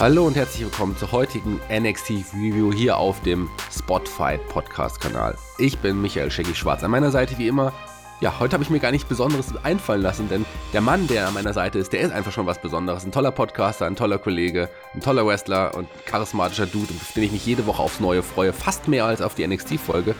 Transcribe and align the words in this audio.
Hallo 0.00 0.26
und 0.26 0.34
herzlich 0.34 0.64
willkommen 0.64 0.96
zur 0.96 1.12
heutigen 1.12 1.60
NXT 1.70 2.10
Review 2.34 2.72
hier 2.72 2.96
auf 2.96 3.22
dem 3.22 3.48
Spotify 3.70 4.38
Podcast 4.48 5.00
Kanal. 5.00 5.36
Ich 5.58 5.78
bin 5.78 6.02
Michael 6.02 6.32
Schecki 6.32 6.52
Schwarz. 6.52 6.82
An 6.82 6.90
meiner 6.90 7.12
Seite 7.12 7.38
wie 7.38 7.46
immer. 7.46 7.72
Ja, 8.20 8.40
heute 8.40 8.54
habe 8.54 8.64
ich 8.64 8.70
mir 8.70 8.80
gar 8.80 8.90
nichts 8.90 9.08
Besonderes 9.08 9.54
einfallen 9.62 10.02
lassen, 10.02 10.28
denn 10.28 10.44
der 10.72 10.80
Mann, 10.80 11.06
der 11.06 11.28
an 11.28 11.34
meiner 11.34 11.52
Seite 11.52 11.78
ist, 11.78 11.92
der 11.92 12.00
ist 12.00 12.12
einfach 12.12 12.32
schon 12.32 12.44
was 12.44 12.60
Besonderes. 12.60 13.04
Ein 13.04 13.12
toller 13.12 13.30
Podcaster, 13.30 13.86
ein 13.86 13.94
toller 13.94 14.18
Kollege, 14.18 14.68
ein 14.94 15.00
toller 15.00 15.24
Wrestler 15.24 15.76
und 15.76 15.88
charismatischer 16.06 16.66
Dude, 16.66 16.92
auf 16.92 17.12
den 17.12 17.22
ich 17.22 17.32
mich 17.32 17.46
jede 17.46 17.64
Woche 17.66 17.80
aufs 17.80 18.00
Neue 18.00 18.24
freue. 18.24 18.52
Fast 18.52 18.88
mehr 18.88 19.04
als 19.04 19.22
auf 19.22 19.36
die 19.36 19.46
NXT-Folge. 19.46 20.16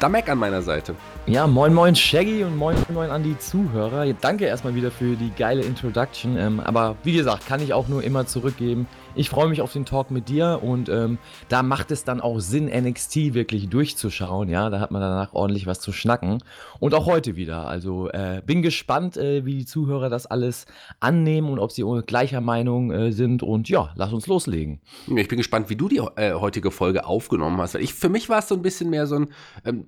Da 0.00 0.08
Mac 0.08 0.28
an 0.28 0.38
meiner 0.38 0.62
Seite. 0.62 0.96
Ja, 1.26 1.46
moin 1.46 1.72
moin 1.72 1.94
Shaggy 1.94 2.42
und 2.42 2.56
moin 2.56 2.74
moin 2.92 3.10
an 3.10 3.22
die 3.22 3.38
Zuhörer. 3.38 4.12
Danke 4.20 4.46
erstmal 4.46 4.74
wieder 4.74 4.90
für 4.90 5.14
die 5.14 5.30
geile 5.30 5.62
Introduction. 5.62 6.36
Ähm, 6.36 6.58
aber 6.58 6.96
wie 7.04 7.12
gesagt, 7.12 7.46
kann 7.46 7.62
ich 7.62 7.72
auch 7.72 7.86
nur 7.86 8.02
immer 8.02 8.26
zurückgeben. 8.26 8.88
Ich 9.14 9.28
freue 9.28 9.48
mich 9.48 9.60
auf 9.60 9.74
den 9.74 9.84
Talk 9.84 10.10
mit 10.10 10.30
dir 10.30 10.60
und 10.62 10.88
ähm, 10.88 11.18
da 11.50 11.62
macht 11.62 11.90
es 11.90 12.02
dann 12.02 12.22
auch 12.22 12.40
Sinn, 12.40 12.66
NXT 12.66 13.34
wirklich 13.34 13.68
durchzuschauen. 13.68 14.48
Ja, 14.48 14.70
da 14.70 14.80
hat 14.80 14.90
man 14.90 15.02
danach 15.02 15.34
ordentlich 15.34 15.66
was 15.66 15.80
zu 15.80 15.92
schnacken. 15.92 16.42
Und 16.80 16.94
auch 16.94 17.04
heute 17.04 17.36
wieder. 17.36 17.66
Also 17.66 18.08
äh, 18.08 18.40
bin 18.44 18.62
gespannt, 18.62 19.18
äh, 19.18 19.44
wie 19.44 19.58
die 19.58 19.66
Zuhörer 19.66 20.08
das 20.08 20.24
alles 20.24 20.64
annehmen 21.00 21.50
und 21.50 21.58
ob 21.58 21.72
sie 21.72 21.84
gleicher 22.06 22.40
Meinung 22.40 22.90
äh, 22.90 23.12
sind. 23.12 23.42
Und 23.42 23.68
ja, 23.68 23.92
lass 23.96 24.14
uns 24.14 24.26
loslegen. 24.26 24.80
Ich 25.14 25.28
bin 25.28 25.36
gespannt, 25.36 25.68
wie 25.68 25.76
du 25.76 25.90
die 25.90 26.00
äh, 26.16 26.32
heutige 26.32 26.70
Folge 26.70 27.04
aufgenommen 27.04 27.60
hast. 27.60 27.74
Ich, 27.74 27.92
für 27.92 28.08
mich 28.08 28.30
war 28.30 28.38
es 28.38 28.48
so 28.48 28.54
ein 28.54 28.62
bisschen 28.62 28.88
mehr 28.88 29.06
so 29.06 29.16
ein. 29.16 29.28
Ähm, 29.66 29.86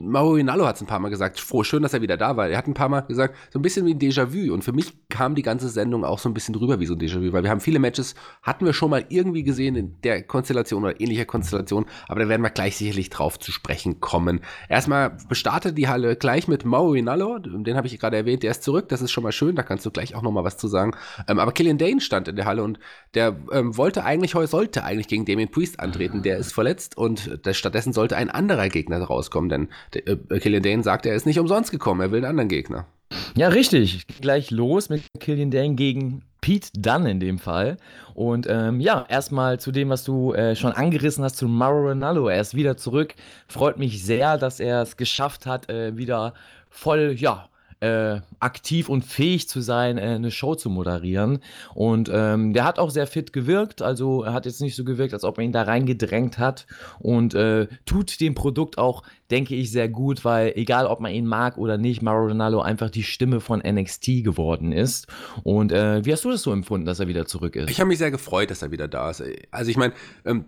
Mauro 0.00 0.32
Rinaldo 0.32 0.66
hat 0.66 0.76
es 0.76 0.82
ein 0.82 0.86
paar 0.86 0.98
Mal 0.98 1.08
gesagt, 1.08 1.40
froh, 1.40 1.62
schön, 1.62 1.82
dass 1.82 1.94
er 1.94 2.02
wieder 2.02 2.16
da 2.16 2.36
war. 2.36 2.48
Er 2.48 2.58
hat 2.58 2.66
ein 2.66 2.74
paar 2.74 2.88
Mal 2.88 3.00
gesagt, 3.02 3.36
so 3.50 3.58
ein 3.58 3.62
bisschen 3.62 3.86
wie 3.86 3.94
ein 3.94 3.98
Déjà-vu. 3.98 4.52
Und 4.52 4.64
für 4.64 4.72
mich 4.72 5.08
kam 5.08 5.34
die 5.34 5.42
ganze 5.42 5.68
Sendung 5.68 6.04
auch 6.04 6.18
so 6.18 6.28
ein 6.28 6.34
bisschen 6.34 6.54
drüber 6.54 6.80
wie 6.80 6.86
so 6.86 6.94
ein 6.94 7.00
Déjà-vu, 7.00 7.32
weil 7.32 7.42
wir 7.42 7.50
haben 7.50 7.60
viele 7.60 7.78
Matches, 7.78 8.14
hatten 8.42 8.64
wir 8.64 8.72
schon 8.72 8.90
mal 8.90 9.04
irgendwie 9.08 9.42
gesehen 9.42 9.76
in 9.76 10.00
der 10.02 10.22
Konstellation 10.22 10.84
oder 10.84 11.00
ähnlicher 11.00 11.24
Konstellation, 11.24 11.86
aber 12.08 12.20
da 12.20 12.28
werden 12.28 12.42
wir 12.42 12.50
gleich 12.50 12.76
sicherlich 12.76 13.10
drauf 13.10 13.38
zu 13.38 13.52
sprechen 13.52 14.00
kommen. 14.00 14.40
Erstmal 14.68 15.16
bestartet 15.28 15.76
die 15.78 15.88
Halle 15.88 16.16
gleich 16.16 16.48
mit 16.48 16.64
Mauro 16.64 16.90
Rinaldo, 16.90 17.38
den 17.38 17.76
habe 17.76 17.86
ich 17.86 17.98
gerade 17.98 18.16
erwähnt, 18.16 18.42
der 18.42 18.50
ist 18.50 18.62
zurück, 18.62 18.88
das 18.88 19.02
ist 19.02 19.10
schon 19.10 19.24
mal 19.24 19.32
schön, 19.32 19.56
da 19.56 19.62
kannst 19.62 19.86
du 19.86 19.90
gleich 19.90 20.14
auch 20.14 20.22
nochmal 20.22 20.44
was 20.44 20.56
zu 20.56 20.68
sagen. 20.68 20.92
Ähm, 21.28 21.38
aber 21.38 21.52
Killian 21.52 21.78
Dane 21.78 22.00
stand 22.00 22.28
in 22.28 22.36
der 22.36 22.44
Halle 22.44 22.62
und 22.62 22.78
der 23.14 23.36
ähm, 23.52 23.76
wollte 23.76 24.04
eigentlich, 24.04 24.32
sollte 24.32 24.84
eigentlich 24.84 25.08
gegen 25.08 25.24
Damien 25.24 25.50
Priest 25.50 25.80
antreten, 25.80 26.22
der 26.22 26.38
ist 26.38 26.52
verletzt 26.52 26.96
und 26.96 27.44
der, 27.44 27.54
stattdessen 27.54 27.92
sollte 27.92 28.16
ein 28.16 28.30
anderer 28.30 28.68
Gegner 28.68 29.00
rauskommen, 29.02 29.48
denn 29.48 29.68
äh, 29.92 30.16
Killian 30.38 30.62
Dane 30.62 30.82
sagt, 30.82 31.06
er 31.06 31.14
ist 31.14 31.26
nicht 31.26 31.38
umsonst 31.38 31.70
gekommen, 31.70 32.00
er 32.00 32.10
will 32.10 32.18
einen 32.18 32.30
anderen 32.30 32.48
Gegner. 32.48 32.86
Ja, 33.36 33.48
richtig. 33.48 34.06
Gleich 34.20 34.50
los 34.50 34.88
mit 34.88 35.02
Killian 35.18 35.50
Dane 35.50 35.74
gegen 35.74 36.22
Pete 36.40 36.70
Dunn 36.74 37.06
in 37.06 37.20
dem 37.20 37.38
Fall. 37.38 37.76
Und 38.14 38.46
ähm, 38.48 38.80
ja, 38.80 39.04
erstmal 39.08 39.60
zu 39.60 39.72
dem, 39.72 39.88
was 39.88 40.04
du 40.04 40.32
äh, 40.32 40.56
schon 40.56 40.72
angerissen 40.72 41.24
hast, 41.24 41.36
zu 41.36 41.48
Mauro 41.48 41.88
Ronaldo. 41.88 42.28
Er 42.28 42.40
ist 42.40 42.54
wieder 42.54 42.76
zurück. 42.76 43.14
Freut 43.46 43.78
mich 43.78 44.04
sehr, 44.04 44.38
dass 44.38 44.60
er 44.60 44.82
es 44.82 44.96
geschafft 44.96 45.46
hat, 45.46 45.68
äh, 45.68 45.96
wieder 45.96 46.34
voll, 46.68 47.14
ja, 47.16 47.49
äh, 47.80 48.20
aktiv 48.40 48.88
und 48.88 49.04
fähig 49.04 49.48
zu 49.48 49.60
sein, 49.60 49.98
äh, 49.98 50.02
eine 50.02 50.30
Show 50.30 50.54
zu 50.54 50.68
moderieren. 50.70 51.40
Und 51.74 52.10
ähm, 52.12 52.52
der 52.52 52.64
hat 52.64 52.78
auch 52.78 52.90
sehr 52.90 53.06
fit 53.06 53.32
gewirkt. 53.32 53.82
Also 53.82 54.22
er 54.22 54.32
hat 54.34 54.46
jetzt 54.46 54.60
nicht 54.60 54.76
so 54.76 54.84
gewirkt, 54.84 55.14
als 55.14 55.24
ob 55.24 55.38
er 55.38 55.44
ihn 55.44 55.52
da 55.52 55.62
reingedrängt 55.62 56.38
hat. 56.38 56.66
Und 56.98 57.34
äh, 57.34 57.68
tut 57.86 58.20
dem 58.20 58.34
Produkt 58.34 58.78
auch, 58.78 59.02
denke 59.30 59.54
ich, 59.54 59.70
sehr 59.70 59.88
gut, 59.88 60.24
weil 60.24 60.52
egal, 60.56 60.86
ob 60.86 61.00
man 61.00 61.12
ihn 61.12 61.26
mag 61.26 61.56
oder 61.56 61.78
nicht, 61.78 62.02
Mauro 62.02 62.26
Ronaldo 62.26 62.60
einfach 62.60 62.90
die 62.90 63.02
Stimme 63.02 63.40
von 63.40 63.60
NXT 63.60 64.24
geworden 64.24 64.72
ist. 64.72 65.06
Und 65.42 65.72
äh, 65.72 66.04
wie 66.04 66.12
hast 66.12 66.24
du 66.24 66.30
das 66.30 66.42
so 66.42 66.52
empfunden, 66.52 66.86
dass 66.86 67.00
er 67.00 67.08
wieder 67.08 67.26
zurück 67.26 67.56
ist? 67.56 67.70
Ich 67.70 67.80
habe 67.80 67.88
mich 67.88 67.98
sehr 67.98 68.10
gefreut, 68.10 68.50
dass 68.50 68.62
er 68.62 68.70
wieder 68.70 68.88
da 68.88 69.10
ist. 69.10 69.22
Also 69.50 69.70
ich 69.70 69.76
meine, 69.76 69.94
ähm, 70.24 70.44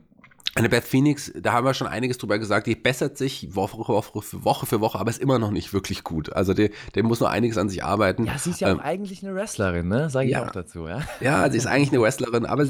eine 0.54 0.68
Beth 0.68 0.84
Phoenix, 0.84 1.32
da 1.34 1.52
haben 1.52 1.64
wir 1.64 1.72
schon 1.72 1.86
einiges 1.86 2.18
drüber 2.18 2.38
gesagt, 2.38 2.66
die 2.66 2.74
bessert 2.74 3.16
sich 3.16 3.54
Woche, 3.54 3.78
für 4.22 4.44
Woche 4.44 4.66
für 4.66 4.80
Woche, 4.80 4.98
aber 4.98 5.08
ist 5.08 5.20
immer 5.20 5.38
noch 5.38 5.50
nicht 5.50 5.72
wirklich 5.72 6.04
gut. 6.04 6.30
Also 6.32 6.52
der, 6.52 6.68
der 6.94 7.04
muss 7.04 7.20
noch 7.20 7.30
einiges 7.30 7.56
an 7.56 7.70
sich 7.70 7.82
arbeiten. 7.82 8.26
Ja, 8.26 8.36
sie 8.36 8.50
ist 8.50 8.60
ja 8.60 8.68
ähm, 8.68 8.78
auch 8.78 8.84
eigentlich 8.84 9.22
eine 9.22 9.34
Wrestlerin, 9.34 9.88
ne? 9.88 10.10
Sage 10.10 10.26
ich 10.26 10.32
ja, 10.32 10.44
auch 10.44 10.50
dazu, 10.50 10.86
ja. 10.86 11.00
Ja, 11.20 11.50
sie 11.50 11.56
ist 11.56 11.66
eigentlich 11.68 11.90
eine 11.90 12.02
Wrestlerin, 12.02 12.44
aber 12.44 12.66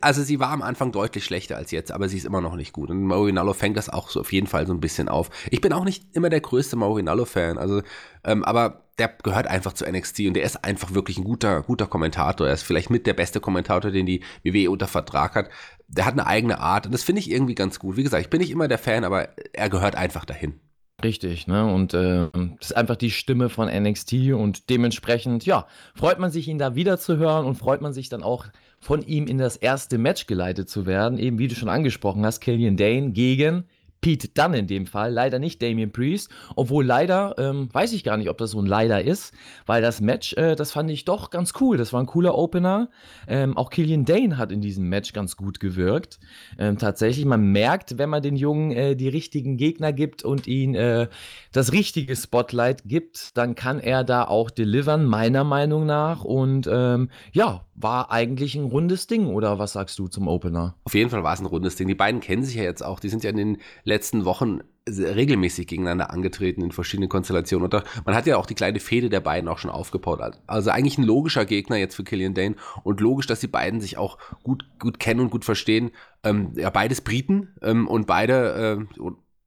also 0.00 0.22
sie 0.22 0.38
war 0.38 0.50
am 0.50 0.62
Anfang 0.62 0.92
deutlich 0.92 1.24
schlechter 1.24 1.56
als 1.56 1.72
jetzt, 1.72 1.90
aber 1.90 2.08
sie 2.08 2.16
ist 2.16 2.26
immer 2.26 2.40
noch 2.40 2.54
nicht 2.54 2.72
gut. 2.72 2.90
Und 2.90 3.02
Maurinaldo 3.02 3.54
fängt 3.54 3.76
das 3.76 3.88
auch 3.88 4.08
so 4.08 4.20
auf 4.20 4.32
jeden 4.32 4.46
Fall 4.46 4.66
so 4.68 4.72
ein 4.72 4.80
bisschen 4.80 5.08
auf. 5.08 5.30
Ich 5.50 5.60
bin 5.60 5.72
auch 5.72 5.84
nicht 5.84 6.04
immer 6.12 6.30
der 6.30 6.40
größte 6.40 6.76
Maurinaldo-Fan, 6.76 7.58
also, 7.58 7.82
ähm, 8.26 8.44
aber 8.44 8.82
der 8.98 9.08
gehört 9.22 9.46
einfach 9.46 9.72
zu 9.72 9.84
NXT 9.84 10.20
und 10.20 10.34
der 10.34 10.42
ist 10.42 10.64
einfach 10.64 10.94
wirklich 10.94 11.18
ein 11.18 11.24
guter, 11.24 11.62
guter 11.62 11.86
Kommentator. 11.86 12.46
Er 12.46 12.54
ist 12.54 12.62
vielleicht 12.62 12.90
mit 12.90 13.06
der 13.06 13.14
beste 13.14 13.40
Kommentator, 13.40 13.90
den 13.90 14.06
die 14.06 14.22
WWE 14.42 14.70
unter 14.70 14.86
Vertrag 14.86 15.34
hat. 15.34 15.48
Der 15.88 16.06
hat 16.06 16.14
eine 16.14 16.26
eigene 16.26 16.60
Art 16.60 16.86
und 16.86 16.92
das 16.92 17.02
finde 17.02 17.20
ich 17.20 17.30
irgendwie 17.30 17.54
ganz 17.54 17.78
gut. 17.78 17.96
Wie 17.96 18.02
gesagt, 18.02 18.22
ich 18.22 18.30
bin 18.30 18.40
nicht 18.40 18.50
immer 18.50 18.68
der 18.68 18.78
Fan, 18.78 19.04
aber 19.04 19.28
er 19.52 19.68
gehört 19.68 19.96
einfach 19.96 20.24
dahin. 20.24 20.60
Richtig, 21.04 21.46
ne? 21.46 21.70
Und 21.70 21.92
äh, 21.92 22.28
das 22.32 22.70
ist 22.70 22.76
einfach 22.76 22.96
die 22.96 23.10
Stimme 23.10 23.50
von 23.50 23.68
NXT 23.68 24.32
und 24.32 24.70
dementsprechend, 24.70 25.44
ja, 25.44 25.66
freut 25.94 26.18
man 26.18 26.30
sich, 26.30 26.48
ihn 26.48 26.56
da 26.56 26.74
wieder 26.74 26.98
zu 26.98 27.18
hören 27.18 27.44
und 27.44 27.56
freut 27.56 27.82
man 27.82 27.92
sich 27.92 28.08
dann 28.08 28.22
auch 28.22 28.46
von 28.80 29.02
ihm 29.02 29.26
in 29.26 29.36
das 29.36 29.56
erste 29.56 29.98
Match 29.98 30.26
geleitet 30.26 30.70
zu 30.70 30.86
werden. 30.86 31.18
Eben 31.18 31.38
wie 31.38 31.48
du 31.48 31.54
schon 31.54 31.68
angesprochen 31.68 32.24
hast, 32.24 32.40
Killian 32.40 32.78
Dane 32.78 33.10
gegen 33.10 33.64
Pete 34.06 34.28
Dunn 34.28 34.54
in 34.54 34.68
dem 34.68 34.86
Fall, 34.86 35.12
leider 35.12 35.40
nicht 35.40 35.60
Damien 35.60 35.90
Priest, 35.90 36.30
obwohl 36.54 36.86
leider, 36.86 37.34
ähm, 37.38 37.68
weiß 37.72 37.92
ich 37.92 38.04
gar 38.04 38.16
nicht, 38.16 38.30
ob 38.30 38.38
das 38.38 38.52
so 38.52 38.60
ein 38.60 38.66
leider 38.66 39.02
ist, 39.02 39.34
weil 39.66 39.82
das 39.82 40.00
Match, 40.00 40.32
äh, 40.34 40.54
das 40.54 40.70
fand 40.70 40.88
ich 40.92 41.04
doch 41.04 41.30
ganz 41.30 41.54
cool, 41.60 41.76
das 41.76 41.92
war 41.92 41.98
ein 41.98 42.06
cooler 42.06 42.38
Opener, 42.38 42.88
ähm, 43.26 43.56
auch 43.56 43.68
Killian 43.68 44.04
Dane 44.04 44.38
hat 44.38 44.52
in 44.52 44.60
diesem 44.60 44.88
Match 44.88 45.12
ganz 45.12 45.36
gut 45.36 45.58
gewirkt, 45.58 46.20
ähm, 46.56 46.78
tatsächlich, 46.78 47.24
man 47.24 47.50
merkt, 47.50 47.98
wenn 47.98 48.08
man 48.08 48.22
den 48.22 48.36
Jungen 48.36 48.70
äh, 48.70 48.94
die 48.94 49.08
richtigen 49.08 49.56
Gegner 49.56 49.92
gibt 49.92 50.22
und 50.22 50.46
ihn 50.46 50.76
äh, 50.76 51.08
das 51.50 51.72
richtige 51.72 52.14
Spotlight 52.14 52.84
gibt, 52.84 53.36
dann 53.36 53.56
kann 53.56 53.80
er 53.80 54.04
da 54.04 54.22
auch 54.22 54.50
delivern, 54.50 55.04
meiner 55.04 55.42
Meinung 55.42 55.84
nach 55.84 56.22
und 56.22 56.68
ähm, 56.70 57.10
ja, 57.32 57.66
war 57.76 58.10
eigentlich 58.10 58.54
ein 58.54 58.64
rundes 58.64 59.06
Ding, 59.06 59.26
oder 59.26 59.58
was 59.58 59.74
sagst 59.74 59.98
du 59.98 60.08
zum 60.08 60.28
Opener? 60.28 60.74
Auf 60.84 60.94
jeden 60.94 61.10
Fall 61.10 61.22
war 61.22 61.34
es 61.34 61.40
ein 61.40 61.46
rundes 61.46 61.76
Ding. 61.76 61.88
Die 61.88 61.94
beiden 61.94 62.20
kennen 62.20 62.42
sich 62.42 62.54
ja 62.54 62.62
jetzt 62.62 62.82
auch. 62.82 63.00
Die 63.00 63.08
sind 63.08 63.22
ja 63.22 63.30
in 63.30 63.36
den 63.36 63.58
letzten 63.84 63.95
Wochen 64.24 64.60
regelmäßig 64.88 65.66
gegeneinander 65.66 66.10
angetreten 66.10 66.62
in 66.62 66.70
verschiedenen 66.70 67.08
Konstellationen. 67.08 67.68
Und 67.68 67.84
man 68.04 68.14
hat 68.14 68.26
ja 68.26 68.36
auch 68.36 68.46
die 68.46 68.54
kleine 68.54 68.78
Fehde 68.78 69.08
der 69.08 69.20
beiden 69.20 69.48
auch 69.48 69.58
schon 69.58 69.70
aufgebaut. 69.70 70.20
Also 70.46 70.70
eigentlich 70.70 70.98
ein 70.98 71.04
logischer 71.04 71.44
Gegner 71.44 71.76
jetzt 71.76 71.96
für 71.96 72.04
Killian 72.04 72.34
Dane 72.34 72.54
und 72.84 73.00
logisch, 73.00 73.26
dass 73.26 73.40
die 73.40 73.48
beiden 73.48 73.80
sich 73.80 73.98
auch 73.98 74.18
gut, 74.44 74.64
gut 74.78 75.00
kennen 75.00 75.20
und 75.20 75.30
gut 75.30 75.44
verstehen. 75.44 75.90
Ähm, 76.22 76.52
ja, 76.54 76.70
beides 76.70 77.00
Briten 77.00 77.48
ähm, 77.62 77.88
und 77.88 78.06
beide, 78.06 78.86
äh, 78.98 79.00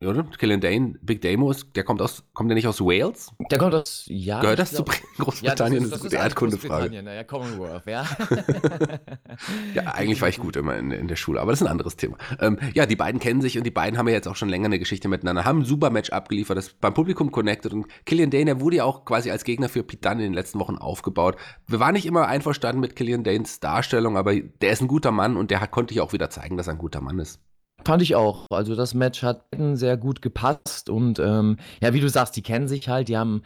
oder? 0.08 0.24
Killian 0.38 0.62
Dane, 0.62 0.96
Big 1.02 1.22
Damo, 1.22 1.54
der 1.76 1.84
kommt 1.84 2.02
aus, 2.02 2.24
kommt 2.34 2.50
der 2.50 2.56
nicht 2.56 2.68
aus 2.68 2.80
Wales? 2.80 3.32
Der 3.52 3.58
kommt 3.58 3.76
aus, 3.76 4.06
ja. 4.08 4.40
Gehört 4.40 4.60
das 4.60 4.72
glaub, 4.72 4.94
zu 4.94 5.02
Großbritannien? 5.18 5.84
Ja, 5.84 5.90
das, 5.90 5.92
ist, 5.92 5.92
das, 5.92 6.02
das 6.02 6.14
ist 6.14 6.14
eine 6.14 6.24
Erdkundefrage. 6.24 6.96
Ja, 6.96 7.24
Commonwealth, 7.26 7.86
ja. 7.86 8.06
ja, 9.74 9.84
eigentlich 9.94 10.22
war 10.22 10.30
ich 10.30 10.40
gut 10.40 10.56
immer 10.56 10.78
in, 10.78 10.92
in, 10.92 11.10
der 11.10 11.18
Schule, 11.18 11.42
aber 11.42 11.52
das 11.52 11.60
ist 11.60 11.68
ein 11.68 11.72
anderes 11.72 11.98
Thema. 11.98 12.18
Ähm, 12.40 12.58
ja, 12.74 12.86
die 12.86 12.96
beiden 12.96 13.20
kennen 13.20 13.42
sich 13.42 13.58
und 13.58 13.66
die 13.66 13.72
beiden 13.72 13.98
haben 13.98 14.08
ja 14.08 14.14
jetzt 14.14 14.30
auch 14.30 14.38
schon 14.38 14.48
länger 14.48 14.68
eine 14.68 14.80
Geschichte 14.80 15.10
miteinander, 15.10 15.44
haben 15.44 15.60
ein 15.60 15.66
super 15.66 15.90
Match 15.90 16.12
abgeliefert, 16.12 16.58
das 16.58 16.69
beim 16.69 16.94
Publikum 16.94 17.31
connected 17.31 17.74
und 17.74 17.88
Killian 18.06 18.30
Dane, 18.30 18.45
der 18.45 18.62
wurde 18.62 18.78
ja 18.78 18.86
auch 18.86 19.04
quasi 19.04 19.31
als 19.31 19.44
Gegner 19.44 19.68
für 19.68 19.84
Pete 19.84 20.07
Dunne 20.07 20.24
in 20.24 20.31
den 20.31 20.34
letzten 20.34 20.60
Wochen 20.60 20.78
aufgebaut. 20.78 21.36
Wir 21.68 21.81
waren 21.81 21.94
nicht 21.94 22.06
immer 22.06 22.25
einverstanden 22.28 22.80
mit 22.80 22.95
Killian 22.95 23.25
Danes 23.25 23.60
Darstellung, 23.60 24.16
aber 24.16 24.34
der 24.34 24.72
ist 24.72 24.81
ein 24.81 24.88
guter 24.88 25.12
Mann 25.12 25.36
und 25.36 25.52
der 25.52 25.60
hat, 25.60 25.72
konnte 25.72 25.94
ja 25.94 26.04
auch 26.04 26.13
wieder 26.13 26.30
zeigen, 26.30 26.56
dass 26.56 26.68
er 26.68 26.74
ein 26.74 26.80
guter 26.80 27.02
Mann 27.02 27.19
ist. 27.19 27.42
Fand 27.86 28.02
ich 28.02 28.16
auch. 28.16 28.46
Also 28.50 28.76
das 28.76 28.94
Match 28.94 29.24
hat 29.24 29.46
sehr 29.74 29.98
gut 29.98 30.22
gepasst 30.22 30.90
und 30.90 31.20
ähm, 31.20 31.58
ja, 31.81 31.94
wie 31.94 32.02
du 32.02 32.10
sagst, 32.10 32.36
die 32.36 32.42
kennen 32.42 32.68
sich 32.68 32.90
halt, 32.90 33.08
die 33.08 33.18
haben 33.18 33.42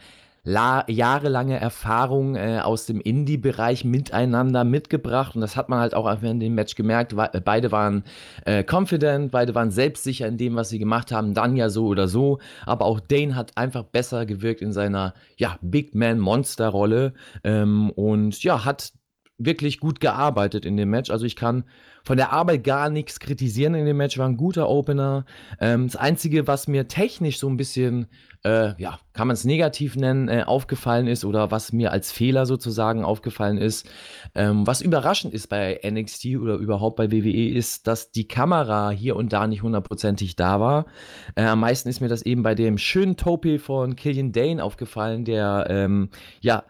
jahrelange 0.46 1.58
Erfahrung 1.58 2.36
äh, 2.36 2.60
aus 2.62 2.84
dem 2.84 3.00
Indie-Bereich 3.00 3.84
miteinander 3.84 4.64
mitgebracht 4.64 5.34
und 5.34 5.40
das 5.40 5.56
hat 5.56 5.70
man 5.70 5.78
halt 5.78 5.94
auch 5.94 6.22
in 6.22 6.38
dem 6.38 6.54
Match 6.54 6.74
gemerkt. 6.74 7.16
Beide 7.16 7.72
waren 7.72 8.04
äh, 8.44 8.62
confident, 8.62 9.30
beide 9.30 9.54
waren 9.54 9.70
selbstsicher 9.70 10.26
in 10.26 10.36
dem, 10.36 10.54
was 10.54 10.68
sie 10.68 10.78
gemacht 10.78 11.12
haben, 11.12 11.32
dann 11.32 11.56
ja 11.56 11.70
so 11.70 11.86
oder 11.86 12.08
so, 12.08 12.40
aber 12.66 12.84
auch 12.84 13.00
Dane 13.00 13.34
hat 13.34 13.56
einfach 13.56 13.84
besser 13.84 14.26
gewirkt 14.26 14.60
in 14.60 14.72
seiner 14.72 15.14
ja, 15.38 15.56
Big 15.62 15.94
Man-Monster-Rolle 15.94 17.14
ähm, 17.42 17.90
und 17.90 18.42
ja, 18.42 18.66
hat 18.66 18.92
wirklich 19.38 19.80
gut 19.80 20.00
gearbeitet 20.00 20.64
in 20.64 20.76
dem 20.76 20.90
Match. 20.90 21.10
Also 21.10 21.26
ich 21.26 21.34
kann 21.34 21.64
von 22.04 22.16
der 22.16 22.32
Arbeit 22.32 22.62
gar 22.62 22.88
nichts 22.88 23.18
kritisieren 23.18 23.74
in 23.74 23.84
dem 23.84 23.96
Match. 23.96 24.16
War 24.16 24.28
ein 24.28 24.36
guter 24.36 24.68
Opener. 24.68 25.24
Ähm, 25.58 25.86
das 25.86 25.96
Einzige, 25.96 26.46
was 26.46 26.68
mir 26.68 26.86
technisch 26.86 27.38
so 27.38 27.48
ein 27.48 27.56
bisschen, 27.56 28.06
äh, 28.44 28.80
ja, 28.80 29.00
kann 29.12 29.26
man 29.26 29.34
es 29.34 29.44
negativ 29.44 29.96
nennen, 29.96 30.28
äh, 30.28 30.44
aufgefallen 30.46 31.08
ist 31.08 31.24
oder 31.24 31.50
was 31.50 31.72
mir 31.72 31.90
als 31.90 32.12
Fehler 32.12 32.46
sozusagen 32.46 33.04
aufgefallen 33.04 33.58
ist, 33.58 33.88
ähm, 34.36 34.66
was 34.66 34.82
überraschend 34.82 35.34
ist 35.34 35.48
bei 35.48 35.80
NXT 35.82 36.36
oder 36.36 36.54
überhaupt 36.54 36.96
bei 36.96 37.10
WWE, 37.10 37.48
ist, 37.48 37.88
dass 37.88 38.12
die 38.12 38.28
Kamera 38.28 38.90
hier 38.90 39.16
und 39.16 39.32
da 39.32 39.48
nicht 39.48 39.62
hundertprozentig 39.62 40.36
da 40.36 40.60
war. 40.60 40.86
Äh, 41.34 41.44
am 41.44 41.60
meisten 41.60 41.88
ist 41.88 42.00
mir 42.00 42.08
das 42.08 42.22
eben 42.22 42.44
bei 42.44 42.54
dem 42.54 42.78
schönen 42.78 43.16
Topi 43.16 43.58
von 43.58 43.96
Killian 43.96 44.30
Dane 44.30 44.62
aufgefallen, 44.62 45.24
der 45.24 45.66
ähm, 45.70 46.10
ja 46.40 46.62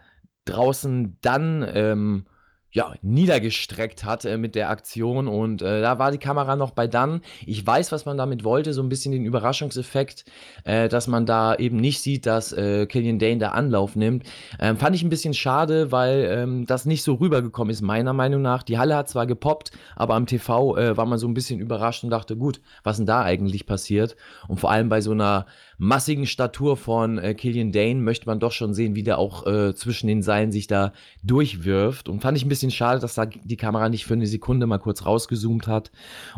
draußen 0.45 1.17
dann 1.21 1.65
ähm, 1.73 2.25
ja, 2.75 2.93
niedergestreckt 3.01 4.03
hat 4.03 4.25
äh, 4.25 4.37
mit 4.37 4.53
der 4.53 4.69
Aktion. 4.69 5.29
Und 5.29 5.61
äh, 5.61 5.81
da 5.81 5.97
war 5.97 6.11
die 6.11 6.17
Kamera 6.17 6.57
noch 6.57 6.71
bei 6.71 6.87
dann. 6.87 7.21
Ich 7.45 7.65
weiß, 7.65 7.93
was 7.93 8.05
man 8.05 8.17
damit 8.17 8.43
wollte, 8.43 8.73
so 8.73 8.83
ein 8.83 8.89
bisschen 8.89 9.13
den 9.13 9.23
Überraschungseffekt, 9.23 10.25
äh, 10.65 10.89
dass 10.89 11.07
man 11.07 11.25
da 11.25 11.55
eben 11.55 11.77
nicht 11.77 12.01
sieht, 12.01 12.25
dass 12.25 12.51
äh, 12.51 12.85
Killian 12.85 13.17
Dane 13.17 13.37
da 13.37 13.51
Anlauf 13.51 13.95
nimmt. 13.95 14.23
Ähm, 14.59 14.75
fand 14.75 14.93
ich 14.93 15.03
ein 15.03 15.09
bisschen 15.09 15.33
schade, 15.33 15.93
weil 15.93 16.27
ähm, 16.29 16.65
das 16.65 16.85
nicht 16.85 17.03
so 17.03 17.13
rübergekommen 17.13 17.71
ist, 17.71 17.81
meiner 17.81 18.11
Meinung 18.11 18.41
nach. 18.41 18.61
Die 18.61 18.77
Halle 18.77 18.97
hat 18.97 19.07
zwar 19.07 19.25
gepoppt, 19.25 19.71
aber 19.95 20.15
am 20.15 20.25
TV 20.25 20.75
äh, 20.75 20.97
war 20.97 21.05
man 21.05 21.17
so 21.17 21.29
ein 21.29 21.33
bisschen 21.33 21.61
überrascht 21.61 22.03
und 22.03 22.09
dachte, 22.09 22.35
gut, 22.35 22.59
was 22.83 22.97
denn 22.97 23.05
da 23.05 23.21
eigentlich 23.21 23.67
passiert? 23.67 24.17
Und 24.49 24.59
vor 24.59 24.69
allem 24.69 24.89
bei 24.89 24.99
so 24.99 25.11
einer 25.11 25.45
massigen 25.77 26.25
Statur 26.25 26.77
von 26.77 27.17
äh, 27.17 27.33
Killian 27.33 27.71
Dane 27.71 28.01
möchte 28.01 28.27
man 28.27 28.39
doch 28.39 28.51
schon 28.51 28.73
sehen, 28.73 28.95
wie 28.95 29.03
der 29.03 29.17
auch 29.17 29.45
äh, 29.45 29.75
zwischen 29.75 30.07
den 30.07 30.21
Seilen 30.21 30.51
sich 30.51 30.67
da 30.67 30.93
durchwirft. 31.23 32.09
Und 32.09 32.21
fand 32.21 32.37
ich 32.37 32.45
ein 32.45 32.49
bisschen 32.49 32.71
schade, 32.71 32.99
dass 32.99 33.15
da 33.15 33.25
die 33.25 33.57
Kamera 33.57 33.89
nicht 33.89 34.05
für 34.05 34.13
eine 34.13 34.27
Sekunde 34.27 34.67
mal 34.67 34.79
kurz 34.79 35.05
rausgezoomt 35.05 35.67
hat. 35.67 35.91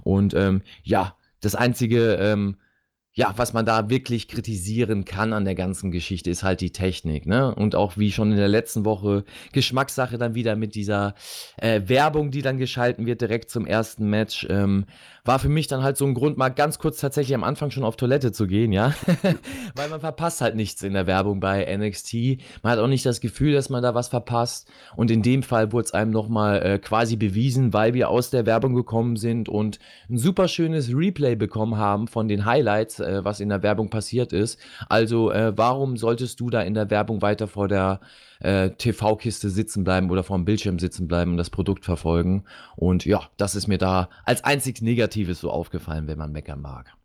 Und 0.04 0.34
ähm, 0.34 0.62
ja, 0.84 1.16
das 1.42 1.56
einzige, 1.56 2.16
ähm, 2.16 2.58
ja, 3.18 3.34
was 3.36 3.52
man 3.52 3.66
da 3.66 3.90
wirklich 3.90 4.28
kritisieren 4.28 5.04
kann 5.04 5.34
an 5.34 5.44
der 5.44 5.56
ganzen 5.56 5.90
Geschichte, 5.90 6.30
ist 6.30 6.44
halt 6.44 6.62
die 6.62 6.72
Technik, 6.72 7.26
ne? 7.26 7.54
Und 7.56 7.74
auch 7.74 7.98
wie 7.98 8.12
schon 8.12 8.30
in 8.30 8.38
der 8.38 8.48
letzten 8.48 8.86
Woche 8.86 9.24
Geschmackssache 9.54 10.20
dann 10.20 10.36
wieder 10.36 10.56
mit 10.56 10.76
dieser 10.76 11.16
äh, 11.58 11.82
Werbung, 11.86 12.30
die 12.30 12.44
dann 12.44 12.60
geschalten 12.60 13.08
wird 13.08 13.22
direkt 13.22 13.50
zum 13.50 13.66
ersten 13.66 14.08
Match. 14.08 14.46
Ähm, 14.52 14.86
war 15.28 15.40
für 15.40 15.50
mich 15.50 15.68
dann 15.68 15.84
halt 15.84 15.98
so 15.98 16.06
ein 16.06 16.14
Grund, 16.14 16.38
mal 16.38 16.50
ganz 16.50 16.80
kurz 16.80 17.00
tatsächlich 17.00 17.36
am 17.36 17.44
Anfang 17.44 17.70
schon 17.70 17.84
auf 17.84 17.98
Toilette 17.98 18.32
zu 18.32 18.48
gehen, 18.48 18.72
ja. 18.72 18.94
Weil 19.76 19.90
man 19.90 20.00
verpasst 20.00 20.42
halt 20.42 20.56
nichts 20.56 20.82
in 20.84 20.94
der 20.94 21.06
Werbung 21.06 21.40
bei 21.40 21.66
NXT. 21.76 22.40
Man 22.64 22.72
hat 22.72 22.80
auch 22.80 22.88
nicht 22.88 23.06
das 23.06 23.20
Gefühl, 23.20 23.54
dass 23.54 23.70
man 23.70 23.84
da 23.84 23.94
was 23.94 24.08
verpasst. 24.08 24.70
Und 24.96 25.12
in 25.12 25.22
dem 25.22 25.44
Fall 25.44 25.72
wurde 25.72 25.86
es 25.86 25.94
einem 25.94 26.12
nochmal 26.12 26.62
äh, 26.64 26.80
quasi 26.80 27.18
bewiesen, 27.18 27.74
weil 27.74 27.94
wir 27.94 28.10
aus 28.10 28.30
der 28.30 28.46
Werbung 28.46 28.74
gekommen 28.74 29.18
sind 29.18 29.50
und 29.50 29.80
ein 30.10 30.18
super 30.18 30.48
schönes 30.48 30.96
Replay 30.96 31.36
bekommen 31.36 31.78
haben 31.78 32.08
von 32.08 32.28
den 32.28 32.46
Highlights, 32.46 33.00
äh, 33.00 33.24
was 33.24 33.40
in 33.40 33.50
der 33.50 33.64
Werbung 33.64 33.90
passiert 33.90 34.32
ist. 34.32 34.60
Also, 34.88 35.32
äh, 35.32 35.52
warum 35.58 35.98
solltest 35.98 36.40
du 36.40 36.50
da 36.50 36.62
in 36.62 36.74
der 36.74 36.90
Werbung 36.90 37.22
weiter 37.22 37.48
vor 37.48 37.68
der 37.68 38.00
äh, 38.40 38.72
TV-Kiste 38.72 39.50
sitzen 39.50 39.84
bleiben 39.84 40.10
oder 40.10 40.24
vor 40.24 40.38
dem 40.38 40.46
Bildschirm 40.46 40.80
sitzen 40.80 41.08
bleiben 41.08 41.32
und 41.32 41.38
das 41.38 41.50
Produkt 41.50 41.86
verfolgen. 41.86 42.44
Und 42.76 43.06
ja, 43.06 43.30
das 43.38 43.56
ist 43.56 43.68
mir 43.68 43.78
da 43.78 44.10
als 44.26 44.44
einzig 44.44 44.82
Negatives 44.82 45.40
so 45.40 45.52
aufgefallen, 45.52 46.08
wenn 46.08 46.18
man 46.18 46.32
meckern 46.32 46.62
mag. 46.62 46.98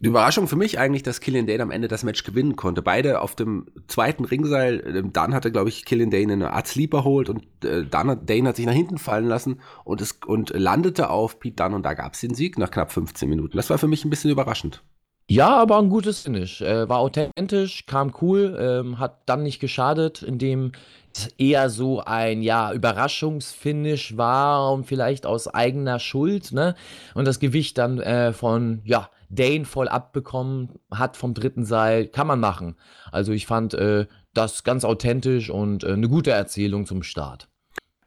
Die 0.00 0.06
Überraschung 0.06 0.46
für 0.46 0.56
mich 0.56 0.78
eigentlich, 0.78 1.02
dass 1.02 1.20
Killian 1.20 1.46
Dane 1.46 1.62
am 1.62 1.70
Ende 1.70 1.88
das 1.88 2.04
Match 2.04 2.22
gewinnen 2.22 2.54
konnte. 2.56 2.82
Beide 2.82 3.20
auf 3.20 3.34
dem 3.34 3.66
zweiten 3.88 4.24
Ringseil. 4.24 4.82
Ähm, 4.86 5.12
dann 5.12 5.34
hatte, 5.34 5.50
glaube 5.50 5.68
ich, 5.68 5.84
Killian 5.84 6.10
Dane 6.10 6.32
eine 6.32 6.52
Art 6.52 6.68
Sleeper 6.68 7.04
holt 7.04 7.28
und 7.28 7.44
äh, 7.64 7.84
hat 7.92 8.30
Dane 8.30 8.48
hat 8.48 8.56
sich 8.56 8.66
nach 8.66 8.72
hinten 8.72 8.98
fallen 8.98 9.26
lassen 9.26 9.60
und 9.84 10.00
es 10.00 10.12
und 10.26 10.50
landete 10.50 11.10
auf 11.10 11.40
Pete 11.40 11.56
Dunne 11.56 11.76
und 11.76 11.82
da 11.82 11.94
gab 11.94 12.14
es 12.14 12.20
den 12.20 12.34
Sieg 12.34 12.58
nach 12.58 12.70
knapp 12.70 12.92
15 12.92 13.28
Minuten. 13.28 13.56
Das 13.56 13.70
war 13.70 13.78
für 13.78 13.88
mich 13.88 14.04
ein 14.04 14.10
bisschen 14.10 14.30
überraschend. 14.30 14.82
Ja, 15.30 15.56
aber 15.58 15.78
ein 15.78 15.90
gutes 15.90 16.20
Finish. 16.20 16.62
Äh, 16.62 16.88
war 16.88 17.00
authentisch, 17.00 17.84
kam 17.84 18.14
cool, 18.22 18.56
ähm, 18.58 18.98
hat 18.98 19.18
dann 19.26 19.42
nicht 19.42 19.60
geschadet, 19.60 20.22
indem 20.22 20.72
es 21.14 21.26
eher 21.36 21.68
so 21.68 22.00
ein, 22.00 22.40
ja, 22.40 22.72
Überraschungsfinish 22.72 24.16
war 24.16 24.72
und 24.72 24.86
vielleicht 24.86 25.26
aus 25.26 25.46
eigener 25.46 25.98
Schuld, 25.98 26.52
ne? 26.52 26.74
Und 27.14 27.26
das 27.26 27.40
Gewicht 27.40 27.76
dann 27.76 28.00
äh, 28.00 28.32
von, 28.32 28.80
ja, 28.84 29.10
Dane 29.28 29.66
voll 29.66 29.88
abbekommen 29.88 30.78
hat 30.90 31.18
vom 31.18 31.34
dritten 31.34 31.66
Seil, 31.66 32.06
kann 32.06 32.26
man 32.26 32.40
machen. 32.40 32.76
Also 33.12 33.32
ich 33.32 33.46
fand 33.46 33.74
äh, 33.74 34.06
das 34.32 34.64
ganz 34.64 34.84
authentisch 34.86 35.50
und 35.50 35.84
äh, 35.84 35.92
eine 35.92 36.08
gute 36.08 36.30
Erzählung 36.30 36.86
zum 36.86 37.02
Start. 37.02 37.48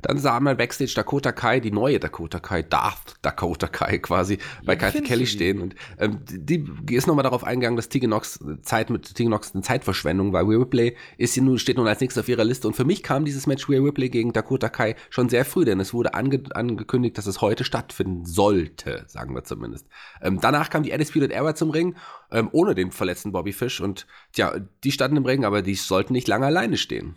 Dann 0.02 0.18
sah 0.18 0.40
man 0.40 0.58
Backstage 0.58 0.94
Dakota 0.96 1.32
Kai, 1.32 1.60
die 1.60 1.72
neue 1.72 2.00
Dakota 2.00 2.40
Kai, 2.40 2.62
Darth 2.64 3.16
Dakota 3.22 3.68
Kai 3.68 4.00
quasi, 4.00 4.38
bei 4.64 4.76
Kathy 4.76 5.02
Kelly 5.02 5.26
stehen. 5.26 5.62
Und 5.62 5.76
ähm, 6.00 6.20
die, 6.30 6.64
die 6.84 6.96
ist 6.96 7.08
nochmal 7.08 7.24
darauf 7.24 7.44
eingegangen, 7.44 7.76
dass 7.76 7.90
Tegan 7.90 8.10
Nox 8.10 8.40
Zeit 8.62 8.90
mit 8.90 9.14
Tegan 9.16 9.32
Nox 9.32 9.54
eine 9.54 9.64
Zeitverschwendung 9.64 10.34
war. 10.34 10.44
Rhea 10.48 10.58
Ripley 10.58 10.96
ist 11.18 11.34
sie 11.34 11.42
nun, 11.42 11.60
steht 11.60 11.78
nun 11.78 11.88
als 11.88 12.02
nächstes 12.02 12.24
auf 12.24 12.30
ihrer 12.30 12.44
Liste. 12.44 12.68
Und 12.68 12.76
für 12.76 12.86
mich 12.86 13.04
kam 13.04 13.26
dieses 13.26 13.48
Match 13.48 13.70
Rhea 13.70 13.82
Ripley 13.82 14.10
gegen 14.10 14.34
Dakota 14.34 14.70
Kai 14.70 14.96
schon 15.10 15.30
sehr 15.30 15.46
früh, 15.46 15.66
denn 15.66 15.80
es 15.80 15.94
wurde 15.94 16.14
ange 16.14 16.44
angekündigt, 16.54 17.18
dass 17.18 17.28
es 17.28 17.42
heute 17.42 17.64
stattfinden 17.64 18.26
sollte, 18.26 19.06
sagen 19.08 19.36
wir 19.36 19.44
zumindest. 19.44 19.88
Ähm, 20.22 20.40
danach 20.42 20.70
kam 20.70 20.84
die 20.84 20.92
Undisputed 20.92 21.32
Era 21.32 21.56
zum 21.56 21.70
Ring, 21.70 21.96
ähm, 22.32 22.50
ohne 22.52 22.76
den 22.76 22.92
verletzten 22.92 23.32
Bobby 23.32 23.54
Fish. 23.54 23.82
Und 23.82 24.08
tja, 24.34 24.56
die 24.84 24.92
standen 24.92 25.18
im 25.18 25.26
Ring, 25.26 25.46
aber 25.46 25.62
die 25.62 25.76
sollten 25.76 26.14
nicht 26.14 26.28
lange 26.28 26.46
alleine 26.46 26.78
stehen. 26.78 27.16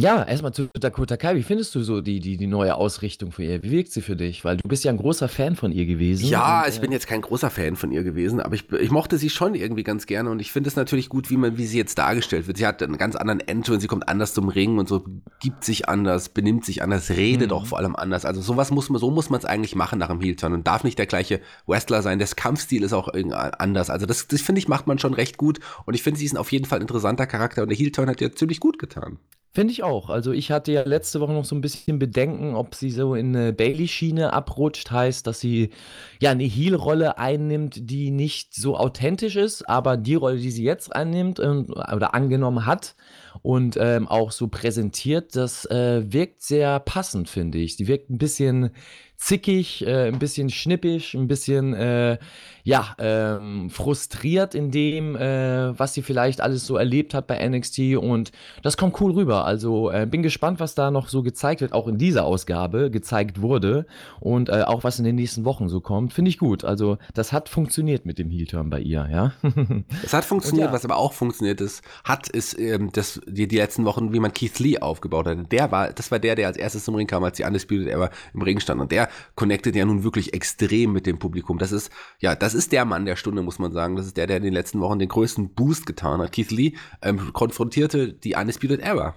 Ja, 0.00 0.22
erstmal 0.22 0.52
zu 0.52 0.68
Dakota 0.72 1.16
Kai. 1.16 1.36
Wie 1.36 1.42
findest 1.42 1.74
du 1.74 1.82
so 1.82 2.00
die, 2.00 2.20
die, 2.20 2.36
die 2.36 2.46
neue 2.46 2.74
Ausrichtung 2.74 3.32
für 3.32 3.44
ihr? 3.44 3.62
Wie 3.62 3.70
wirkt 3.70 3.92
sie 3.92 4.00
für 4.00 4.16
dich? 4.16 4.44
Weil 4.44 4.56
du 4.56 4.66
bist 4.66 4.82
ja 4.84 4.90
ein 4.90 4.96
großer 4.96 5.28
Fan 5.28 5.56
von 5.56 5.72
ihr 5.72 5.84
gewesen. 5.84 6.26
Ja, 6.26 6.62
und, 6.62 6.70
ich 6.70 6.78
äh, 6.78 6.80
bin 6.80 6.92
jetzt 6.92 7.06
kein 7.06 7.20
großer 7.20 7.50
Fan 7.50 7.76
von 7.76 7.92
ihr 7.92 8.02
gewesen, 8.02 8.40
aber 8.40 8.54
ich, 8.54 8.70
ich 8.72 8.90
mochte 8.90 9.18
sie 9.18 9.28
schon 9.28 9.54
irgendwie 9.54 9.82
ganz 9.82 10.06
gerne 10.06 10.30
und 10.30 10.40
ich 10.40 10.52
finde 10.52 10.68
es 10.68 10.76
natürlich 10.76 11.08
gut, 11.08 11.28
wie 11.30 11.36
man, 11.36 11.58
wie 11.58 11.66
sie 11.66 11.76
jetzt 11.76 11.98
dargestellt 11.98 12.46
wird. 12.46 12.56
Sie 12.56 12.66
hat 12.66 12.82
einen 12.82 12.98
ganz 12.98 13.14
anderen 13.14 13.40
und 13.68 13.80
sie 13.80 13.88
kommt 13.88 14.08
anders 14.08 14.32
zum 14.32 14.48
Ring 14.48 14.78
und 14.78 14.88
so 14.88 15.04
gibt 15.40 15.64
sich 15.64 15.88
anders, 15.88 16.30
benimmt 16.30 16.64
sich 16.64 16.82
anders, 16.82 17.10
redet 17.10 17.50
mhm. 17.50 17.56
auch 17.56 17.66
vor 17.66 17.78
allem 17.78 17.94
anders. 17.94 18.24
Also 18.24 18.40
sowas 18.40 18.70
muss 18.70 18.88
man, 18.88 19.00
so 19.00 19.10
muss 19.10 19.28
man 19.28 19.38
es 19.38 19.44
eigentlich 19.44 19.74
machen 19.74 19.98
nach 19.98 20.08
dem 20.08 20.20
Heel-Turn 20.20 20.54
und 20.54 20.66
darf 20.66 20.82
nicht 20.82 20.98
der 20.98 21.06
gleiche 21.06 21.40
Wrestler 21.66 22.00
sein. 22.02 22.18
Das 22.18 22.36
Kampfstil 22.36 22.82
ist 22.82 22.94
auch 22.94 23.08
anders. 23.58 23.90
Also 23.90 24.06
das, 24.06 24.28
das 24.28 24.40
finde 24.40 24.60
ich 24.60 24.68
macht 24.68 24.86
man 24.86 24.98
schon 24.98 25.14
recht 25.14 25.36
gut 25.36 25.60
und 25.84 25.94
ich 25.94 26.02
finde, 26.02 26.18
sie 26.18 26.26
ist 26.26 26.36
auf 26.36 26.52
jeden 26.52 26.64
Fall 26.64 26.78
ein 26.78 26.82
interessanter 26.82 27.26
Charakter 27.26 27.62
und 27.62 27.68
der 27.68 27.76
Heel-Turn 27.76 28.08
hat 28.08 28.20
ihr 28.20 28.34
ziemlich 28.34 28.60
gut 28.60 28.78
getan. 28.78 29.18
Finde 29.52 29.72
ich 29.72 29.82
auch. 29.82 30.10
Also 30.10 30.30
ich 30.30 30.52
hatte 30.52 30.70
ja 30.70 30.82
letzte 30.84 31.20
Woche 31.20 31.32
noch 31.32 31.44
so 31.44 31.56
ein 31.56 31.60
bisschen 31.60 31.98
Bedenken, 31.98 32.54
ob 32.54 32.76
sie 32.76 32.90
so 32.90 33.16
in 33.16 33.34
eine 33.34 33.52
Bailey-Schiene 33.52 34.32
abrutscht, 34.32 34.92
heißt, 34.92 35.26
dass 35.26 35.40
sie 35.40 35.70
ja 36.20 36.30
eine 36.30 36.44
Heel-Rolle 36.44 37.18
einnimmt, 37.18 37.90
die 37.90 38.12
nicht 38.12 38.54
so 38.54 38.76
authentisch 38.76 39.34
ist, 39.34 39.68
aber 39.68 39.96
die 39.96 40.14
Rolle, 40.14 40.38
die 40.38 40.52
sie 40.52 40.62
jetzt 40.62 40.94
einnimmt 40.94 41.40
ähm, 41.40 41.66
oder 41.68 42.14
angenommen 42.14 42.64
hat 42.64 42.94
und 43.42 43.76
ähm, 43.76 44.06
auch 44.06 44.30
so 44.30 44.46
präsentiert, 44.46 45.34
das 45.34 45.64
äh, 45.64 46.04
wirkt 46.12 46.42
sehr 46.42 46.78
passend, 46.78 47.28
finde 47.28 47.58
ich. 47.58 47.74
Die 47.74 47.88
wirkt 47.88 48.08
ein 48.08 48.18
bisschen 48.18 48.70
zickig, 49.20 49.86
äh, 49.86 50.08
ein 50.08 50.18
bisschen 50.18 50.48
schnippisch, 50.48 51.14
ein 51.14 51.28
bisschen 51.28 51.74
äh, 51.74 52.18
ja, 52.64 52.94
ähm, 52.98 53.70
frustriert 53.70 54.54
in 54.54 54.70
dem, 54.70 55.14
äh, 55.16 55.78
was 55.78 55.94
sie 55.94 56.02
vielleicht 56.02 56.40
alles 56.40 56.66
so 56.66 56.76
erlebt 56.76 57.14
hat 57.14 57.26
bei 57.26 57.46
NXT 57.46 57.96
und 57.96 58.32
das 58.62 58.76
kommt 58.76 59.00
cool 59.00 59.12
rüber. 59.12 59.44
Also 59.44 59.90
äh, 59.90 60.06
bin 60.06 60.22
gespannt, 60.22 60.58
was 60.58 60.74
da 60.74 60.90
noch 60.90 61.08
so 61.08 61.22
gezeigt 61.22 61.60
wird, 61.60 61.72
auch 61.72 61.86
in 61.86 61.98
dieser 61.98 62.24
Ausgabe 62.24 62.90
gezeigt 62.90 63.42
wurde 63.42 63.86
und 64.20 64.48
äh, 64.48 64.62
auch 64.62 64.84
was 64.84 64.98
in 64.98 65.04
den 65.04 65.16
nächsten 65.16 65.44
Wochen 65.44 65.68
so 65.68 65.80
kommt. 65.80 66.12
Finde 66.12 66.30
ich 66.30 66.38
gut. 66.38 66.64
Also 66.64 66.96
das 67.14 67.32
hat 67.32 67.48
funktioniert 67.48 68.06
mit 68.06 68.18
dem 68.18 68.30
Heel-Turn 68.30 68.70
bei 68.70 68.80
ihr, 68.80 69.08
ja. 69.10 69.32
es 70.02 70.14
hat 70.14 70.24
funktioniert, 70.24 70.68
ja. 70.68 70.72
was 70.72 70.84
aber 70.84 70.96
auch 70.96 71.12
funktioniert 71.12 71.60
ist, 71.60 71.82
hat, 72.04 72.28
ist 72.28 72.58
ähm, 72.58 72.90
das, 72.92 73.20
die, 73.26 73.48
die 73.48 73.56
letzten 73.56 73.84
Wochen, 73.84 74.12
wie 74.12 74.20
man 74.20 74.32
Keith 74.32 74.58
Lee 74.58 74.78
aufgebaut 74.78 75.26
hat. 75.26 75.52
Der 75.52 75.70
war, 75.70 75.92
das 75.92 76.10
war 76.10 76.18
der, 76.18 76.36
der 76.36 76.46
als 76.46 76.56
erstes 76.56 76.84
zum 76.84 76.94
Ring 76.94 77.06
kam, 77.06 77.22
als 77.22 77.36
die 77.36 77.44
Undisputed 77.44 77.88
Era 77.88 78.10
im 78.32 78.42
Ring 78.42 78.60
stand 78.60 78.80
und 78.80 78.92
der 78.92 79.09
connectet 79.34 79.76
ja 79.76 79.84
nun 79.84 80.04
wirklich 80.04 80.34
extrem 80.34 80.92
mit 80.92 81.06
dem 81.06 81.18
Publikum. 81.18 81.58
Das 81.58 81.72
ist, 81.72 81.90
ja, 82.18 82.34
das 82.34 82.54
ist 82.54 82.72
der 82.72 82.84
Mann 82.84 83.04
der 83.04 83.16
Stunde, 83.16 83.42
muss 83.42 83.58
man 83.58 83.72
sagen. 83.72 83.96
Das 83.96 84.06
ist 84.06 84.16
der, 84.16 84.26
der 84.26 84.38
in 84.38 84.42
den 84.42 84.54
letzten 84.54 84.80
Wochen 84.80 84.98
den 84.98 85.08
größten 85.08 85.54
Boost 85.54 85.86
getan 85.86 86.20
hat. 86.20 86.32
Keith 86.32 86.50
Lee 86.50 86.72
ähm, 87.02 87.32
konfrontierte 87.32 88.12
die 88.12 88.34
Undisputed 88.34 88.80
Era. 88.80 89.14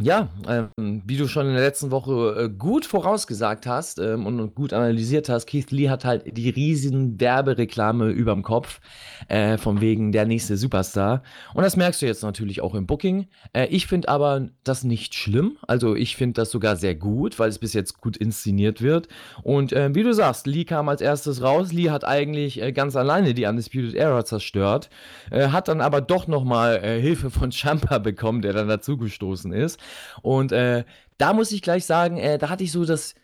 Ja, 0.00 0.30
ähm, 0.48 1.02
wie 1.04 1.18
du 1.18 1.28
schon 1.28 1.46
in 1.46 1.52
der 1.52 1.62
letzten 1.62 1.90
Woche 1.90 2.44
äh, 2.44 2.48
gut 2.48 2.86
vorausgesagt 2.86 3.66
hast 3.66 3.98
ähm, 3.98 4.24
und 4.24 4.54
gut 4.54 4.72
analysiert 4.72 5.28
hast, 5.28 5.46
Keith 5.46 5.70
Lee 5.70 5.90
hat 5.90 6.06
halt 6.06 6.36
die 6.36 6.48
riesen 6.48 7.20
Werbereklame 7.20 8.08
überm 8.08 8.42
Kopf, 8.42 8.80
äh, 9.28 9.58
von 9.58 9.82
wegen 9.82 10.10
der 10.10 10.24
nächste 10.24 10.56
Superstar. 10.56 11.22
Und 11.52 11.62
das 11.62 11.76
merkst 11.76 12.00
du 12.00 12.06
jetzt 12.06 12.22
natürlich 12.22 12.62
auch 12.62 12.74
im 12.74 12.86
Booking. 12.86 13.28
Äh, 13.52 13.66
ich 13.66 13.86
finde 13.86 14.08
aber 14.08 14.48
das 14.64 14.82
nicht 14.82 15.14
schlimm. 15.14 15.58
Also 15.68 15.94
ich 15.94 16.16
finde 16.16 16.40
das 16.40 16.50
sogar 16.50 16.76
sehr 16.76 16.94
gut, 16.94 17.38
weil 17.38 17.50
es 17.50 17.58
bis 17.58 17.74
jetzt 17.74 18.00
gut 18.00 18.16
inszeniert 18.16 18.80
wird. 18.80 19.08
Und 19.42 19.74
äh, 19.74 19.94
wie 19.94 20.02
du 20.02 20.14
sagst, 20.14 20.46
Lee 20.46 20.64
kam 20.64 20.88
als 20.88 21.02
erstes 21.02 21.42
raus. 21.42 21.70
Lee 21.70 21.90
hat 21.90 22.04
eigentlich 22.04 22.62
äh, 22.62 22.72
ganz 22.72 22.96
alleine 22.96 23.34
die 23.34 23.44
Undisputed 23.44 23.94
Era 23.94 24.24
zerstört, 24.24 24.88
äh, 25.30 25.48
hat 25.48 25.68
dann 25.68 25.82
aber 25.82 26.00
doch 26.00 26.26
nochmal 26.26 26.80
Hilfe 26.80 27.30
von 27.30 27.52
Champa 27.52 27.98
bekommen, 27.98 28.40
der 28.40 28.54
dann 28.54 28.68
dazugestoßen 28.68 29.52
ist. 29.52 29.81
Und 30.22 30.52
äh, 30.52 30.84
da 31.18 31.32
muss 31.32 31.52
ich 31.52 31.62
gleich 31.62 31.84
sagen, 31.84 32.16
äh, 32.16 32.38
da 32.38 32.48
hatte 32.48 32.64
ich 32.64 32.72
so 32.72 32.84
das, 32.84 33.14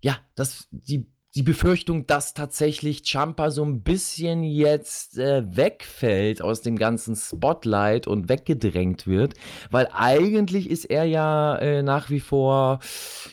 ja, 0.00 0.18
das, 0.34 0.68
die 0.70 1.06
die 1.34 1.42
Befürchtung, 1.42 2.06
dass 2.06 2.34
tatsächlich 2.34 3.04
Champa 3.04 3.50
so 3.50 3.64
ein 3.64 3.80
bisschen 3.80 4.42
jetzt 4.42 5.16
äh, 5.18 5.42
wegfällt 5.56 6.42
aus 6.42 6.60
dem 6.60 6.76
ganzen 6.76 7.16
Spotlight 7.16 8.06
und 8.06 8.28
weggedrängt 8.28 9.06
wird, 9.06 9.32
weil 9.70 9.88
eigentlich 9.94 10.68
ist 10.68 10.84
er 10.84 11.04
ja 11.04 11.56
äh, 11.56 11.82
nach 11.82 12.10
wie 12.10 12.20
vor 12.20 12.80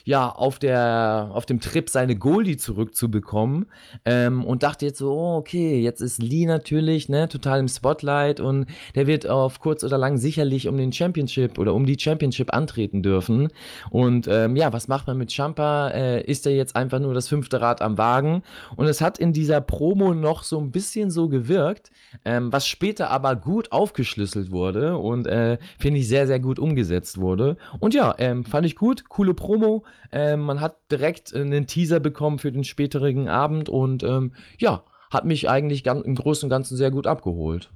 ja 0.06 0.30
auf 0.30 0.60
der 0.60 1.32
auf 1.34 1.46
dem 1.46 1.60
Trip 1.60 1.90
seine 1.90 2.16
Goldie 2.16 2.56
zurückzubekommen 2.56 3.66
ähm, 4.06 4.46
und 4.46 4.64
dachte 4.64 4.86
jetzt 4.86 5.00
so, 5.00 5.12
oh, 5.12 5.36
okay, 5.36 5.82
jetzt 5.82 6.00
ist 6.00 6.24
Lee 6.24 6.46
natürlich 6.46 7.10
ne 7.10 7.28
total 7.28 7.60
im 7.60 7.68
Spotlight 7.68 8.40
und 8.40 8.68
der 8.96 9.08
wird 9.08 9.28
auf 9.28 9.60
kurz 9.60 9.84
oder 9.84 9.98
lang 9.98 10.18
sicherlich 10.18 10.70
um 10.70 10.78
den 10.78 10.94
Championship 10.94 11.60
oder 11.60 11.74
um 11.74 11.86
die 11.86 12.00
Championship 12.00 12.54
antreten 12.54 13.04
dürfen 13.04 13.50
und 13.90 14.26
ähm, 14.30 14.56
ja, 14.56 14.72
was 14.72 14.88
macht 14.88 15.08
man 15.08 15.18
mit 15.18 15.34
Champa? 15.34 15.90
Äh, 15.90 16.24
ist 16.24 16.46
er 16.46 16.54
jetzt 16.54 16.78
einfach 16.78 17.00
nur 17.00 17.14
das 17.14 17.28
fünfte 17.28 17.60
Rad 17.60 17.82
am 17.82 17.89
am 17.90 17.98
Wagen. 17.98 18.44
Und 18.76 18.88
es 18.88 19.02
hat 19.02 19.18
in 19.18 19.34
dieser 19.34 19.62
Promo 19.62 20.14
noch 20.14 20.44
so 20.44 20.60
ein 20.60 20.72
bisschen 20.72 21.12
so 21.12 21.30
gewirkt, 21.30 21.92
ähm, 22.26 22.54
was 22.54 22.68
später 22.68 23.10
aber 23.10 23.36
gut 23.36 23.72
aufgeschlüsselt 23.72 24.52
wurde 24.52 24.98
und 24.98 25.28
äh, 25.28 25.58
finde 25.78 26.00
ich 26.00 26.08
sehr, 26.08 26.28
sehr 26.28 26.40
gut 26.40 26.60
umgesetzt 26.60 27.20
wurde. 27.20 27.58
Und 27.80 27.94
ja, 27.94 28.16
ähm, 28.18 28.46
fand 28.46 28.66
ich 28.66 28.76
gut, 28.76 29.10
coole 29.10 29.34
Promo. 29.34 29.84
Ähm, 30.12 30.42
man 30.42 30.62
hat 30.62 30.78
direkt 30.92 31.34
einen 31.34 31.68
Teaser 31.68 32.00
bekommen 32.00 32.40
für 32.40 32.52
den 32.52 32.64
späteren 32.64 33.28
Abend 33.28 33.70
und 33.70 34.04
ähm, 34.04 34.34
ja, 34.58 34.84
hat 35.10 35.26
mich 35.26 35.50
eigentlich 35.50 35.86
im 35.86 36.16
Großen 36.16 36.46
und 36.46 36.50
Ganzen 36.50 36.78
sehr 36.78 36.92
gut 36.92 37.08
abgeholt 37.08 37.72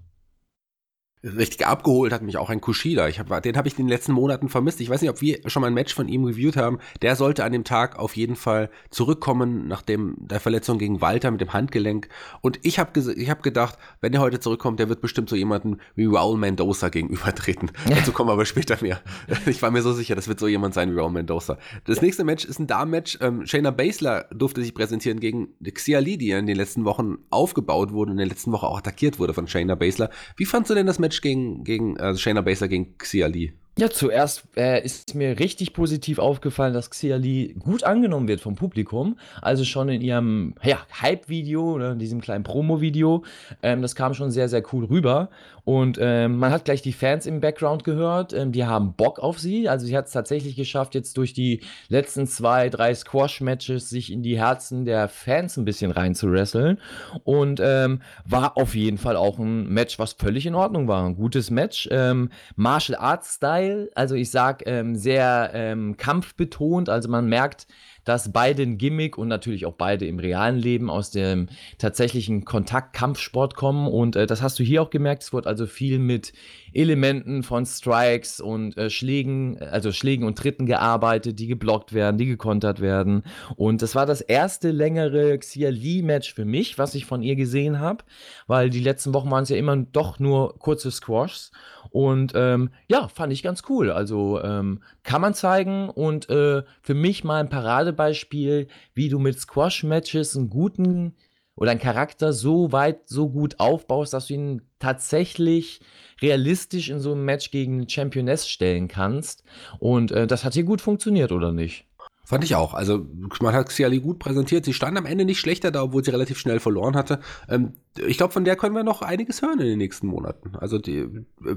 richtig 1.24 1.66
abgeholt 1.66 2.12
hat 2.12 2.22
mich 2.22 2.38
auch 2.38 2.50
ein 2.50 2.60
Kushida. 2.60 3.08
Ich 3.08 3.20
hab, 3.20 3.42
den 3.44 3.56
habe 3.56 3.68
ich 3.68 3.80
in 3.80 3.86
den 3.86 3.90
letzten 3.90 4.12
Monaten 4.12 4.50
vermisst. 4.50 4.82
Ich 4.82 4.90
weiß 4.90 5.02
nicht, 5.02 5.10
ob 5.10 5.22
wir 5.22 5.40
schon 5.46 5.62
mal 5.62 5.68
ein 5.68 5.74
Match 5.74 5.94
von 5.94 6.08
ihm 6.10 6.26
reviewed 6.26 6.58
haben. 6.58 6.80
Der 7.02 7.16
sollte 7.16 7.46
an 7.46 7.54
dem 7.54 7.64
Tag 7.64 7.98
auf 7.98 8.18
jeden 8.18 8.36
Fall 8.36 8.70
zurückkommen, 8.90 9.68
nachdem 9.68 10.16
der 10.18 10.42
Verletzung 10.42 10.78
gegen 10.78 11.00
Walter 11.02 11.32
mit 11.32 11.40
dem 11.40 11.54
Handgelenk. 11.54 12.10
Und 12.42 12.60
ich 12.64 12.78
habe 12.78 13.00
ich 13.00 13.30
hab 13.30 13.42
gedacht, 13.42 13.78
wenn 14.02 14.14
er 14.14 14.20
heute 14.20 14.40
zurückkommt, 14.40 14.80
der 14.80 14.90
wird 14.90 15.02
bestimmt 15.02 15.30
so 15.30 15.36
jemanden 15.36 15.78
wie 15.96 16.06
Raul 16.06 16.38
Mendoza 16.38 16.90
gegenübertreten. 16.90 17.72
Ja. 17.90 17.98
Dazu 17.98 18.14
kommen 18.14 18.30
wir 18.30 18.34
aber 18.34 18.46
später 18.46 18.78
mehr. 18.82 19.02
Ich 19.46 19.62
war 19.62 19.70
mir 19.70 19.82
so 19.82 19.94
sicher, 19.94 20.16
das 20.16 20.28
wird 20.28 20.40
so 20.40 20.48
jemand 20.48 20.74
sein 20.74 20.94
wie 20.94 21.00
Raul 21.00 21.12
Mendoza. 21.12 21.58
Das 21.86 22.02
nächste 22.02 22.24
Match 22.24 22.46
ist 22.46 22.60
ein 22.60 22.68
Damen-Match. 22.68 23.18
Ähm, 23.22 23.46
Shayna 23.46 23.72
Baszler 23.72 24.26
durfte 24.34 24.62
sich 24.62 24.74
präsentieren 24.74 25.20
gegen 25.20 25.50
Xia 25.62 26.00
Lee, 26.00 26.18
die 26.18 26.32
in 26.32 26.48
den 26.48 26.56
letzten 26.56 26.86
Wochen 26.86 27.18
aufgebaut 27.30 27.92
wurde 27.92 28.12
und 28.12 28.18
in 28.18 28.20
der 28.20 28.28
letzten 28.28 28.52
Woche 28.52 28.68
auch 28.68 28.78
attackiert 28.78 29.20
wurde 29.20 29.34
von 29.34 29.48
Shayna 29.48 29.76
Baszler. 29.76 30.10
Wie 30.38 30.46
fandst 30.46 30.72
du 30.72 30.76
denn 30.76 30.88
das 30.88 30.98
Match 30.98 31.13
Match 31.14 31.22
gegen, 31.22 31.64
gegen 31.64 32.00
also 32.00 32.20
Shayna 32.20 32.42
Baszler 32.42 32.68
gegen 32.68 32.98
Xia 32.98 33.28
Lee? 33.28 33.54
Ja, 33.76 33.90
zuerst 33.90 34.44
äh, 34.56 34.86
ist 34.86 35.16
mir 35.16 35.40
richtig 35.40 35.74
positiv 35.74 36.20
aufgefallen, 36.20 36.76
dass 36.76 36.92
Xia 36.92 37.16
Lee 37.16 37.54
gut 37.54 37.84
angenommen 37.84 38.28
wird 38.28 38.40
vom 38.40 38.54
Publikum. 38.54 39.18
Also 39.42 39.64
schon 39.64 39.90
in 39.90 40.00
ihrem 40.02 40.54
ja, 40.62 40.78
Hype-Video 41.02 41.74
oder 41.74 41.94
in 41.94 41.98
diesem 41.98 42.22
kleinen 42.22 42.44
Promo-Video. 42.44 43.24
Ähm, 43.64 43.82
das 43.82 43.96
kam 43.96 44.14
schon 44.14 44.30
sehr, 44.30 44.48
sehr 44.48 44.62
cool 44.72 44.86
rüber. 44.86 45.30
Und 45.66 45.98
ähm, 46.00 46.38
man 46.38 46.52
hat 46.52 46.66
gleich 46.66 46.84
die 46.84 46.94
Fans 46.94 47.26
im 47.26 47.40
Background 47.40 47.84
gehört. 47.84 48.32
Ähm, 48.32 48.52
die 48.52 48.64
haben 48.66 48.94
Bock 48.94 49.18
auf 49.18 49.40
sie. 49.40 49.68
Also 49.68 49.88
sie 49.88 49.98
hat 49.98 50.06
es 50.06 50.12
tatsächlich 50.12 50.56
geschafft, 50.56 50.94
jetzt 50.94 51.18
durch 51.18 51.34
die 51.34 51.62
letzten 51.90 52.28
zwei, 52.28 52.70
drei 52.70 52.94
Squash-Matches 52.94 53.90
sich 53.90 54.12
in 54.12 54.22
die 54.22 54.38
Herzen 54.38 54.86
der 54.86 55.08
Fans 55.08 55.58
ein 55.58 55.66
bisschen 55.66 55.90
rein 55.90 56.14
zu 56.14 56.32
wresteln. 56.32 56.80
Und 57.24 57.60
ähm, 57.64 58.02
war 58.24 58.56
auf 58.56 58.76
jeden 58.76 59.00
Fall 59.00 59.16
auch 59.16 59.40
ein 59.40 59.68
Match, 59.68 59.98
was 59.98 60.14
völlig 60.14 60.46
in 60.46 60.54
Ordnung 60.54 60.88
war. 60.88 61.04
Ein 61.04 61.16
gutes 61.16 61.50
Match. 61.50 61.90
Ähm, 61.92 62.30
Martial 62.56 63.00
Arts-Style. 63.00 63.63
Also 63.96 64.16
ich 64.16 64.32
sag 64.32 64.64
ähm, 64.66 64.96
sehr 64.96 65.52
ähm, 65.54 65.98
kampfbetont. 65.98 66.90
Also 66.90 67.10
man 67.10 67.28
merkt, 67.28 67.68
dass 68.04 68.32
beide 68.32 68.64
ein 68.64 68.78
Gimmick 68.78 69.18
und 69.18 69.28
natürlich 69.28 69.66
auch 69.66 69.74
beide 69.74 70.06
im 70.06 70.20
realen 70.20 70.58
Leben 70.58 70.90
aus 70.90 71.12
dem 71.12 71.48
tatsächlichen 71.78 72.46
Kontakt-Kampfsport 72.46 73.56
kommen. 73.56 73.88
Und 73.88 74.16
äh, 74.16 74.28
das 74.28 74.42
hast 74.42 74.60
du 74.60 74.64
hier 74.64 74.82
auch 74.82 74.90
gemerkt. 74.90 75.24
Es 75.24 75.34
wurde 75.34 75.48
also 75.48 75.66
viel 75.66 76.00
mit 76.00 76.34
Elementen 76.74 77.44
von 77.44 77.66
Strikes 77.66 78.42
und 78.42 78.78
äh, 78.78 78.90
Schlägen, 78.90 79.60
also 79.60 79.92
Schlägen 79.92 80.26
und 80.26 80.38
Tritten 80.38 80.66
gearbeitet, 80.66 81.40
die 81.40 81.48
geblockt 81.48 81.94
werden, 81.94 82.18
die 82.18 82.26
gekontert 82.26 82.82
werden. 82.82 83.24
Und 83.56 83.82
das 83.82 83.96
war 83.96 84.06
das 84.06 84.22
erste 84.22 84.72
längere 84.72 85.38
Xia 85.38 85.70
Lee-Match 85.70 86.34
für 86.34 86.46
mich, 86.46 86.78
was 86.78 86.96
ich 86.96 87.06
von 87.06 87.22
ihr 87.22 87.36
gesehen 87.36 87.80
habe, 87.80 88.04
weil 88.48 88.70
die 88.70 88.82
letzten 88.82 89.14
Wochen 89.14 89.32
waren 89.32 89.44
es 89.44 89.50
ja 89.50 89.58
immer 89.58 89.78
doch 89.78 90.20
nur 90.20 90.58
kurze 90.60 90.92
Squashs. 90.92 91.52
Und 91.94 92.34
ähm, 92.34 92.72
ja, 92.88 93.08
fand 93.08 93.32
ich 93.32 93.44
ganz 93.44 93.62
cool. 93.70 93.92
Also 93.92 94.42
ähm, 94.42 94.82
kann 95.04 95.22
man 95.22 95.36
zeigen 95.36 95.92
und 95.92 96.28
äh, 96.28 96.64
für 96.82 96.96
mich 96.96 97.24
mal 97.24 97.40
ein 97.40 97.50
Paradebeispiel, 97.50 98.68
wie 98.96 99.10
du 99.10 99.20
mit 99.20 99.40
Squash-Matches 99.40 100.36
einen 100.36 100.50
guten 100.50 101.14
oder 101.56 101.70
einen 101.70 101.80
Charakter 101.80 102.34
so 102.34 102.72
weit, 102.72 103.08
so 103.08 103.30
gut 103.30 103.60
aufbaust, 103.60 104.12
dass 104.12 104.26
du 104.26 104.34
ihn 104.34 104.62
tatsächlich 104.80 105.82
realistisch 106.20 106.90
in 106.90 107.00
so 107.00 107.12
einem 107.12 107.26
Match 107.26 107.52
gegen 107.52 107.76
eine 107.76 107.90
Championess 107.90 108.50
stellen 108.50 108.88
kannst. 108.88 109.44
Und 109.78 110.12
äh, 110.12 110.26
das 110.26 110.44
hat 110.44 110.56
hier 110.56 110.64
gut 110.64 110.82
funktioniert, 110.82 111.32
oder 111.32 111.52
nicht? 111.52 111.86
Fand 112.26 112.46
ich 112.46 112.56
auch. 112.56 112.74
Also 112.74 113.06
man 113.42 113.54
hat 113.54 113.68
Xiali 113.68 114.00
gut 114.00 114.18
präsentiert. 114.18 114.64
Sie 114.64 114.74
stand 114.74 114.98
am 114.98 115.06
Ende 115.06 115.26
nicht 115.26 115.40
schlechter 115.40 115.72
da, 115.72 115.84
obwohl 115.84 116.06
sie 116.06 116.12
relativ 116.12 116.40
schnell 116.40 116.62
verloren 116.62 116.96
hatte. 116.96 117.20
Ähm, 117.50 117.74
ich 117.98 118.18
glaube, 118.18 118.32
von 118.32 118.46
der 118.46 118.56
können 118.56 118.76
wir 118.76 118.84
noch 118.84 119.02
einiges 119.02 119.42
hören 119.42 119.60
in 119.60 119.68
den 119.68 119.78
nächsten 119.78 120.08
Monaten. 120.08 120.56
Also 120.56 120.80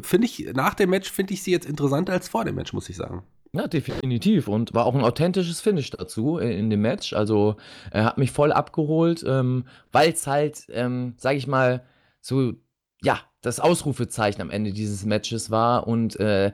finde 0.03 0.27
ich, 0.27 0.51
nach 0.55 0.75
dem 0.75 0.91
Match 0.91 1.11
finde 1.11 1.35
ich 1.35 1.45
sie 1.45 1.53
jetzt 1.53 1.67
interessanter 1.67 2.13
als 2.13 2.29
vor 2.29 2.45
dem 2.45 2.57
Match, 2.57 2.73
muss 2.73 2.89
ich 2.89 2.97
sagen. 2.97 3.23
Ja, 3.53 3.69
definitiv. 3.69 4.49
Und 4.49 4.75
war 4.75 4.87
auch 4.87 4.95
ein 4.97 5.05
authentisches 5.05 5.61
Finish 5.61 5.91
dazu 5.91 6.39
in, 6.39 6.51
in 6.51 6.71
dem 6.71 6.81
Match. 6.81 7.13
Also 7.13 7.57
er 7.93 8.05
hat 8.05 8.19
mich 8.19 8.33
voll 8.33 8.51
abgeholt, 8.51 9.25
ähm, 9.27 9.67
weil 9.93 10.11
es 10.11 10.27
halt, 10.27 10.67
ähm, 10.71 11.15
sage 11.17 11.39
ich 11.39 11.47
mal, 11.47 11.85
so, 12.21 12.55
ja, 13.03 13.21
das 13.41 13.61
Ausrufezeichen 13.61 14.43
am 14.43 14.51
Ende 14.51 14.73
dieses 14.73 15.05
Matches 15.05 15.53
war 15.53 15.87
und 15.87 16.19
äh, 16.19 16.53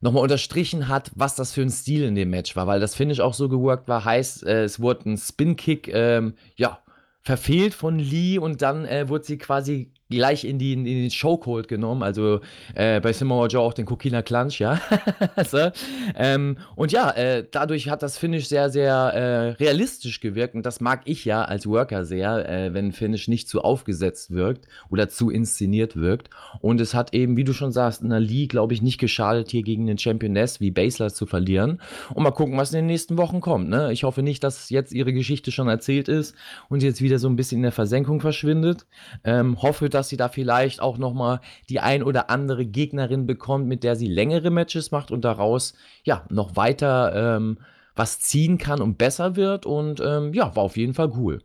nochmal 0.00 0.22
unterstrichen 0.22 0.88
hat, 0.88 1.10
was 1.14 1.34
das 1.34 1.52
für 1.52 1.62
ein 1.62 1.70
Stil 1.70 2.04
in 2.04 2.14
dem 2.14 2.30
Match 2.30 2.56
war, 2.56 2.66
weil 2.66 2.80
das 2.80 2.94
Finish 2.94 3.20
auch 3.20 3.34
so 3.34 3.48
geworkt 3.48 3.88
war, 3.88 4.04
heißt, 4.04 4.44
äh, 4.46 4.64
es 4.64 4.80
wurde 4.80 5.10
ein 5.10 5.18
Spin-Kick, 5.18 5.88
ähm, 5.88 6.34
ja, 6.56 6.80
verfehlt 7.22 7.74
von 7.74 7.98
Lee 7.98 8.38
und 8.38 8.62
dann 8.62 8.86
äh, 8.86 9.08
wurde 9.08 9.24
sie 9.24 9.38
quasi 9.38 9.92
gleich 10.10 10.44
in, 10.44 10.58
die, 10.58 10.72
in 10.72 10.84
den 10.84 11.10
Showcode 11.10 11.68
genommen, 11.68 12.02
also 12.02 12.40
äh, 12.74 13.00
bei 13.00 13.12
Samoa 13.12 13.46
Joe 13.46 13.62
auch 13.62 13.74
den 13.74 13.86
Kokina 13.86 14.22
Clunch, 14.22 14.58
ja. 14.58 14.80
so. 15.46 15.70
ähm, 16.16 16.58
und 16.76 16.92
ja, 16.92 17.10
äh, 17.12 17.46
dadurch 17.50 17.88
hat 17.88 18.02
das 18.02 18.18
Finish 18.18 18.48
sehr, 18.48 18.70
sehr 18.70 18.94
äh, 18.94 19.48
realistisch 19.62 20.20
gewirkt 20.20 20.54
und 20.54 20.66
das 20.66 20.80
mag 20.80 21.02
ich 21.04 21.24
ja 21.24 21.42
als 21.42 21.66
Worker 21.66 22.04
sehr, 22.04 22.48
äh, 22.48 22.74
wenn 22.74 22.92
Finish 22.92 23.28
nicht 23.28 23.48
zu 23.48 23.62
aufgesetzt 23.62 24.32
wirkt 24.32 24.66
oder 24.90 25.08
zu 25.08 25.30
inszeniert 25.30 25.96
wirkt. 25.96 26.30
Und 26.60 26.80
es 26.80 26.94
hat 26.94 27.14
eben, 27.14 27.36
wie 27.36 27.44
du 27.44 27.52
schon 27.52 27.72
sagst, 27.72 28.02
in 28.02 28.10
der 28.10 28.20
League, 28.20 28.50
glaube 28.50 28.74
ich, 28.74 28.82
nicht 28.82 28.98
geschadet, 28.98 29.50
hier 29.50 29.62
gegen 29.62 29.86
den 29.86 29.98
Championess 29.98 30.60
wie 30.60 30.70
Basler 30.70 31.12
zu 31.12 31.26
verlieren. 31.26 31.80
Und 32.14 32.22
mal 32.22 32.30
gucken, 32.30 32.56
was 32.56 32.72
in 32.72 32.78
den 32.78 32.86
nächsten 32.86 33.16
Wochen 33.16 33.40
kommt. 33.40 33.68
Ne? 33.68 33.92
Ich 33.92 34.04
hoffe 34.04 34.22
nicht, 34.22 34.42
dass 34.42 34.70
jetzt 34.70 34.92
ihre 34.92 35.12
Geschichte 35.12 35.52
schon 35.52 35.68
erzählt 35.68 36.08
ist 36.08 36.34
und 36.68 36.82
jetzt 36.82 37.00
wieder 37.00 37.18
so 37.18 37.28
ein 37.28 37.36
bisschen 37.36 37.58
in 37.58 37.62
der 37.62 37.72
Versenkung 37.72 38.20
verschwindet. 38.20 38.86
Ähm, 39.24 39.60
hoffe, 39.62 39.88
dass 39.88 39.99
dass 40.00 40.08
sie 40.08 40.16
da 40.16 40.28
vielleicht 40.28 40.80
auch 40.80 40.96
noch 40.96 41.12
mal 41.12 41.40
die 41.68 41.78
ein 41.80 42.02
oder 42.02 42.30
andere 42.30 42.64
Gegnerin 42.64 43.26
bekommt, 43.26 43.66
mit 43.66 43.84
der 43.84 43.96
sie 43.96 44.08
längere 44.08 44.50
Matches 44.50 44.92
macht 44.92 45.10
und 45.10 45.26
daraus 45.26 45.74
ja 46.04 46.24
noch 46.30 46.56
weiter 46.56 47.36
ähm, 47.36 47.58
was 47.94 48.18
ziehen 48.18 48.56
kann 48.56 48.80
und 48.80 48.96
besser 48.96 49.36
wird. 49.36 49.66
Und 49.66 50.00
ähm, 50.00 50.32
ja, 50.32 50.56
war 50.56 50.62
auf 50.62 50.78
jeden 50.78 50.94
Fall 50.94 51.12
cool. 51.16 51.42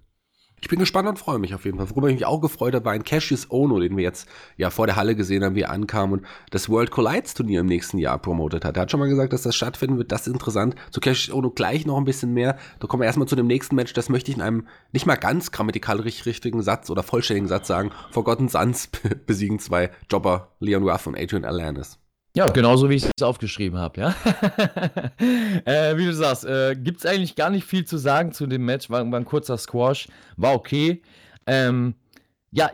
Ich 0.66 0.70
bin 0.70 0.80
gespannt 0.80 1.08
und 1.08 1.20
freue 1.20 1.38
mich 1.38 1.54
auf 1.54 1.64
jeden 1.64 1.78
Fall. 1.78 1.92
Worüber 1.92 2.08
ich 2.08 2.16
mich 2.16 2.26
auch 2.26 2.42
gefreut 2.42 2.74
habe, 2.74 2.86
war 2.86 2.94
ein 2.94 3.04
Cassius 3.04 3.52
Ono, 3.52 3.80
den 3.80 3.96
wir 3.98 4.04
jetzt 4.04 4.28
ja 4.58 4.72
vor 4.72 4.88
der 4.88 4.96
Halle 4.96 5.16
gesehen 5.16 5.44
haben, 5.44 5.54
wie 5.54 5.62
er 5.62 5.70
ankam 5.70 6.12
und 6.12 6.26
das 6.50 6.70
World 6.70 6.90
Collides 6.90 7.36
Turnier 7.36 7.60
im 7.60 7.68
nächsten 7.68 8.00
Jahr 8.00 8.18
promotet 8.18 8.66
hat. 8.66 8.76
Er 8.76 8.82
hat 8.82 8.90
schon 8.90 9.00
mal 9.00 9.08
gesagt, 9.08 9.32
dass 9.32 9.44
das 9.44 9.56
stattfinden 9.56 10.00
wird. 10.00 10.12
Das 10.12 10.26
ist 10.26 10.34
interessant. 10.34 10.74
Zu 10.90 11.02
Cassius 11.02 11.36
Ono 11.36 11.52
gleich 11.52 11.86
noch 11.86 11.98
ein 11.98 12.04
bisschen 12.04 12.34
mehr. 12.34 12.58
Da 12.80 12.88
kommen 12.88 13.02
wir 13.02 13.06
erstmal 13.06 13.28
zu 13.28 13.36
dem 13.36 13.46
nächsten 13.46 13.76
Match. 13.76 13.94
Das 13.94 14.10
möchte 14.10 14.32
ich 14.32 14.38
in 14.38 14.42
einem 14.42 14.68
nicht 14.92 15.06
mal 15.06 15.18
ganz 15.18 15.52
grammatikal 15.52 16.00
richtigen 16.00 16.64
Satz 16.64 16.90
oder 16.90 17.04
vollständigen 17.04 17.48
Satz 17.48 17.68
sagen. 17.68 17.92
Forgotten 18.10 18.50
Sons 18.50 18.90
besiegen 19.28 19.60
zwei 19.60 19.92
Jobber, 20.10 20.56
Leon 20.60 20.90
Ruff 20.90 21.06
und 21.06 21.16
Adrian 21.16 21.46
Alanis. 21.46 22.00
Ja, 22.36 22.48
genauso 22.48 22.90
wie 22.90 22.96
ich 22.96 23.06
es 23.06 23.24
aufgeschrieben 23.24 23.80
habe, 23.80 24.02
ja. 24.02 24.10
äh, 25.66 25.98
wie 25.98 26.06
du 26.06 26.14
sagst, 26.14 26.44
äh, 26.44 26.76
gibt 26.76 27.00
es 27.00 27.06
eigentlich 27.06 27.36
gar 27.36 27.50
nicht 27.50 27.66
viel 27.66 27.86
zu 27.86 27.98
sagen 27.98 28.34
zu 28.34 28.46
dem 28.46 28.66
Match. 28.66 28.90
War, 28.90 29.10
war 29.10 29.20
ein 29.20 29.24
kurzer 29.24 29.58
Squash, 29.58 30.10
war 30.36 30.54
okay. 30.54 31.02
Ähm, 31.48 31.96
ja, 32.52 32.70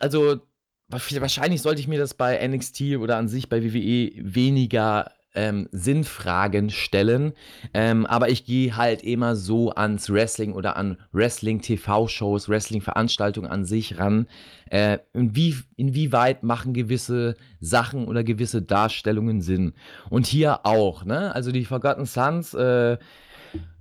also 0.00 0.40
wahrscheinlich 0.88 1.62
sollte 1.62 1.80
ich 1.80 1.86
mir 1.86 2.00
das 2.00 2.14
bei 2.14 2.46
NXT 2.46 2.96
oder 2.98 3.16
an 3.16 3.28
sich 3.28 3.48
bei 3.48 3.62
WWE 3.62 4.10
weniger 4.16 5.12
ähm, 5.36 5.68
Sinnfragen 5.70 6.70
stellen. 6.70 7.32
Ähm, 7.72 8.06
aber 8.06 8.30
ich 8.30 8.44
gehe 8.44 8.76
halt 8.76 9.02
immer 9.02 9.36
so 9.36 9.70
ans 9.70 10.10
Wrestling 10.10 10.52
oder 10.52 10.76
an 10.76 10.96
Wrestling-TV-Shows, 11.12 12.48
Wrestling-Veranstaltungen 12.48 13.50
an 13.50 13.64
sich 13.64 13.98
ran. 13.98 14.26
Äh, 14.68 14.98
inwie, 15.12 15.56
inwieweit 15.76 16.42
machen 16.42 16.72
gewisse 16.72 17.36
Sachen 17.60 18.08
oder 18.08 18.24
gewisse 18.24 18.62
Darstellungen 18.62 19.40
Sinn? 19.40 19.74
Und 20.10 20.26
hier 20.26 20.66
auch, 20.66 21.04
ne? 21.04 21.34
Also 21.34 21.52
die 21.52 21.64
Forgotten 21.64 22.06
Sons, 22.06 22.54
äh, 22.54 22.96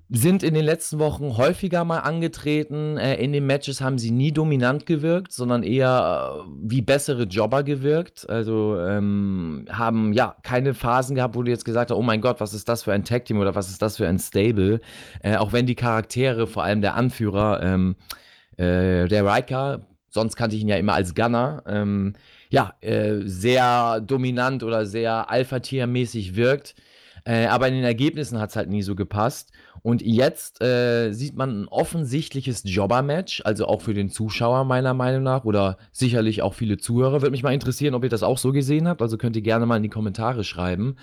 sind 0.09 0.43
in 0.43 0.53
den 0.53 0.65
letzten 0.65 0.99
Wochen 0.99 1.35
häufiger 1.35 1.83
mal 1.83 1.99
angetreten. 1.99 2.97
Äh, 2.97 3.15
in 3.15 3.33
den 3.33 3.45
Matches 3.45 3.81
haben 3.81 3.97
sie 3.97 4.11
nie 4.11 4.31
dominant 4.31 4.85
gewirkt, 4.85 5.31
sondern 5.31 5.63
eher 5.63 6.43
äh, 6.45 6.49
wie 6.61 6.81
bessere 6.81 7.23
Jobber 7.23 7.63
gewirkt. 7.63 8.29
Also 8.29 8.79
ähm, 8.79 9.65
haben 9.69 10.13
ja 10.13 10.35
keine 10.43 10.75
Phasen 10.75 11.15
gehabt, 11.15 11.35
wo 11.35 11.41
du 11.41 11.49
jetzt 11.49 11.65
gesagt 11.65 11.89
hast, 11.89 11.97
oh 11.97 12.03
mein 12.03 12.21
Gott, 12.21 12.39
was 12.39 12.53
ist 12.53 12.69
das 12.69 12.83
für 12.83 12.93
ein 12.93 13.03
Tag 13.03 13.25
Team 13.25 13.39
oder 13.39 13.55
was 13.55 13.69
ist 13.69 13.81
das 13.81 13.97
für 13.97 14.07
ein 14.07 14.19
Stable. 14.19 14.79
Äh, 15.23 15.37
auch 15.37 15.53
wenn 15.53 15.65
die 15.65 15.75
Charaktere, 15.75 16.45
vor 16.45 16.63
allem 16.63 16.81
der 16.81 16.93
Anführer, 16.95 17.63
ähm, 17.63 17.95
äh, 18.57 19.07
der 19.07 19.25
Riker, 19.25 19.81
sonst 20.09 20.35
kannte 20.35 20.55
ich 20.55 20.61
ihn 20.61 20.69
ja 20.69 20.77
immer 20.77 20.93
als 20.93 21.15
Gunner, 21.15 21.63
ähm, 21.67 22.13
ja, 22.49 22.73
äh, 22.81 23.21
sehr 23.25 24.01
dominant 24.01 24.63
oder 24.63 24.85
sehr 24.85 25.29
Alpha-Tier-mäßig 25.29 26.35
wirkt. 26.35 26.75
Äh, 27.25 27.47
aber 27.47 27.67
in 27.67 27.73
den 27.73 27.83
Ergebnissen 27.83 28.39
hat 28.39 28.51
es 28.51 28.55
halt 28.55 28.69
nie 28.69 28.83
so 28.83 28.95
gepasst. 28.95 29.51
Und 29.81 30.01
jetzt 30.01 30.61
äh, 30.61 31.11
sieht 31.11 31.35
man 31.35 31.63
ein 31.63 31.67
offensichtliches 31.67 32.61
Jobber-Match, 32.65 33.41
also 33.45 33.67
auch 33.67 33.81
für 33.81 33.93
den 33.93 34.09
Zuschauer 34.09 34.63
meiner 34.63 34.93
Meinung 34.93 35.23
nach 35.23 35.43
oder 35.43 35.77
sicherlich 35.91 36.41
auch 36.41 36.53
viele 36.53 36.77
Zuhörer. 36.77 37.21
Würde 37.21 37.31
mich 37.31 37.43
mal 37.43 37.53
interessieren, 37.53 37.95
ob 37.95 38.03
ihr 38.03 38.09
das 38.09 38.23
auch 38.23 38.37
so 38.37 38.51
gesehen 38.51 38.87
habt. 38.87 39.01
Also 39.01 39.17
könnt 39.17 39.35
ihr 39.35 39.41
gerne 39.41 39.65
mal 39.65 39.77
in 39.77 39.83
die 39.83 39.89
Kommentare 39.89 40.43
schreiben. 40.43 40.97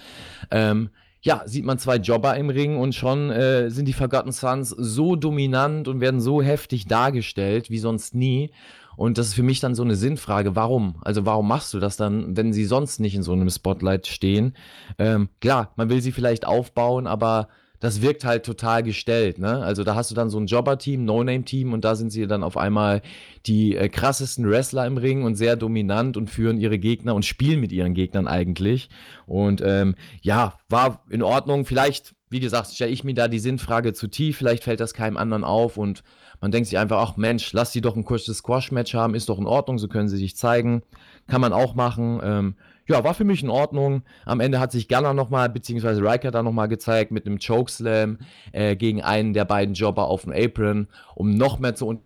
Ähm, 0.50 0.90
ja, 1.24 1.42
sieht 1.46 1.64
man 1.64 1.78
zwei 1.78 1.96
Jobber 1.96 2.36
im 2.36 2.50
Ring 2.50 2.76
und 2.76 2.94
schon 2.94 3.30
äh, 3.30 3.70
sind 3.70 3.86
die 3.86 3.92
Forgotten 3.92 4.32
Sons 4.32 4.70
so 4.70 5.14
dominant 5.14 5.86
und 5.86 6.00
werden 6.00 6.20
so 6.20 6.42
heftig 6.42 6.86
dargestellt 6.86 7.70
wie 7.70 7.78
sonst 7.78 8.14
nie. 8.14 8.50
Und 8.96 9.18
das 9.18 9.28
ist 9.28 9.34
für 9.34 9.42
mich 9.42 9.60
dann 9.60 9.74
so 9.74 9.82
eine 9.82 9.96
Sinnfrage. 9.96 10.56
Warum? 10.56 10.96
Also 11.02 11.26
warum 11.26 11.48
machst 11.48 11.72
du 11.74 11.80
das 11.80 11.96
dann, 11.96 12.36
wenn 12.36 12.52
sie 12.52 12.64
sonst 12.64 13.00
nicht 13.00 13.14
in 13.14 13.22
so 13.22 13.32
einem 13.32 13.50
Spotlight 13.50 14.06
stehen? 14.06 14.54
Ähm, 14.98 15.28
klar, 15.40 15.72
man 15.76 15.88
will 15.88 16.00
sie 16.00 16.12
vielleicht 16.12 16.46
aufbauen, 16.46 17.06
aber 17.06 17.48
das 17.82 18.00
wirkt 18.00 18.24
halt 18.24 18.46
total 18.46 18.84
gestellt. 18.84 19.40
Ne? 19.40 19.58
Also 19.58 19.82
da 19.82 19.96
hast 19.96 20.08
du 20.08 20.14
dann 20.14 20.30
so 20.30 20.38
ein 20.38 20.46
Jobber-Team, 20.46 21.04
No-Name-Team 21.04 21.72
und 21.72 21.84
da 21.84 21.96
sind 21.96 22.10
sie 22.10 22.28
dann 22.28 22.44
auf 22.44 22.56
einmal 22.56 23.02
die 23.44 23.76
äh, 23.76 23.88
krassesten 23.88 24.48
Wrestler 24.48 24.86
im 24.86 24.98
Ring 24.98 25.24
und 25.24 25.34
sehr 25.34 25.56
dominant 25.56 26.16
und 26.16 26.30
führen 26.30 26.58
ihre 26.58 26.78
Gegner 26.78 27.16
und 27.16 27.24
spielen 27.24 27.58
mit 27.58 27.72
ihren 27.72 27.94
Gegnern 27.94 28.28
eigentlich. 28.28 28.88
Und 29.26 29.62
ähm, 29.64 29.96
ja, 30.20 30.54
war 30.68 31.02
in 31.10 31.22
Ordnung. 31.22 31.64
Vielleicht, 31.64 32.14
wie 32.30 32.38
gesagt, 32.38 32.68
stelle 32.72 32.92
ich 32.92 33.02
mir 33.02 33.14
da 33.14 33.26
die 33.26 33.40
Sinnfrage 33.40 33.92
zu 33.94 34.06
tief. 34.06 34.36
Vielleicht 34.36 34.62
fällt 34.62 34.78
das 34.78 34.94
keinem 34.94 35.16
anderen 35.16 35.42
auf 35.42 35.76
und 35.76 36.04
man 36.42 36.50
denkt 36.50 36.68
sich 36.68 36.76
einfach, 36.76 36.98
ach 36.98 37.16
Mensch, 37.16 37.52
lass 37.52 37.72
sie 37.72 37.80
doch 37.80 37.94
ein 37.94 38.04
kurzes 38.04 38.38
Squash-Match 38.38 38.94
haben, 38.94 39.14
ist 39.14 39.28
doch 39.28 39.38
in 39.38 39.46
Ordnung, 39.46 39.78
so 39.78 39.86
können 39.86 40.08
sie 40.08 40.16
sich 40.16 40.36
zeigen. 40.36 40.82
Kann 41.28 41.40
man 41.40 41.52
auch 41.52 41.76
machen. 41.76 42.20
Ähm, 42.20 42.56
ja, 42.88 43.04
war 43.04 43.14
für 43.14 43.22
mich 43.22 43.44
in 43.44 43.48
Ordnung. 43.48 44.02
Am 44.26 44.40
Ende 44.40 44.58
hat 44.58 44.72
sich 44.72 44.88
Gunner 44.88 45.14
nochmal, 45.14 45.48
beziehungsweise 45.48 46.02
Riker 46.02 46.32
da 46.32 46.42
nochmal 46.42 46.66
gezeigt 46.66 47.12
mit 47.12 47.26
einem 47.26 47.38
Chokeslam 47.38 48.18
äh, 48.50 48.74
gegen 48.74 49.02
einen 49.02 49.34
der 49.34 49.44
beiden 49.44 49.74
Jobber 49.74 50.08
auf 50.08 50.22
dem 50.22 50.32
Apron, 50.32 50.88
um 51.14 51.36
noch 51.36 51.60
mehr 51.60 51.76
zu 51.76 52.02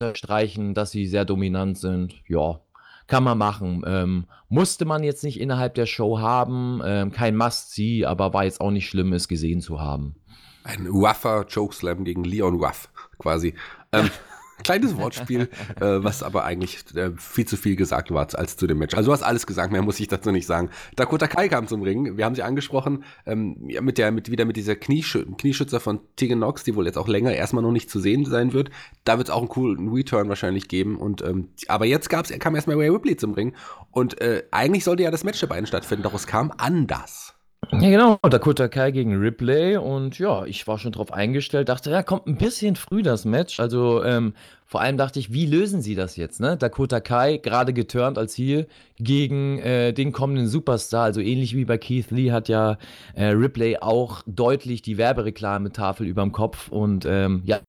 unterstreichen, 0.00 0.74
dass 0.74 0.90
sie 0.90 1.06
sehr 1.06 1.24
dominant 1.24 1.78
sind. 1.78 2.20
Ja, 2.26 2.62
kann 3.06 3.22
man 3.22 3.38
machen. 3.38 3.84
Ähm, 3.86 4.26
musste 4.48 4.86
man 4.86 5.04
jetzt 5.04 5.22
nicht 5.22 5.40
innerhalb 5.40 5.74
der 5.76 5.86
Show 5.86 6.18
haben. 6.18 6.82
Ähm, 6.84 7.12
kein 7.12 7.36
Must-See, 7.36 8.06
aber 8.06 8.34
war 8.34 8.42
jetzt 8.42 8.60
auch 8.60 8.72
nicht 8.72 8.88
schlimm, 8.88 9.12
es 9.12 9.28
gesehen 9.28 9.60
zu 9.60 9.80
haben. 9.80 10.16
Ein 10.64 10.88
Waffer 10.88 11.44
Chokeslam 11.44 12.02
gegen 12.02 12.24
Leon 12.24 12.60
Waff 12.60 12.91
quasi. 13.18 13.54
Ähm, 13.92 14.10
kleines 14.62 14.96
Wortspiel, 14.96 15.48
äh, 15.80 15.80
was 15.80 16.22
aber 16.22 16.44
eigentlich 16.44 16.84
äh, 16.94 17.10
viel 17.16 17.46
zu 17.46 17.56
viel 17.56 17.76
gesagt 17.76 18.10
war 18.10 18.26
als 18.34 18.56
zu 18.56 18.66
dem 18.66 18.78
Match. 18.78 18.94
Also 18.94 19.08
du 19.08 19.12
hast 19.12 19.22
alles 19.22 19.46
gesagt, 19.46 19.72
mehr 19.72 19.82
muss 19.82 20.00
ich 20.00 20.08
dazu 20.08 20.30
nicht 20.30 20.46
sagen. 20.46 20.70
Dakota 20.96 21.26
Kai 21.26 21.48
kam 21.48 21.66
zum 21.66 21.82
Ring, 21.82 22.16
wir 22.16 22.24
haben 22.24 22.34
sie 22.34 22.42
angesprochen, 22.42 23.04
ähm, 23.26 23.56
ja, 23.68 23.80
mit 23.80 23.98
der, 23.98 24.12
mit, 24.12 24.30
wieder 24.30 24.44
mit 24.44 24.56
dieser 24.56 24.76
Knieschü 24.76 25.26
Knieschützer 25.36 25.80
von 25.80 26.00
Tegan 26.16 26.38
Knox, 26.38 26.64
die 26.64 26.74
wohl 26.74 26.86
jetzt 26.86 26.98
auch 26.98 27.08
länger 27.08 27.32
erstmal 27.32 27.62
noch 27.62 27.72
nicht 27.72 27.90
zu 27.90 28.00
sehen 28.00 28.24
sein 28.24 28.52
wird. 28.52 28.70
Da 29.04 29.18
wird 29.18 29.28
es 29.28 29.34
auch 29.34 29.40
einen 29.40 29.48
coolen 29.48 29.92
Return 29.92 30.28
wahrscheinlich 30.28 30.68
geben. 30.68 30.96
Und 30.96 31.22
ähm, 31.22 31.48
aber 31.68 31.86
jetzt 31.86 32.08
gab's, 32.08 32.30
kam 32.38 32.54
erstmal 32.54 32.76
Ray 32.76 32.88
Ripley 32.88 33.16
zum 33.16 33.34
Ring. 33.34 33.54
Und 33.90 34.20
äh, 34.20 34.44
eigentlich 34.50 34.84
sollte 34.84 35.02
ja 35.02 35.10
das 35.10 35.24
Match 35.24 35.40
der 35.40 35.46
beiden 35.48 35.66
stattfinden, 35.66 36.02
doch 36.02 36.14
es 36.14 36.26
kam 36.26 36.52
anders. 36.56 37.31
Ja, 37.70 37.88
genau, 37.88 38.18
Dakota 38.22 38.68
Kai 38.68 38.90
gegen 38.90 39.16
Ripley 39.16 39.76
und 39.76 40.18
ja, 40.18 40.44
ich 40.44 40.66
war 40.66 40.78
schon 40.78 40.92
drauf 40.92 41.12
eingestellt, 41.12 41.68
dachte, 41.68 41.90
ja, 41.90 42.02
kommt 42.02 42.26
ein 42.26 42.36
bisschen 42.36 42.76
früh 42.76 43.02
das 43.02 43.24
Match. 43.24 43.60
Also 43.60 44.04
ähm, 44.04 44.34
vor 44.66 44.82
allem 44.82 44.98
dachte 44.98 45.18
ich, 45.18 45.32
wie 45.32 45.46
lösen 45.46 45.80
sie 45.80 45.94
das 45.94 46.16
jetzt, 46.16 46.38
ne? 46.38 46.56
Dakota 46.56 47.00
Kai, 47.00 47.38
gerade 47.38 47.72
geturnt 47.72 48.18
als 48.18 48.36
Heel, 48.36 48.66
gegen 48.96 49.58
äh, 49.58 49.92
den 49.92 50.12
kommenden 50.12 50.48
Superstar, 50.48 51.04
also 51.04 51.20
ähnlich 51.20 51.56
wie 51.56 51.64
bei 51.64 51.78
Keith 51.78 52.10
Lee 52.10 52.30
hat 52.30 52.48
ja 52.48 52.76
äh, 53.14 53.26
Ripley 53.26 53.78
auch 53.80 54.22
deutlich 54.26 54.82
die 54.82 54.98
Werbereklametafel 54.98 56.06
überm 56.06 56.32
Kopf 56.32 56.68
und 56.68 57.06
ähm, 57.06 57.42
ja, 57.46 57.60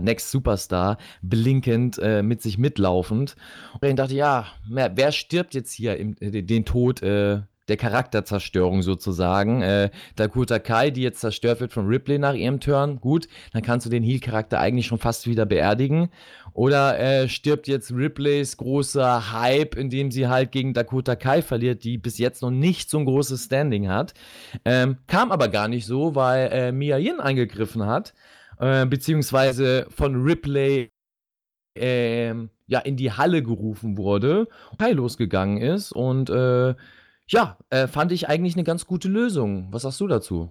Next 0.00 0.30
Superstar, 0.30 0.96
blinkend, 1.20 1.98
äh, 1.98 2.22
mit 2.22 2.42
sich 2.42 2.58
mitlaufend. 2.58 3.36
Und 3.74 3.84
dann 3.84 3.96
dachte 3.96 4.14
ich, 4.14 4.18
ja, 4.18 4.46
wer 4.68 5.12
stirbt 5.12 5.54
jetzt 5.54 5.72
hier 5.72 5.96
im, 5.96 6.16
äh, 6.20 6.42
den 6.42 6.64
Tod 6.64 7.02
äh, 7.02 7.42
der 7.68 7.76
Charakterzerstörung 7.76 8.82
sozusagen. 8.82 9.62
Äh, 9.62 9.90
Dakota 10.16 10.58
Kai, 10.58 10.90
die 10.90 11.02
jetzt 11.02 11.20
zerstört 11.20 11.60
wird 11.60 11.72
von 11.72 11.86
Ripley 11.86 12.18
nach 12.18 12.34
ihrem 12.34 12.60
Turn, 12.60 13.00
gut, 13.00 13.28
dann 13.52 13.62
kannst 13.62 13.86
du 13.86 13.90
den 13.90 14.02
Heal-Charakter 14.02 14.58
eigentlich 14.58 14.86
schon 14.86 14.98
fast 14.98 15.26
wieder 15.26 15.46
beerdigen. 15.46 16.10
Oder 16.54 16.98
äh, 16.98 17.28
stirbt 17.28 17.68
jetzt 17.68 17.92
Ripleys 17.92 18.56
großer 18.56 19.32
Hype, 19.32 19.76
indem 19.76 20.10
sie 20.10 20.28
halt 20.28 20.52
gegen 20.52 20.74
Dakota 20.74 21.14
Kai 21.14 21.40
verliert, 21.40 21.84
die 21.84 21.98
bis 21.98 22.18
jetzt 22.18 22.42
noch 22.42 22.50
nicht 22.50 22.90
so 22.90 22.98
ein 22.98 23.04
großes 23.04 23.44
Standing 23.44 23.88
hat. 23.88 24.12
Ähm, 24.64 24.98
kam 25.06 25.30
aber 25.30 25.48
gar 25.48 25.68
nicht 25.68 25.86
so, 25.86 26.14
weil 26.14 26.50
äh, 26.52 26.72
Mia 26.72 26.98
Yin 26.98 27.20
eingegriffen 27.20 27.86
hat, 27.86 28.12
äh, 28.58 28.84
beziehungsweise 28.86 29.86
von 29.88 30.20
Ripley 30.22 30.90
ähm, 31.74 32.50
ja, 32.66 32.80
in 32.80 32.96
die 32.96 33.12
Halle 33.12 33.42
gerufen 33.42 33.96
wurde, 33.96 34.48
Kai 34.78 34.92
losgegangen 34.92 35.58
ist 35.58 35.92
und 35.92 36.28
äh, 36.30 36.74
ja, 37.28 37.58
äh, 37.70 37.86
fand 37.86 38.12
ich 38.12 38.28
eigentlich 38.28 38.54
eine 38.54 38.64
ganz 38.64 38.86
gute 38.86 39.08
Lösung. 39.08 39.68
Was 39.70 39.82
sagst 39.82 40.00
du 40.00 40.06
dazu? 40.06 40.50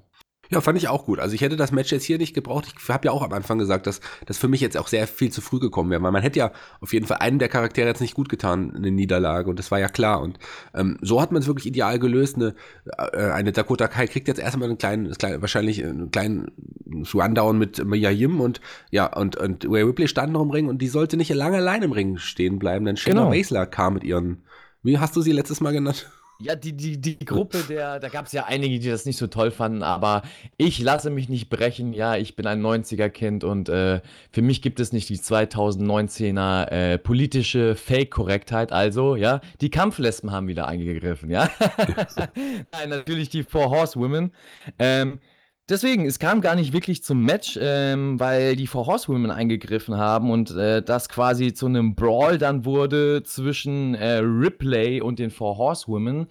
Ja, 0.52 0.60
fand 0.60 0.78
ich 0.78 0.90
auch 0.90 1.06
gut. 1.06 1.20
Also 1.20 1.34
ich 1.34 1.40
hätte 1.40 1.56
das 1.56 1.72
Match 1.72 1.94
jetzt 1.94 2.04
hier 2.04 2.18
nicht 2.18 2.34
gebraucht. 2.34 2.68
Ich 2.78 2.90
habe 2.90 3.06
ja 3.06 3.14
auch 3.14 3.22
am 3.22 3.32
Anfang 3.32 3.58
gesagt, 3.58 3.88
dass 3.88 4.02
das 4.26 4.38
für 4.38 4.50
mich 4.50 4.60
jetzt 4.60 4.78
auch 4.78 4.90
sehr 4.90 5.08
viel 5.08 5.32
zu 5.32 5.40
früh 5.40 5.60
gekommen 5.60 5.90
wäre, 5.90 6.02
weil 6.02 6.12
man 6.12 6.22
hätte 6.22 6.40
ja 6.40 6.52
auf 6.82 6.92
jeden 6.92 7.06
Fall 7.06 7.20
einen 7.20 7.40
der 7.40 7.48
Charaktere 7.48 7.88
jetzt 7.88 8.02
nicht 8.02 8.16
gut 8.16 8.28
getan, 8.28 8.74
eine 8.76 8.92
Niederlage 8.92 9.50
und 9.50 9.58
das 9.60 9.72
war 9.72 9.80
ja 9.80 9.88
klar. 9.88 10.22
Und 10.22 10.40
ähm, 10.74 10.98
so 11.02 11.22
hat 11.22 11.32
man 11.32 11.42
es 11.42 11.48
wirklich 11.48 11.68
ideal 11.68 12.00
gelöst. 12.00 12.36
Eine, 12.36 12.54
äh, 12.98 13.32
eine 13.32 13.54
Dakota 13.54 13.88
Kai 13.88 14.08
kriegt 14.08 14.28
jetzt 14.28 14.42
erstmal 14.42 14.68
einen 14.68 14.78
kleinen, 14.78 15.10
kleinen 15.14 15.42
wahrscheinlich 15.42 15.86
einen 15.86 16.12
kleinen 16.12 16.52
Rundown 17.14 17.58
mit 17.58 17.86
Maya 17.86 18.10
Yim 18.10 18.42
und 18.42 18.60
ja 18.90 19.06
und 19.06 19.38
und 19.38 19.66
Ray 19.66 19.84
Ripley 19.84 20.10
stand 20.10 20.34
noch 20.34 20.42
im 20.42 20.52
Ring 20.52 20.68
und 20.68 20.82
die 20.82 20.90
sollte 20.90 21.16
nicht 21.16 21.34
lange 21.34 21.58
allein 21.58 21.82
im 21.82 21.94
Ring 21.94 22.18
stehen 22.18 22.60
bleiben. 22.60 22.84
Denn 22.84 22.98
Shayna 22.98 23.22
genau. 23.22 23.32
Baszler 23.32 23.68
kam 23.68 23.94
mit 23.94 24.04
ihren, 24.04 24.44
wie 24.84 25.00
hast 25.00 25.16
du 25.16 25.22
sie 25.22 25.32
letztes 25.32 25.62
Mal 25.62 25.72
genannt? 25.72 26.12
Ja, 26.44 26.56
die, 26.56 26.74
die, 26.74 27.00
die 27.00 27.20
Gruppe 27.20 27.64
der, 27.70 28.00
da 28.00 28.10
gab 28.10 28.26
es 28.26 28.32
ja 28.32 28.46
einige, 28.46 28.80
die 28.80 28.90
das 28.90 29.06
nicht 29.06 29.18
so 29.18 29.28
toll 29.28 29.52
fanden, 29.52 29.84
aber 29.84 30.24
ich 30.58 30.80
lasse 30.80 31.10
mich 31.10 31.30
nicht 31.30 31.50
brechen. 31.50 31.94
Ja, 31.94 32.16
ich 32.16 32.36
bin 32.36 32.48
ein 32.48 32.62
90er-Kind 32.62 33.44
und 33.44 33.70
äh, 33.70 34.02
für 34.32 34.42
mich 34.42 34.62
gibt 34.62 34.80
es 34.80 34.92
nicht 34.92 35.10
die 35.10 35.18
2019er 35.18 36.68
äh, 36.70 36.98
politische 36.98 37.76
Fake-Korrektheit. 37.76 38.72
Also, 38.72 39.16
ja, 39.16 39.42
die 39.62 39.70
Kampflesben 39.70 40.32
haben 40.32 40.48
wieder 40.48 40.68
eingegriffen, 40.68 41.30
ja. 41.30 41.50
Nein, 42.72 42.90
natürlich 42.90 43.30
die 43.30 43.44
Four 43.44 43.70
Horsewomen. 43.70 44.32
Ähm, 44.80 45.20
Deswegen, 45.72 46.06
es 46.06 46.20
kam 46.20 46.42
gar 46.42 46.56
nicht 46.56 46.74
wirklich 46.74 47.02
zum 47.02 47.24
Match, 47.24 47.58
ähm, 47.62 48.20
weil 48.20 48.58
die 48.58 48.68
Four 48.68 48.88
Horsewomen 48.88 49.32
eingegriffen 49.32 49.96
haben 49.96 50.30
und 50.30 50.52
äh, 50.52 50.84
das 50.84 51.08
quasi 51.08 51.54
zu 51.54 51.66
einem 51.68 51.96
Brawl 51.96 52.38
dann 52.38 52.66
wurde 52.66 53.24
zwischen 53.24 53.96
äh, 53.96 54.18
Ripley 54.18 55.00
und 55.00 55.18
den 55.18 55.32
Four 55.32 55.58
Horsewomen. 55.58 56.28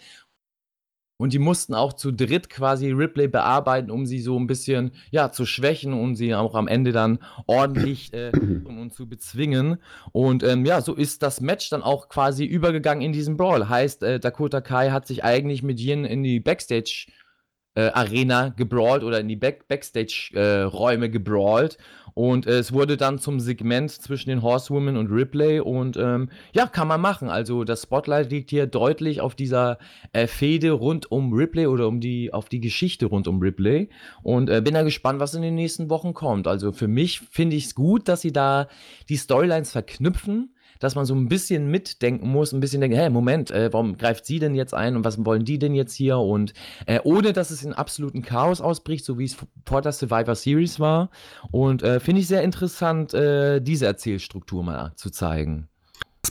Und 1.16 1.32
die 1.32 1.38
mussten 1.38 1.74
auch 1.74 1.94
zu 1.94 2.12
dritt 2.12 2.50
quasi 2.50 2.90
Ripley 2.90 3.28
bearbeiten, 3.28 3.90
um 3.90 4.04
sie 4.04 4.20
so 4.20 4.38
ein 4.38 4.46
bisschen 4.46 4.90
ja, 5.10 5.32
zu 5.32 5.46
schwächen 5.46 5.94
und 5.94 6.16
sie 6.16 6.34
auch 6.34 6.54
am 6.54 6.68
Ende 6.68 6.92
dann 6.92 7.18
ordentlich 7.46 8.12
äh, 8.12 8.32
und 8.66 8.92
zu 8.92 9.08
bezwingen. 9.08 9.78
Und 10.12 10.42
ähm, 10.42 10.66
ja, 10.66 10.82
so 10.82 10.94
ist 10.94 11.22
das 11.22 11.40
Match 11.40 11.70
dann 11.70 11.82
auch 11.82 12.10
quasi 12.10 12.44
übergegangen 12.44 13.02
in 13.02 13.12
diesen 13.12 13.38
Brawl. 13.38 13.70
Heißt, 13.70 14.02
äh, 14.02 14.20
Dakota 14.20 14.60
Kai 14.60 14.90
hat 14.90 15.06
sich 15.06 15.24
eigentlich 15.24 15.62
mit 15.62 15.80
Yin 15.80 16.04
in 16.04 16.22
die 16.22 16.40
Backstage 16.40 17.06
äh, 17.80 17.90
Arena 17.92 18.48
gebrawlt 18.50 19.02
oder 19.04 19.20
in 19.20 19.28
die 19.28 19.36
Back 19.36 19.68
Backstage-Räume 19.68 21.06
äh, 21.06 21.08
gebrawlt. 21.08 21.78
Und 22.14 22.46
äh, 22.46 22.58
es 22.58 22.72
wurde 22.72 22.96
dann 22.96 23.18
zum 23.18 23.40
Segment 23.40 23.90
zwischen 23.90 24.30
den 24.30 24.42
Horsewomen 24.42 24.96
und 24.96 25.10
Ripley. 25.10 25.60
Und 25.60 25.96
ähm, 25.96 26.28
ja, 26.52 26.66
kann 26.66 26.88
man 26.88 27.00
machen. 27.00 27.28
Also 27.28 27.64
das 27.64 27.82
Spotlight 27.82 28.30
liegt 28.30 28.50
hier 28.50 28.66
deutlich 28.66 29.20
auf 29.20 29.34
dieser 29.34 29.78
äh, 30.12 30.26
Fehde 30.26 30.72
rund 30.72 31.10
um 31.10 31.32
Ripley 31.32 31.66
oder 31.66 31.88
um 31.88 32.00
die, 32.00 32.32
auf 32.32 32.48
die 32.48 32.60
Geschichte 32.60 33.06
rund 33.06 33.28
um 33.28 33.40
Ripley. 33.40 33.88
Und 34.22 34.50
äh, 34.50 34.60
bin 34.60 34.74
da 34.74 34.82
gespannt, 34.82 35.20
was 35.20 35.34
in 35.34 35.42
den 35.42 35.54
nächsten 35.54 35.90
Wochen 35.90 36.14
kommt. 36.14 36.46
Also 36.46 36.72
für 36.72 36.88
mich 36.88 37.20
finde 37.20 37.56
ich 37.56 37.66
es 37.66 37.74
gut, 37.74 38.08
dass 38.08 38.20
sie 38.20 38.32
da 38.32 38.68
die 39.08 39.16
Storylines 39.16 39.72
verknüpfen 39.72 40.54
dass 40.80 40.96
man 40.96 41.04
so 41.04 41.14
ein 41.14 41.28
bisschen 41.28 41.70
mitdenken 41.70 42.28
muss, 42.28 42.52
ein 42.52 42.58
bisschen 42.58 42.80
denken, 42.80 42.96
hey, 42.96 43.10
Moment, 43.10 43.52
äh, 43.52 43.72
warum 43.72 43.96
greift 43.96 44.26
sie 44.26 44.40
denn 44.40 44.56
jetzt 44.56 44.74
ein 44.74 44.96
und 44.96 45.04
was 45.04 45.24
wollen 45.24 45.44
die 45.44 45.60
denn 45.60 45.74
jetzt 45.74 45.94
hier? 45.94 46.18
Und 46.18 46.52
äh, 46.86 46.98
ohne, 47.04 47.32
dass 47.32 47.50
es 47.50 47.62
in 47.62 47.72
absoluten 47.72 48.22
Chaos 48.22 48.60
ausbricht, 48.60 49.04
so 49.04 49.18
wie 49.18 49.26
es 49.26 49.36
vor 49.64 49.82
der 49.82 49.92
Survivor 49.92 50.34
Series 50.34 50.80
war. 50.80 51.10
Und 51.52 51.84
äh, 51.84 52.00
finde 52.00 52.22
ich 52.22 52.26
sehr 52.26 52.42
interessant, 52.42 53.14
äh, 53.14 53.60
diese 53.60 53.86
Erzählstruktur 53.86 54.64
mal 54.64 54.92
zu 54.96 55.10
zeigen. 55.10 55.68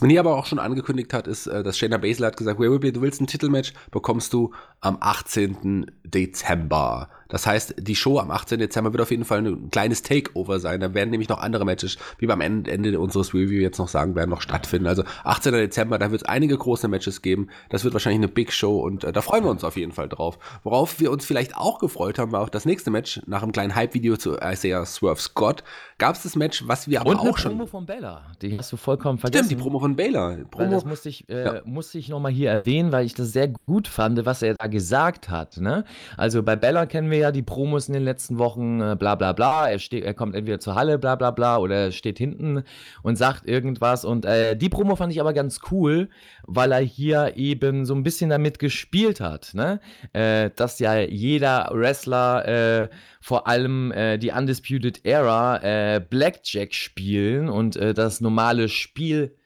Was 0.00 0.08
hier 0.08 0.20
aber 0.20 0.36
auch 0.36 0.46
schon 0.46 0.58
angekündigt 0.58 1.12
hat, 1.12 1.26
ist, 1.26 1.46
äh, 1.46 1.62
dass 1.62 1.76
Shayna 1.76 1.98
Baszler 1.98 2.28
hat 2.28 2.36
gesagt, 2.36 2.58
Ripley, 2.58 2.92
du 2.92 3.02
willst 3.02 3.20
ein 3.20 3.26
Titelmatch, 3.26 3.72
bekommst 3.90 4.32
du 4.32 4.52
am 4.80 4.96
18. 5.00 5.90
Dezember. 6.04 7.08
Das 7.30 7.46
heißt, 7.46 7.74
die 7.78 7.96
Show 7.96 8.18
am 8.18 8.30
18. 8.30 8.58
Dezember 8.58 8.92
wird 8.92 9.00
auf 9.00 9.10
jeden 9.10 9.24
Fall 9.24 9.38
ein 9.38 9.70
kleines 9.70 10.02
Takeover 10.02 10.60
sein. 10.60 10.80
Da 10.80 10.94
werden 10.94 11.10
nämlich 11.10 11.28
noch 11.28 11.40
andere 11.40 11.64
Matches, 11.64 11.96
wie 12.18 12.26
beim 12.26 12.40
Ende 12.40 12.98
unseres 13.00 13.32
Review 13.32 13.60
jetzt 13.60 13.78
noch 13.78 13.88
sagen 13.88 14.14
werden, 14.14 14.30
noch 14.30 14.42
stattfinden. 14.42 14.86
Also 14.86 15.04
18. 15.24 15.52
Dezember, 15.52 15.98
da 15.98 16.10
wird 16.10 16.22
es 16.22 16.28
einige 16.28 16.56
große 16.56 16.88
Matches 16.88 17.22
geben. 17.22 17.48
Das 17.68 17.84
wird 17.84 17.94
wahrscheinlich 17.94 18.18
eine 18.18 18.28
Big 18.28 18.52
Show 18.52 18.80
und 18.80 19.04
äh, 19.04 19.12
da 19.12 19.22
freuen 19.22 19.44
wir 19.44 19.50
uns 19.50 19.64
auf 19.64 19.76
jeden 19.76 19.92
Fall 19.92 20.08
drauf. 20.08 20.38
Worauf 20.64 21.00
wir 21.00 21.10
uns 21.10 21.24
vielleicht 21.24 21.56
auch 21.56 21.78
gefreut 21.78 22.18
haben, 22.18 22.32
war 22.32 22.42
auch 22.42 22.48
das 22.48 22.64
nächste 22.64 22.90
Match 22.90 23.20
nach 23.26 23.42
einem 23.42 23.52
kleinen 23.52 23.74
Hype-Video 23.74 24.16
zu 24.16 24.36
Isaiah 24.36 24.84
Swerve 24.84 25.20
Scott. 25.20 25.62
Gab 25.98 26.16
es 26.16 26.22
das 26.22 26.34
Match, 26.36 26.66
was 26.66 26.88
wir 26.88 27.00
aber 27.00 27.10
und 27.10 27.18
auch 27.18 27.38
schon. 27.38 27.52
Die 27.52 27.56
Promo 27.56 27.66
von 27.66 27.86
Bella, 27.86 28.22
die 28.42 28.58
hast 28.58 28.72
du 28.72 28.76
vollkommen 28.76 29.18
vergessen. 29.18 29.44
Stimmt, 29.44 29.60
die 29.60 29.62
Promo 29.62 29.78
von 29.78 29.96
Baylor. 29.96 30.38
Promo, 30.50 30.70
das 30.70 30.84
musste 30.84 31.08
ich, 31.08 31.28
äh, 31.28 31.44
ja. 31.44 31.62
musste 31.64 31.98
ich 31.98 32.08
nochmal 32.08 32.32
hier 32.32 32.50
erwähnen, 32.50 32.90
weil 32.90 33.06
ich 33.06 33.14
das 33.14 33.32
sehr 33.32 33.48
gut 33.48 33.86
fand, 33.86 34.24
was 34.24 34.42
er 34.42 34.54
da 34.54 34.66
gesagt 34.66 35.28
hat. 35.28 35.58
Ne? 35.58 35.84
Also 36.16 36.42
bei 36.42 36.56
Bella 36.56 36.86
kennen 36.86 37.10
wir 37.10 37.19
ja 37.20 37.32
die 37.32 37.42
Promos 37.42 37.88
in 37.88 37.94
den 37.94 38.02
letzten 38.02 38.38
Wochen, 38.38 38.80
äh, 38.80 38.96
bla 38.98 39.14
bla 39.14 39.32
bla. 39.32 39.70
Er, 39.70 39.78
steht, 39.78 40.04
er 40.04 40.14
kommt 40.14 40.34
entweder 40.34 40.60
zur 40.60 40.74
Halle, 40.74 40.98
bla 40.98 41.14
bla 41.14 41.30
bla, 41.30 41.58
oder 41.58 41.76
er 41.76 41.92
steht 41.92 42.18
hinten 42.18 42.64
und 43.02 43.16
sagt 43.16 43.46
irgendwas. 43.48 44.04
Und 44.04 44.24
äh, 44.24 44.56
die 44.56 44.68
Promo 44.68 44.96
fand 44.96 45.12
ich 45.12 45.20
aber 45.20 45.32
ganz 45.32 45.60
cool, 45.70 46.08
weil 46.46 46.72
er 46.72 46.80
hier 46.80 47.36
eben 47.36 47.86
so 47.86 47.94
ein 47.94 48.02
bisschen 48.02 48.30
damit 48.30 48.58
gespielt 48.58 49.20
hat. 49.20 49.54
Ne? 49.54 49.80
Äh, 50.12 50.50
dass 50.56 50.78
ja 50.78 50.98
jeder 50.98 51.70
Wrestler, 51.72 52.48
äh, 52.48 52.88
vor 53.20 53.46
allem 53.46 53.92
äh, 53.92 54.18
die 54.18 54.30
Undisputed 54.30 55.04
Era, 55.04 55.62
äh, 55.62 56.00
Blackjack 56.00 56.74
spielen 56.74 57.48
und 57.48 57.76
das 57.80 58.20
normale 58.20 58.68
Spiel 58.68 59.36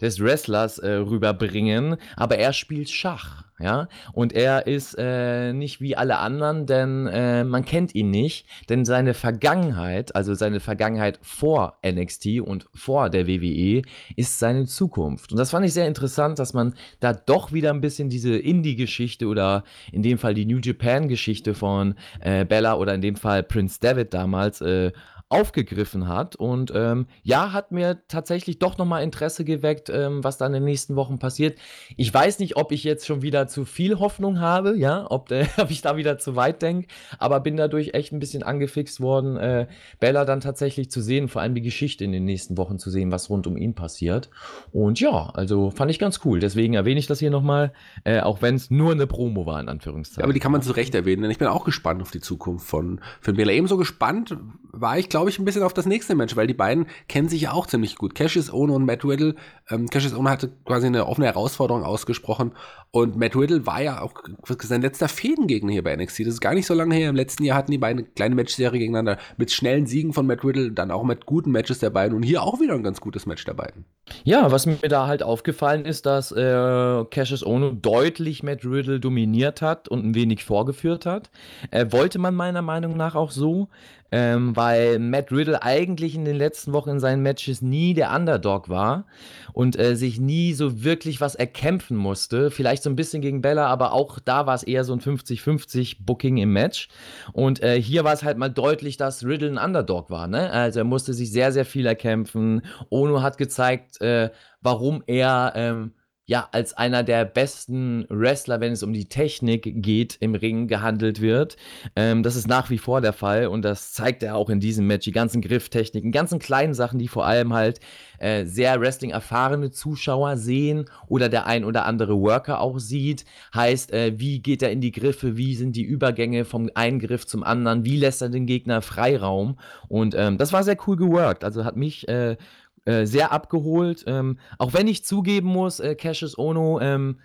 des 0.00 0.20
Wrestlers 0.20 0.78
äh, 0.78 0.90
rüberbringen, 0.90 1.96
aber 2.16 2.38
er 2.38 2.52
spielt 2.52 2.90
Schach, 2.90 3.44
ja, 3.60 3.88
und 4.12 4.32
er 4.32 4.68
ist 4.68 4.94
äh, 4.98 5.52
nicht 5.52 5.80
wie 5.80 5.96
alle 5.96 6.18
anderen, 6.18 6.66
denn 6.66 7.08
äh, 7.08 7.42
man 7.42 7.64
kennt 7.64 7.92
ihn 7.92 8.10
nicht, 8.10 8.46
denn 8.68 8.84
seine 8.84 9.14
Vergangenheit, 9.14 10.14
also 10.14 10.34
seine 10.34 10.60
Vergangenheit 10.60 11.18
vor 11.22 11.78
NXT 11.84 12.40
und 12.40 12.66
vor 12.72 13.10
der 13.10 13.26
WWE, 13.26 13.82
ist 14.14 14.38
seine 14.38 14.66
Zukunft. 14.66 15.32
Und 15.32 15.38
das 15.38 15.50
fand 15.50 15.66
ich 15.66 15.72
sehr 15.72 15.88
interessant, 15.88 16.38
dass 16.38 16.54
man 16.54 16.74
da 17.00 17.12
doch 17.12 17.52
wieder 17.52 17.70
ein 17.70 17.80
bisschen 17.80 18.08
diese 18.08 18.36
Indie-Geschichte 18.36 19.26
oder 19.26 19.64
in 19.90 20.02
dem 20.02 20.18
Fall 20.18 20.34
die 20.34 20.46
New 20.46 20.58
Japan-Geschichte 20.58 21.54
von 21.54 21.96
äh, 22.20 22.44
Bella 22.44 22.76
oder 22.76 22.94
in 22.94 23.00
dem 23.00 23.16
Fall 23.16 23.42
Prince 23.42 23.80
David 23.80 24.14
damals 24.14 24.60
äh, 24.60 24.92
aufgegriffen 25.30 26.08
hat. 26.08 26.36
Und 26.36 26.72
ähm, 26.74 27.06
ja, 27.22 27.52
hat 27.52 27.70
mir 27.70 28.00
tatsächlich 28.08 28.58
doch 28.58 28.78
nochmal 28.78 29.02
Interesse 29.02 29.44
geweckt, 29.44 29.90
ähm, 29.90 30.24
was 30.24 30.38
da 30.38 30.46
in 30.46 30.54
den 30.54 30.64
nächsten 30.64 30.96
Wochen 30.96 31.18
passiert. 31.18 31.58
Ich 31.96 32.12
weiß 32.12 32.38
nicht, 32.38 32.56
ob 32.56 32.72
ich 32.72 32.82
jetzt 32.82 33.06
schon 33.06 33.20
wieder 33.20 33.46
zu 33.46 33.64
viel 33.64 33.98
Hoffnung 33.98 34.40
habe, 34.40 34.76
ja, 34.76 35.06
ob, 35.10 35.30
äh, 35.30 35.46
ob 35.58 35.70
ich 35.70 35.82
da 35.82 35.96
wieder 35.96 36.18
zu 36.18 36.34
weit 36.36 36.62
denke, 36.62 36.88
aber 37.18 37.40
bin 37.40 37.56
dadurch 37.56 37.92
echt 37.92 38.12
ein 38.12 38.20
bisschen 38.20 38.42
angefixt 38.42 39.00
worden, 39.00 39.36
äh, 39.36 39.66
Bella 40.00 40.24
dann 40.24 40.40
tatsächlich 40.40 40.90
zu 40.90 41.02
sehen, 41.02 41.28
vor 41.28 41.42
allem 41.42 41.54
die 41.54 41.62
Geschichte 41.62 42.04
in 42.04 42.12
den 42.12 42.24
nächsten 42.24 42.56
Wochen 42.56 42.78
zu 42.78 42.90
sehen, 42.90 43.12
was 43.12 43.28
rund 43.28 43.46
um 43.46 43.56
ihn 43.56 43.74
passiert. 43.74 44.30
Und 44.72 44.98
ja, 44.98 45.30
also 45.34 45.70
fand 45.70 45.90
ich 45.90 45.98
ganz 45.98 46.20
cool. 46.24 46.40
Deswegen 46.40 46.74
erwähne 46.74 47.00
ich 47.00 47.06
das 47.06 47.18
hier 47.18 47.30
nochmal, 47.30 47.72
äh, 48.04 48.20
auch 48.20 48.40
wenn 48.40 48.54
es 48.54 48.70
nur 48.70 48.92
eine 48.92 49.06
Promo 49.06 49.44
war, 49.44 49.60
in 49.60 49.68
Anführungszeichen. 49.68 50.22
aber 50.22 50.32
die 50.32 50.40
kann 50.40 50.52
man 50.52 50.62
zu 50.62 50.72
Recht 50.72 50.94
erwähnen, 50.94 51.22
denn 51.22 51.30
ich 51.30 51.38
bin 51.38 51.48
auch 51.48 51.64
gespannt 51.64 52.00
auf 52.00 52.10
die 52.10 52.20
Zukunft 52.20 52.66
von, 52.66 53.00
von 53.20 53.36
Bella. 53.36 53.52
Ebenso 53.52 53.76
gespannt 53.76 54.36
war 54.72 54.98
ich, 54.98 55.08
glaube 55.08 55.17
glaube 55.18 55.30
ich, 55.30 55.38
ein 55.40 55.44
bisschen 55.44 55.64
auf 55.64 55.74
das 55.74 55.84
nächste 55.84 56.14
Match, 56.14 56.36
weil 56.36 56.46
die 56.46 56.54
beiden 56.54 56.86
kennen 57.08 57.28
sich 57.28 57.40
ja 57.40 57.52
auch 57.52 57.66
ziemlich 57.66 57.96
gut. 57.96 58.14
Cassius 58.14 58.52
Ono 58.52 58.76
und 58.76 58.84
Matt 58.84 59.04
Riddle. 59.04 59.34
Ähm, 59.68 59.88
Cassius 59.88 60.14
Ono 60.14 60.30
hatte 60.30 60.52
quasi 60.64 60.86
eine 60.86 61.08
offene 61.08 61.26
Herausforderung 61.26 61.82
ausgesprochen 61.82 62.52
und 62.92 63.16
Matt 63.16 63.34
Riddle 63.34 63.66
war 63.66 63.82
ja 63.82 64.00
auch 64.00 64.14
sein 64.62 64.80
letzter 64.80 65.08
Fädengegner 65.08 65.72
hier 65.72 65.82
bei 65.82 65.96
NXT. 65.96 66.20
Das 66.20 66.28
ist 66.28 66.40
gar 66.40 66.54
nicht 66.54 66.66
so 66.66 66.74
lange 66.74 66.94
her. 66.94 67.10
Im 67.10 67.16
letzten 67.16 67.42
Jahr 67.42 67.56
hatten 67.58 67.72
die 67.72 67.78
beiden 67.78 67.98
eine 67.98 68.08
kleine 68.08 68.36
Matchserie 68.36 68.78
gegeneinander 68.78 69.18
mit 69.38 69.50
schnellen 69.50 69.86
Siegen 69.86 70.12
von 70.12 70.24
Matt 70.24 70.44
Riddle, 70.44 70.70
dann 70.70 70.92
auch 70.92 71.02
mit 71.02 71.26
guten 71.26 71.50
Matches 71.50 71.80
der 71.80 71.90
beiden 71.90 72.16
und 72.16 72.22
hier 72.22 72.44
auch 72.44 72.60
wieder 72.60 72.74
ein 72.74 72.84
ganz 72.84 73.00
gutes 73.00 73.26
Match 73.26 73.44
der 73.44 73.54
beiden. 73.54 73.86
Ja, 74.22 74.52
was 74.52 74.66
mir 74.66 74.76
da 74.76 75.08
halt 75.08 75.24
aufgefallen 75.24 75.84
ist, 75.84 76.06
dass 76.06 76.30
äh, 76.30 77.04
Cassius 77.10 77.44
Ono 77.44 77.72
deutlich 77.72 78.44
Matt 78.44 78.64
Riddle 78.64 79.00
dominiert 79.00 79.62
hat 79.62 79.88
und 79.88 80.04
ein 80.04 80.14
wenig 80.14 80.44
vorgeführt 80.44 81.06
hat. 81.06 81.30
Äh, 81.72 81.86
wollte 81.90 82.20
man 82.20 82.36
meiner 82.36 82.62
Meinung 82.62 82.96
nach 82.96 83.16
auch 83.16 83.32
so 83.32 83.68
ähm, 84.10 84.56
weil 84.56 84.98
Matt 84.98 85.30
Riddle 85.30 85.62
eigentlich 85.62 86.14
in 86.14 86.24
den 86.24 86.36
letzten 86.36 86.72
Wochen 86.72 86.90
in 86.90 87.00
seinen 87.00 87.22
Matches 87.22 87.60
nie 87.62 87.94
der 87.94 88.14
Underdog 88.14 88.68
war 88.68 89.06
und 89.52 89.78
äh, 89.78 89.96
sich 89.96 90.18
nie 90.18 90.54
so 90.54 90.82
wirklich 90.82 91.20
was 91.20 91.34
erkämpfen 91.34 91.96
musste. 91.96 92.50
Vielleicht 92.50 92.82
so 92.82 92.90
ein 92.90 92.96
bisschen 92.96 93.20
gegen 93.20 93.42
Bella, 93.42 93.66
aber 93.66 93.92
auch 93.92 94.18
da 94.18 94.46
war 94.46 94.54
es 94.54 94.62
eher 94.62 94.84
so 94.84 94.92
ein 94.92 95.00
50-50 95.00 95.98
Booking 96.00 96.38
im 96.38 96.52
Match. 96.52 96.88
Und 97.32 97.62
äh, 97.62 97.80
hier 97.80 98.04
war 98.04 98.14
es 98.14 98.22
halt 98.22 98.38
mal 98.38 98.48
deutlich, 98.48 98.96
dass 98.96 99.24
Riddle 99.24 99.50
ein 99.50 99.58
Underdog 99.58 100.10
war. 100.10 100.26
Ne? 100.26 100.50
Also 100.50 100.80
er 100.80 100.84
musste 100.84 101.12
sich 101.12 101.30
sehr, 101.30 101.52
sehr 101.52 101.64
viel 101.64 101.86
erkämpfen. 101.86 102.62
Ono 102.90 103.22
hat 103.22 103.36
gezeigt, 103.36 104.00
äh, 104.00 104.30
warum 104.62 105.02
er 105.06 105.52
ähm, 105.54 105.92
ja 106.28 106.46
als 106.52 106.74
einer 106.74 107.02
der 107.02 107.24
besten 107.24 108.04
Wrestler, 108.10 108.60
wenn 108.60 108.72
es 108.72 108.82
um 108.82 108.92
die 108.92 109.06
Technik 109.06 109.82
geht, 109.82 110.18
im 110.20 110.34
Ring 110.34 110.68
gehandelt 110.68 111.22
wird. 111.22 111.56
Ähm, 111.96 112.22
das 112.22 112.36
ist 112.36 112.46
nach 112.46 112.68
wie 112.68 112.76
vor 112.76 113.00
der 113.00 113.14
Fall 113.14 113.46
und 113.46 113.62
das 113.62 113.94
zeigt 113.94 114.22
er 114.22 114.36
auch 114.36 114.50
in 114.50 114.60
diesem 114.60 114.86
Match. 114.86 115.06
Die 115.06 115.12
ganzen 115.12 115.40
Grifftechniken, 115.40 116.12
ganzen 116.12 116.38
kleinen 116.38 116.74
Sachen, 116.74 116.98
die 116.98 117.08
vor 117.08 117.24
allem 117.24 117.54
halt 117.54 117.80
äh, 118.18 118.44
sehr 118.44 118.78
Wrestling-erfahrene 118.78 119.70
Zuschauer 119.70 120.36
sehen 120.36 120.84
oder 121.08 121.30
der 121.30 121.46
ein 121.46 121.64
oder 121.64 121.86
andere 121.86 122.20
Worker 122.20 122.60
auch 122.60 122.78
sieht. 122.78 123.24
Heißt, 123.54 123.94
äh, 123.94 124.20
wie 124.20 124.40
geht 124.40 124.62
er 124.62 124.70
in 124.70 124.82
die 124.82 124.92
Griffe, 124.92 125.38
wie 125.38 125.54
sind 125.54 125.76
die 125.76 125.84
Übergänge 125.84 126.44
vom 126.44 126.70
einen 126.74 126.98
Griff 126.98 127.26
zum 127.26 127.42
anderen, 127.42 127.86
wie 127.86 127.96
lässt 127.96 128.20
er 128.20 128.28
den 128.28 128.44
Gegner 128.44 128.82
Freiraum. 128.82 129.58
Und 129.88 130.14
ähm, 130.14 130.36
das 130.36 130.52
war 130.52 130.62
sehr 130.62 130.76
cool 130.86 130.96
geworkt. 130.96 131.42
Also 131.42 131.64
hat 131.64 131.76
mich 131.76 132.06
äh, 132.06 132.36
äh, 132.84 133.06
sehr 133.06 133.32
abgeholt. 133.32 134.04
Ähm, 134.06 134.38
auch 134.58 134.72
wenn 134.72 134.86
ich 134.86 135.04
zugeben 135.04 135.48
muss, 135.48 135.80
äh, 135.80 135.94
Cassius 135.94 136.38
Ono, 136.38 136.80
ähm, 136.80 137.20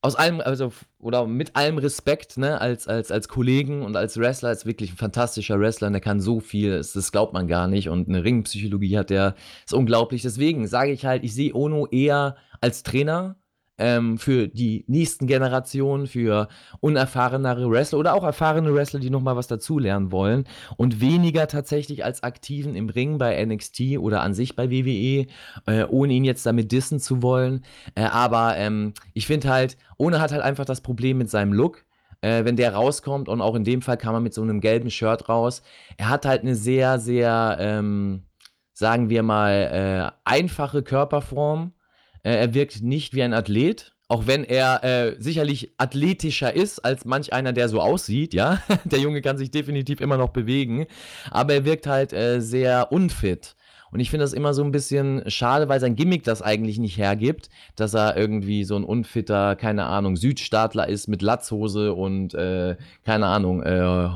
aus 0.00 0.14
allem, 0.14 0.40
also, 0.40 0.72
oder 1.00 1.26
mit 1.26 1.56
allem 1.56 1.78
Respekt, 1.78 2.38
ne, 2.38 2.60
als, 2.60 2.86
als, 2.86 3.10
als 3.10 3.28
Kollegen 3.28 3.82
und 3.82 3.96
als 3.96 4.16
Wrestler, 4.16 4.52
ist 4.52 4.64
wirklich 4.64 4.92
ein 4.92 4.96
fantastischer 4.96 5.58
Wrestler, 5.58 5.88
und 5.88 5.92
der 5.92 6.00
kann 6.00 6.20
so 6.20 6.38
viel, 6.38 6.76
das, 6.76 6.92
das 6.92 7.10
glaubt 7.10 7.32
man 7.32 7.48
gar 7.48 7.66
nicht. 7.66 7.88
Und 7.88 8.08
eine 8.08 8.22
Ringpsychologie 8.22 8.96
hat 8.96 9.10
der, 9.10 9.34
ist 9.66 9.74
unglaublich. 9.74 10.22
Deswegen 10.22 10.68
sage 10.68 10.92
ich 10.92 11.04
halt, 11.04 11.24
ich 11.24 11.34
sehe 11.34 11.54
Ono 11.54 11.86
eher 11.88 12.36
als 12.60 12.84
Trainer 12.84 13.36
ähm, 13.78 14.18
für 14.18 14.48
die 14.48 14.84
nächsten 14.88 15.26
Generationen, 15.26 16.06
für 16.06 16.48
unerfahrenere 16.80 17.70
Wrestler 17.70 17.98
oder 17.98 18.14
auch 18.14 18.24
erfahrene 18.24 18.74
Wrestler, 18.74 19.00
die 19.00 19.10
nochmal 19.10 19.36
was 19.36 19.46
dazulernen 19.46 20.12
wollen 20.12 20.44
und 20.76 21.00
weniger 21.00 21.46
tatsächlich 21.46 22.04
als 22.04 22.22
Aktiven 22.22 22.74
im 22.74 22.88
Ring 22.88 23.18
bei 23.18 23.44
NXT 23.44 23.98
oder 23.98 24.22
an 24.22 24.34
sich 24.34 24.56
bei 24.56 24.70
WWE, 24.70 25.26
äh, 25.66 25.84
ohne 25.88 26.12
ihn 26.12 26.24
jetzt 26.24 26.44
damit 26.44 26.72
dissen 26.72 27.00
zu 27.00 27.22
wollen. 27.22 27.64
Äh, 27.94 28.02
aber 28.04 28.56
ähm, 28.56 28.94
ich 29.14 29.26
finde 29.26 29.48
halt, 29.48 29.76
ohne 29.96 30.20
hat 30.20 30.32
halt 30.32 30.42
einfach 30.42 30.64
das 30.64 30.80
Problem 30.80 31.18
mit 31.18 31.30
seinem 31.30 31.52
Look. 31.52 31.84
Äh, 32.20 32.44
wenn 32.44 32.56
der 32.56 32.74
rauskommt 32.74 33.28
und 33.28 33.40
auch 33.40 33.54
in 33.54 33.62
dem 33.62 33.80
Fall 33.80 33.96
kam 33.96 34.14
er 34.14 34.20
mit 34.20 34.34
so 34.34 34.42
einem 34.42 34.60
gelben 34.60 34.90
Shirt 34.90 35.28
raus. 35.28 35.62
Er 35.98 36.08
hat 36.08 36.26
halt 36.26 36.42
eine 36.42 36.56
sehr, 36.56 36.98
sehr, 36.98 37.56
ähm, 37.60 38.24
sagen 38.72 39.08
wir 39.08 39.22
mal, 39.22 40.12
äh, 40.12 40.18
einfache 40.24 40.82
Körperform 40.82 41.74
äh, 42.22 42.34
er 42.34 42.54
wirkt 42.54 42.82
nicht 42.82 43.14
wie 43.14 43.22
ein 43.22 43.34
Athlet, 43.34 43.94
auch 44.08 44.26
wenn 44.26 44.44
er 44.44 44.82
äh, 44.84 45.16
sicherlich 45.18 45.72
athletischer 45.76 46.54
ist 46.54 46.78
als 46.80 47.04
manch 47.04 47.32
einer, 47.32 47.52
der 47.52 47.68
so 47.68 47.80
aussieht, 47.80 48.32
ja. 48.32 48.62
der 48.84 49.00
Junge 49.00 49.20
kann 49.20 49.36
sich 49.36 49.50
definitiv 49.50 50.00
immer 50.00 50.16
noch 50.16 50.30
bewegen, 50.30 50.86
aber 51.30 51.54
er 51.54 51.64
wirkt 51.64 51.86
halt 51.86 52.12
äh, 52.12 52.40
sehr 52.40 52.90
unfit. 52.90 53.54
Und 53.90 54.00
ich 54.00 54.10
finde 54.10 54.24
das 54.24 54.32
immer 54.34 54.52
so 54.52 54.62
ein 54.62 54.72
bisschen 54.72 55.22
schade, 55.30 55.68
weil 55.68 55.80
sein 55.80 55.96
Gimmick 55.96 56.22
das 56.24 56.42
eigentlich 56.42 56.78
nicht 56.78 56.98
hergibt, 56.98 57.48
dass 57.76 57.94
er 57.94 58.16
irgendwie 58.16 58.64
so 58.64 58.76
ein 58.76 58.84
unfitter, 58.84 59.56
keine 59.56 59.86
Ahnung, 59.86 60.16
Südstaatler 60.16 60.88
ist 60.88 61.08
mit 61.08 61.22
Latzhose 61.22 61.94
und 61.94 62.34
äh, 62.34 62.76
keine 63.04 63.26
Ahnung, 63.26 63.62
äh, 63.62 64.08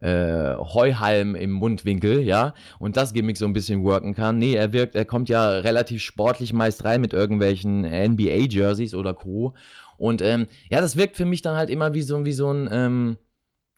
äh, 0.00 0.56
Heuhalm 0.56 1.34
im 1.34 1.52
Mundwinkel, 1.52 2.20
ja, 2.20 2.54
und 2.78 2.96
das 2.96 3.12
Gimmick 3.12 3.36
so 3.36 3.46
ein 3.46 3.52
bisschen 3.52 3.84
worken 3.84 4.14
kann. 4.14 4.38
Nee, 4.38 4.54
er 4.54 4.72
wirkt, 4.72 4.94
er 4.94 5.04
kommt 5.04 5.28
ja 5.28 5.50
relativ 5.50 6.02
sportlich 6.02 6.52
meist 6.52 6.84
rein 6.84 7.00
mit 7.00 7.12
irgendwelchen 7.12 7.82
NBA-Jerseys 7.82 8.94
oder 8.94 9.14
Co. 9.14 9.54
Und 9.98 10.22
ähm, 10.22 10.46
ja, 10.70 10.80
das 10.80 10.96
wirkt 10.96 11.16
für 11.16 11.26
mich 11.26 11.42
dann 11.42 11.56
halt 11.56 11.68
immer 11.68 11.92
wie 11.92 12.02
so, 12.02 12.24
wie 12.24 12.32
so 12.32 12.50
ein, 12.50 12.68
ähm, 12.72 13.16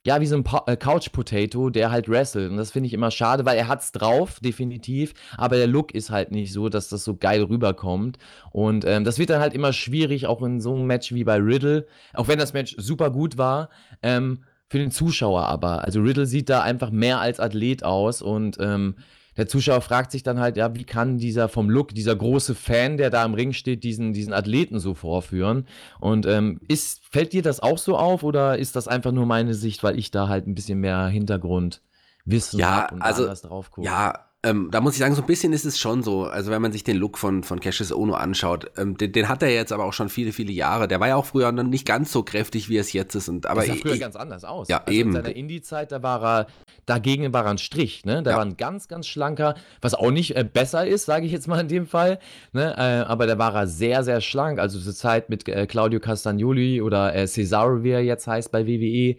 ja, 0.04 0.20
wie 0.20 0.26
so 0.26 0.36
ein 0.36 0.44
äh, 0.66 0.76
Couch 0.76 1.12
Potato, 1.12 1.70
der 1.70 1.90
halt 1.90 2.08
wrestelt. 2.08 2.50
Und 2.50 2.56
das 2.56 2.70
finde 2.72 2.88
ich 2.88 2.92
immer 2.92 3.10
schade, 3.10 3.44
weil 3.44 3.56
er 3.56 3.68
hat's 3.68 3.92
drauf, 3.92 4.40
definitiv. 4.40 5.14
Aber 5.36 5.56
der 5.56 5.66
Look 5.66 5.94
ist 5.94 6.10
halt 6.10 6.30
nicht 6.30 6.52
so, 6.52 6.68
dass 6.68 6.88
das 6.88 7.04
so 7.04 7.16
geil 7.16 7.42
rüberkommt. 7.42 8.18
Und 8.50 8.84
ähm, 8.84 9.04
das 9.04 9.18
wird 9.18 9.30
dann 9.30 9.40
halt 9.40 9.54
immer 9.54 9.72
schwierig, 9.72 10.26
auch 10.26 10.42
in 10.42 10.60
so 10.60 10.74
einem 10.74 10.86
Match 10.86 11.12
wie 11.12 11.24
bei 11.24 11.36
Riddle. 11.36 11.86
Auch 12.14 12.28
wenn 12.28 12.38
das 12.38 12.52
Match 12.52 12.74
super 12.78 13.10
gut 13.10 13.38
war. 13.38 13.68
Ähm, 14.02 14.44
für 14.72 14.78
den 14.78 14.90
Zuschauer 14.90 15.42
aber. 15.48 15.84
Also 15.84 16.00
Riddle 16.00 16.24
sieht 16.24 16.48
da 16.48 16.62
einfach 16.62 16.90
mehr 16.90 17.20
als 17.20 17.40
Athlet 17.40 17.84
aus 17.84 18.22
und 18.22 18.56
ähm, 18.58 18.94
der 19.36 19.46
Zuschauer 19.46 19.82
fragt 19.82 20.10
sich 20.10 20.22
dann 20.22 20.40
halt, 20.40 20.56
ja, 20.56 20.74
wie 20.74 20.84
kann 20.84 21.18
dieser 21.18 21.50
vom 21.50 21.68
Look, 21.68 21.94
dieser 21.94 22.16
große 22.16 22.54
Fan, 22.54 22.96
der 22.96 23.10
da 23.10 23.22
im 23.22 23.34
Ring 23.34 23.52
steht, 23.52 23.84
diesen, 23.84 24.14
diesen 24.14 24.32
Athleten 24.32 24.78
so 24.78 24.94
vorführen? 24.94 25.66
Und 26.00 26.24
ähm, 26.24 26.58
ist, 26.68 27.02
fällt 27.04 27.34
dir 27.34 27.42
das 27.42 27.60
auch 27.60 27.76
so 27.76 27.98
auf 27.98 28.22
oder 28.22 28.56
ist 28.56 28.74
das 28.74 28.88
einfach 28.88 29.12
nur 29.12 29.26
meine 29.26 29.52
Sicht, 29.52 29.82
weil 29.82 29.98
ich 29.98 30.10
da 30.10 30.28
halt 30.28 30.46
ein 30.46 30.54
bisschen 30.54 30.80
mehr 30.80 31.06
Hintergrundwissen 31.06 32.58
ja, 32.58 32.70
habe 32.70 32.94
und 32.94 33.02
also, 33.02 33.24
anders 33.24 33.42
drauf 33.42 33.70
gucke? 33.72 33.86
Ja, 33.86 34.31
ähm, 34.44 34.70
da 34.72 34.80
muss 34.80 34.94
ich 34.94 34.98
sagen, 34.98 35.14
so 35.14 35.22
ein 35.22 35.26
bisschen 35.26 35.52
ist 35.52 35.64
es 35.64 35.78
schon 35.78 36.02
so. 36.02 36.24
Also 36.24 36.50
wenn 36.50 36.60
man 36.60 36.72
sich 36.72 36.82
den 36.82 36.96
Look 36.96 37.16
von, 37.16 37.44
von 37.44 37.60
Cassius 37.60 37.92
Ono 37.92 38.14
anschaut, 38.14 38.72
ähm, 38.76 38.96
den, 38.96 39.12
den, 39.12 39.28
hat 39.28 39.40
er 39.40 39.50
jetzt 39.50 39.70
aber 39.70 39.84
auch 39.84 39.92
schon 39.92 40.08
viele, 40.08 40.32
viele 40.32 40.50
Jahre. 40.50 40.88
Der 40.88 40.98
war 40.98 41.06
ja 41.06 41.14
auch 41.14 41.26
früher 41.26 41.52
noch 41.52 41.62
nicht 41.62 41.86
ganz 41.86 42.10
so 42.10 42.24
kräftig, 42.24 42.68
wie 42.68 42.76
es 42.76 42.92
jetzt 42.92 43.14
ist. 43.14 43.28
Und, 43.28 43.46
aber 43.46 43.60
das 43.60 43.68
sah 43.68 43.74
früher 43.76 43.94
ich, 43.94 44.00
ganz 44.00 44.16
anders 44.16 44.44
aus. 44.44 44.66
Ja, 44.66 44.78
also 44.78 44.92
eben. 44.92 45.10
In 45.10 45.22
seiner 45.22 45.36
Indie-Zeit, 45.36 45.92
da 45.92 46.02
war 46.02 46.24
er, 46.24 46.46
dagegen 46.86 47.32
war 47.32 47.44
er 47.44 47.52
ein 47.52 47.58
Strich, 47.58 48.04
ne? 48.04 48.24
Da 48.24 48.32
ja. 48.32 48.36
war 48.38 48.44
ein 48.44 48.56
ganz, 48.56 48.88
ganz 48.88 49.06
schlanker, 49.06 49.54
was 49.80 49.94
auch 49.94 50.10
nicht 50.10 50.34
äh, 50.34 50.42
besser 50.42 50.84
ist, 50.84 51.04
sage 51.04 51.24
ich 51.24 51.30
jetzt 51.30 51.46
mal 51.46 51.60
in 51.60 51.68
dem 51.68 51.86
Fall. 51.86 52.18
Ne? 52.52 52.74
Äh, 52.76 53.08
aber 53.08 53.28
da 53.28 53.38
war 53.38 53.54
er 53.54 53.68
sehr, 53.68 54.02
sehr 54.02 54.20
schlank. 54.20 54.58
Also 54.58 54.80
zur 54.80 54.94
Zeit 54.94 55.30
mit 55.30 55.48
äh, 55.48 55.68
Claudio 55.68 56.00
Castagnoli 56.00 56.82
oder 56.82 57.14
äh, 57.14 57.28
Cesaro, 57.28 57.84
wie 57.84 57.90
er 57.90 58.02
jetzt 58.02 58.26
heißt 58.26 58.50
bei 58.50 58.66
WWE. 58.66 59.14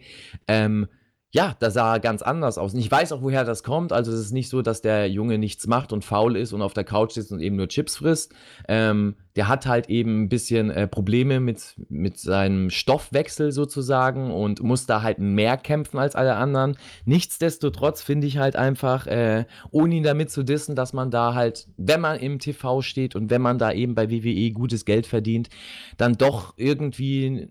Ähm, 0.48 0.86
ja, 1.34 1.56
da 1.58 1.72
sah 1.72 1.94
er 1.94 2.00
ganz 2.00 2.22
anders 2.22 2.58
aus. 2.58 2.74
Und 2.74 2.78
ich 2.78 2.88
weiß 2.88 3.10
auch, 3.10 3.20
woher 3.20 3.42
das 3.42 3.64
kommt. 3.64 3.92
Also 3.92 4.12
es 4.12 4.20
ist 4.20 4.30
nicht 4.30 4.48
so, 4.48 4.62
dass 4.62 4.82
der 4.82 5.10
Junge 5.10 5.36
nichts 5.36 5.66
macht 5.66 5.92
und 5.92 6.04
faul 6.04 6.36
ist 6.36 6.52
und 6.52 6.62
auf 6.62 6.74
der 6.74 6.84
Couch 6.84 7.10
sitzt 7.10 7.32
und 7.32 7.40
eben 7.40 7.56
nur 7.56 7.66
Chips 7.66 7.96
frisst. 7.96 8.32
Ähm, 8.68 9.16
der 9.34 9.48
hat 9.48 9.66
halt 9.66 9.90
eben 9.90 10.22
ein 10.22 10.28
bisschen 10.28 10.70
äh, 10.70 10.86
Probleme 10.86 11.40
mit, 11.40 11.74
mit 11.88 12.20
seinem 12.20 12.70
Stoffwechsel 12.70 13.50
sozusagen 13.50 14.30
und 14.30 14.62
muss 14.62 14.86
da 14.86 15.02
halt 15.02 15.18
mehr 15.18 15.56
kämpfen 15.56 15.98
als 15.98 16.14
alle 16.14 16.36
anderen. 16.36 16.76
Nichtsdestotrotz 17.04 18.00
finde 18.00 18.28
ich 18.28 18.38
halt 18.38 18.54
einfach, 18.54 19.08
äh, 19.08 19.44
ohne 19.72 19.96
ihn 19.96 20.04
damit 20.04 20.30
zu 20.30 20.44
dissen, 20.44 20.76
dass 20.76 20.92
man 20.92 21.10
da 21.10 21.34
halt, 21.34 21.66
wenn 21.76 22.00
man 22.00 22.16
im 22.20 22.38
TV 22.38 22.80
steht 22.80 23.16
und 23.16 23.28
wenn 23.30 23.42
man 23.42 23.58
da 23.58 23.72
eben 23.72 23.96
bei 23.96 24.08
WWE 24.08 24.52
gutes 24.52 24.84
Geld 24.84 25.08
verdient, 25.08 25.48
dann 25.96 26.12
doch 26.12 26.54
irgendwie 26.56 27.48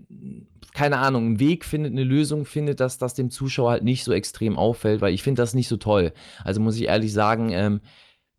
keine 0.73 0.97
Ahnung, 0.97 1.25
einen 1.25 1.39
Weg 1.39 1.65
findet, 1.65 1.91
eine 1.91 2.03
Lösung 2.03 2.45
findet, 2.45 2.79
dass 2.79 2.97
das 2.97 3.13
dem 3.13 3.29
Zuschauer 3.29 3.71
halt 3.71 3.83
nicht 3.83 4.03
so 4.03 4.11
extrem 4.11 4.57
auffällt, 4.57 5.01
weil 5.01 5.13
ich 5.13 5.23
finde 5.23 5.41
das 5.41 5.53
nicht 5.53 5.67
so 5.67 5.77
toll. 5.77 6.13
Also 6.43 6.61
muss 6.61 6.77
ich 6.77 6.85
ehrlich 6.85 7.13
sagen, 7.13 7.51
ähm, 7.51 7.81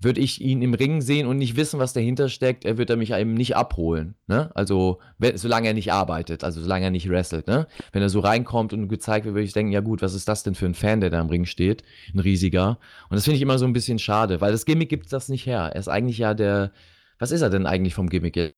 würde 0.00 0.20
ich 0.20 0.40
ihn 0.40 0.62
im 0.62 0.74
Ring 0.74 1.00
sehen 1.00 1.26
und 1.26 1.38
nicht 1.38 1.56
wissen, 1.56 1.80
was 1.80 1.92
dahinter 1.92 2.28
steckt, 2.28 2.64
er 2.64 2.78
wird 2.78 2.90
er 2.90 2.96
mich 2.96 3.12
eben 3.12 3.34
nicht 3.34 3.56
abholen. 3.56 4.16
Ne? 4.26 4.50
Also, 4.54 5.00
wenn, 5.18 5.36
solange 5.36 5.68
er 5.68 5.74
nicht 5.74 5.92
arbeitet, 5.92 6.44
also 6.44 6.60
solange 6.60 6.84
er 6.84 6.90
nicht 6.90 7.08
wrestelt. 7.08 7.46
Ne? 7.46 7.66
Wenn 7.92 8.02
er 8.02 8.10
so 8.10 8.20
reinkommt 8.20 8.72
und 8.72 8.88
gezeigt 8.88 9.24
wird, 9.24 9.34
würde 9.34 9.46
ich 9.46 9.52
denken, 9.52 9.72
ja 9.72 9.80
gut, 9.80 10.02
was 10.02 10.14
ist 10.14 10.28
das 10.28 10.42
denn 10.42 10.54
für 10.54 10.66
ein 10.66 10.74
Fan, 10.74 11.00
der 11.00 11.10
da 11.10 11.20
im 11.20 11.28
Ring 11.28 11.46
steht? 11.46 11.82
Ein 12.12 12.18
riesiger. 12.18 12.78
Und 13.08 13.16
das 13.16 13.24
finde 13.24 13.36
ich 13.36 13.42
immer 13.42 13.58
so 13.58 13.64
ein 13.64 13.72
bisschen 13.72 13.98
schade, 13.98 14.40
weil 14.40 14.52
das 14.52 14.66
Gimmick 14.66 14.88
gibt 14.88 15.12
das 15.12 15.28
nicht 15.28 15.46
her. 15.46 15.70
Er 15.72 15.80
ist 15.80 15.88
eigentlich 15.88 16.18
ja 16.18 16.34
der, 16.34 16.72
was 17.18 17.30
ist 17.30 17.40
er 17.40 17.50
denn 17.50 17.66
eigentlich 17.66 17.94
vom 17.94 18.10
Gimmick? 18.10 18.54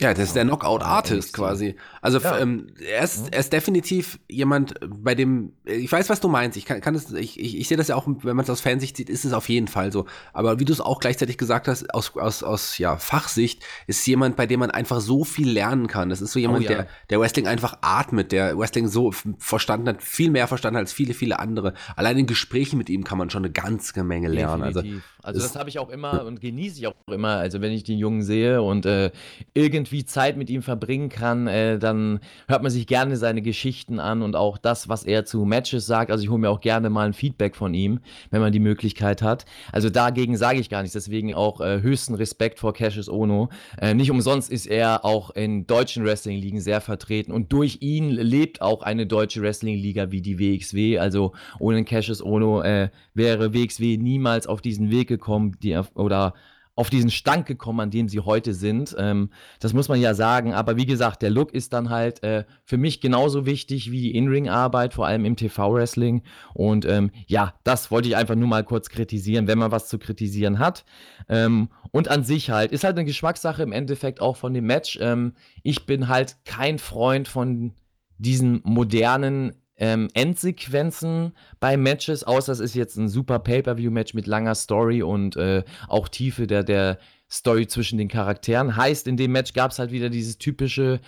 Ja, 0.00 0.14
das 0.14 0.28
ist 0.28 0.36
der 0.36 0.44
Knockout-Artist 0.44 1.32
quasi. 1.32 1.76
Also 2.00 2.18
ja. 2.18 2.38
ähm, 2.38 2.68
er, 2.80 3.04
ist, 3.04 3.32
er 3.32 3.40
ist 3.40 3.52
definitiv 3.52 4.18
jemand, 4.28 4.74
bei 4.86 5.14
dem, 5.14 5.52
ich 5.64 5.90
weiß, 5.90 6.08
was 6.08 6.20
du 6.20 6.28
meinst. 6.28 6.56
Ich 6.56 6.64
kann, 6.64 6.80
kann 6.80 6.94
es, 6.94 7.12
ich, 7.12 7.38
ich, 7.38 7.58
ich 7.58 7.68
sehe 7.68 7.76
das 7.76 7.88
ja 7.88 7.96
auch, 7.96 8.06
wenn 8.06 8.36
man 8.36 8.44
es 8.44 8.50
aus 8.50 8.60
Fansicht 8.60 8.96
sieht, 8.96 9.10
ist 9.10 9.24
es 9.24 9.32
auf 9.32 9.48
jeden 9.48 9.68
Fall 9.68 9.92
so. 9.92 10.06
Aber 10.32 10.58
wie 10.58 10.64
du 10.64 10.72
es 10.72 10.80
auch 10.80 11.00
gleichzeitig 11.00 11.38
gesagt 11.38 11.68
hast, 11.68 11.92
aus, 11.94 12.16
aus, 12.16 12.42
aus 12.42 12.78
ja, 12.78 12.96
Fachsicht, 12.96 13.64
ist 13.86 14.06
jemand, 14.06 14.36
bei 14.36 14.46
dem 14.46 14.60
man 14.60 14.70
einfach 14.70 15.00
so 15.00 15.24
viel 15.24 15.50
lernen 15.50 15.86
kann. 15.86 16.08
Das 16.08 16.20
ist 16.20 16.32
so 16.32 16.38
jemand, 16.38 16.60
oh, 16.60 16.70
ja. 16.70 16.76
der, 16.76 16.86
der 17.10 17.20
Wrestling 17.20 17.46
einfach 17.46 17.78
atmet, 17.80 18.32
der 18.32 18.56
Wrestling 18.58 18.88
so 18.88 19.12
verstanden 19.38 19.88
hat, 19.88 20.02
viel 20.02 20.30
mehr 20.30 20.48
verstanden 20.48 20.76
hat 20.76 20.82
als 20.82 20.92
viele, 20.92 21.14
viele 21.14 21.38
andere. 21.38 21.74
Allein 21.96 22.18
in 22.18 22.26
Gesprächen 22.26 22.78
mit 22.78 22.88
ihm 22.88 23.04
kann 23.04 23.18
man 23.18 23.30
schon 23.30 23.44
eine 23.44 23.52
ganze 23.52 24.02
Menge 24.04 24.28
lernen. 24.28 24.62
Also 24.62 24.82
definitiv. 24.82 25.04
Also 25.22 25.40
also 25.40 25.46
das 25.46 25.56
habe 25.56 25.68
ich 25.68 25.78
auch 25.78 25.90
immer 25.90 26.24
und 26.24 26.40
genieße 26.40 26.78
ich 26.78 26.86
auch 26.86 26.94
immer. 27.06 27.36
Also 27.36 27.60
wenn 27.60 27.72
ich 27.72 27.84
den 27.84 27.98
Jungen 27.98 28.22
sehe 28.22 28.62
und 28.62 28.86
äh, 28.86 29.10
irgendwie 29.54 29.89
Zeit 30.06 30.36
mit 30.36 30.50
ihm 30.50 30.62
verbringen 30.62 31.08
kann, 31.08 31.46
äh, 31.46 31.78
dann 31.78 32.20
hört 32.48 32.62
man 32.62 32.70
sich 32.70 32.86
gerne 32.86 33.16
seine 33.16 33.42
Geschichten 33.42 34.00
an 34.00 34.22
und 34.22 34.36
auch 34.36 34.58
das, 34.58 34.88
was 34.88 35.04
er 35.04 35.24
zu 35.24 35.44
Matches 35.44 35.86
sagt. 35.86 36.10
Also 36.10 36.24
ich 36.24 36.30
hole 36.30 36.40
mir 36.40 36.50
auch 36.50 36.60
gerne 36.60 36.90
mal 36.90 37.06
ein 37.06 37.12
Feedback 37.12 37.56
von 37.56 37.74
ihm, 37.74 38.00
wenn 38.30 38.40
man 38.40 38.52
die 38.52 38.60
Möglichkeit 38.60 39.22
hat. 39.22 39.44
Also 39.72 39.90
dagegen 39.90 40.36
sage 40.36 40.60
ich 40.60 40.70
gar 40.70 40.82
nichts. 40.82 40.94
Deswegen 40.94 41.34
auch 41.34 41.60
äh, 41.60 41.82
höchsten 41.82 42.14
Respekt 42.14 42.58
vor 42.58 42.72
Cassius 42.72 43.08
Ono. 43.08 43.50
Äh, 43.80 43.94
nicht 43.94 44.10
umsonst 44.10 44.50
ist 44.50 44.66
er 44.66 45.04
auch 45.04 45.30
in 45.30 45.66
deutschen 45.66 46.04
Wrestling-Ligen 46.04 46.60
sehr 46.60 46.80
vertreten 46.80 47.32
und 47.32 47.52
durch 47.52 47.78
ihn 47.80 48.10
lebt 48.10 48.62
auch 48.62 48.82
eine 48.82 49.06
deutsche 49.06 49.42
Wrestling-Liga 49.42 50.10
wie 50.10 50.22
die 50.22 50.38
WXW. 50.38 50.98
Also 50.98 51.32
ohne 51.58 51.84
Cassius 51.84 52.22
Ono 52.22 52.62
äh, 52.62 52.90
wäre 53.14 53.52
WXW 53.54 53.96
niemals 53.96 54.46
auf 54.46 54.60
diesen 54.60 54.90
Weg 54.90 55.08
gekommen, 55.08 55.56
die, 55.62 55.78
oder 55.94 56.34
auf 56.80 56.88
diesen 56.88 57.10
Stand 57.10 57.44
gekommen, 57.44 57.80
an 57.80 57.90
dem 57.90 58.08
sie 58.08 58.20
heute 58.20 58.54
sind. 58.54 58.96
Ähm, 58.98 59.28
das 59.58 59.74
muss 59.74 59.90
man 59.90 60.00
ja 60.00 60.14
sagen. 60.14 60.54
Aber 60.54 60.78
wie 60.78 60.86
gesagt, 60.86 61.20
der 61.20 61.28
Look 61.28 61.52
ist 61.52 61.74
dann 61.74 61.90
halt 61.90 62.22
äh, 62.22 62.44
für 62.64 62.78
mich 62.78 63.02
genauso 63.02 63.44
wichtig 63.44 63.90
wie 63.90 64.00
die 64.00 64.14
In-Ring-Arbeit, 64.14 64.94
vor 64.94 65.06
allem 65.06 65.26
im 65.26 65.36
TV-Wrestling. 65.36 66.22
Und 66.54 66.86
ähm, 66.86 67.10
ja, 67.26 67.52
das 67.64 67.90
wollte 67.90 68.08
ich 68.08 68.16
einfach 68.16 68.34
nur 68.34 68.48
mal 68.48 68.64
kurz 68.64 68.88
kritisieren, 68.88 69.46
wenn 69.46 69.58
man 69.58 69.72
was 69.72 69.88
zu 69.90 69.98
kritisieren 69.98 70.58
hat. 70.58 70.86
Ähm, 71.28 71.68
und 71.90 72.08
an 72.08 72.24
sich 72.24 72.48
halt, 72.48 72.72
ist 72.72 72.82
halt 72.82 72.96
eine 72.96 73.04
Geschmackssache 73.04 73.62
im 73.62 73.72
Endeffekt 73.72 74.22
auch 74.22 74.38
von 74.38 74.54
dem 74.54 74.64
Match. 74.64 74.98
Ähm, 75.02 75.34
ich 75.62 75.84
bin 75.84 76.08
halt 76.08 76.38
kein 76.46 76.78
Freund 76.78 77.28
von 77.28 77.74
diesen 78.16 78.62
modernen 78.64 79.52
ähm, 79.80 80.08
Endsequenzen 80.14 81.32
bei 81.58 81.76
Matches, 81.76 82.22
außer 82.22 82.52
es 82.52 82.60
ist 82.60 82.74
jetzt 82.74 82.96
ein 82.96 83.08
super 83.08 83.38
Pay-Per-View-Match 83.38 84.14
mit 84.14 84.26
langer 84.26 84.54
Story 84.54 85.02
und 85.02 85.36
äh, 85.36 85.64
auch 85.88 86.08
Tiefe 86.08 86.46
der, 86.46 86.62
der 86.62 86.98
Story 87.30 87.66
zwischen 87.66 87.98
den 87.98 88.08
Charakteren. 88.08 88.76
Heißt, 88.76 89.08
in 89.08 89.16
dem 89.16 89.32
Match 89.32 89.54
gab 89.54 89.70
es 89.70 89.78
halt 89.78 89.90
wieder 89.90 90.10
dieses 90.10 90.36
typische, 90.36 91.00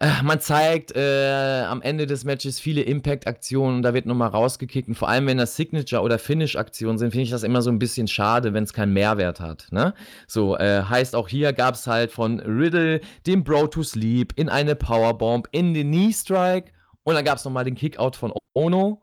äh, 0.00 0.22
man 0.22 0.40
zeigt 0.40 0.96
äh, 0.96 1.64
am 1.68 1.82
Ende 1.82 2.06
des 2.06 2.24
Matches 2.24 2.58
viele 2.58 2.80
Impact-Aktionen 2.80 3.76
und 3.76 3.82
da 3.82 3.92
wird 3.92 4.06
nochmal 4.06 4.30
rausgekickt. 4.30 4.88
Und 4.88 4.94
vor 4.94 5.10
allem, 5.10 5.26
wenn 5.26 5.36
das 5.36 5.54
Signature- 5.56 6.02
oder 6.02 6.18
Finish-Aktionen 6.18 6.96
sind, 6.96 7.10
finde 7.10 7.24
ich 7.24 7.30
das 7.30 7.42
immer 7.42 7.60
so 7.60 7.70
ein 7.70 7.78
bisschen 7.78 8.08
schade, 8.08 8.54
wenn 8.54 8.64
es 8.64 8.72
keinen 8.72 8.94
Mehrwert 8.94 9.38
hat. 9.38 9.66
Ne? 9.70 9.92
So, 10.26 10.56
äh, 10.56 10.82
heißt 10.82 11.14
auch 11.14 11.28
hier 11.28 11.52
gab 11.52 11.74
es 11.74 11.86
halt 11.86 12.10
von 12.10 12.40
Riddle 12.40 13.02
den 13.26 13.44
Bro 13.44 13.66
to 13.66 13.82
Sleep 13.82 14.32
in 14.36 14.48
eine 14.48 14.76
Powerbomb 14.76 15.46
in 15.52 15.74
den 15.74 15.90
Knee-Strike 15.90 16.72
und 17.04 17.14
dann 17.14 17.24
gab 17.24 17.38
es 17.38 17.44
nochmal 17.44 17.64
den 17.64 17.74
Kickout 17.74 18.16
von 18.16 18.32
Ono. 18.54 19.02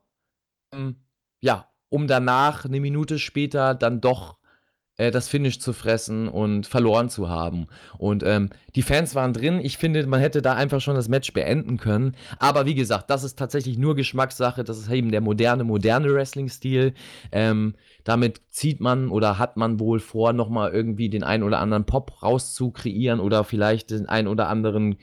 Ähm, 0.73 1.05
ja, 1.41 1.71
um 1.89 2.07
danach 2.07 2.65
eine 2.65 2.79
Minute 2.79 3.19
später 3.19 3.75
dann 3.75 4.01
doch 4.01 4.38
äh, 4.99 5.11
das 5.11 5.29
Finish 5.29 5.59
zu 5.59 5.73
fressen 5.73 6.27
und 6.27 6.67
verloren 6.67 7.09
zu 7.09 7.29
haben. 7.29 7.67
Und 7.97 8.21
ähm, 8.23 8.49
die 8.75 8.81
Fans 8.81 9.15
waren 9.15 9.33
drin. 9.33 9.59
Ich 9.63 9.77
finde, 9.77 10.05
man 10.05 10.19
hätte 10.19 10.41
da 10.41 10.53
einfach 10.53 10.81
schon 10.81 10.95
das 10.95 11.07
Match 11.07 11.31
beenden 11.31 11.77
können. 11.77 12.15
Aber 12.37 12.65
wie 12.65 12.75
gesagt, 12.75 13.09
das 13.09 13.23
ist 13.23 13.39
tatsächlich 13.39 13.77
nur 13.77 13.95
Geschmackssache. 13.95 14.63
Das 14.63 14.77
ist 14.77 14.91
eben 14.91 15.11
der 15.11 15.21
moderne, 15.21 15.63
moderne 15.63 16.13
Wrestling-Stil. 16.13 16.93
Ähm, 17.31 17.75
damit 18.03 18.41
zieht 18.49 18.81
man 18.81 19.09
oder 19.09 19.39
hat 19.39 19.55
man 19.55 19.79
wohl 19.79 19.99
vor, 19.99 20.33
nochmal 20.33 20.71
irgendwie 20.71 21.09
den 21.09 21.23
ein 21.23 21.43
oder 21.43 21.59
anderen 21.59 21.85
Pop 21.85 22.21
rauszukreieren 22.21 23.21
oder 23.21 23.43
vielleicht 23.45 23.91
den 23.91 24.07
ein 24.07 24.27
oder 24.27 24.49
anderen, 24.49 24.97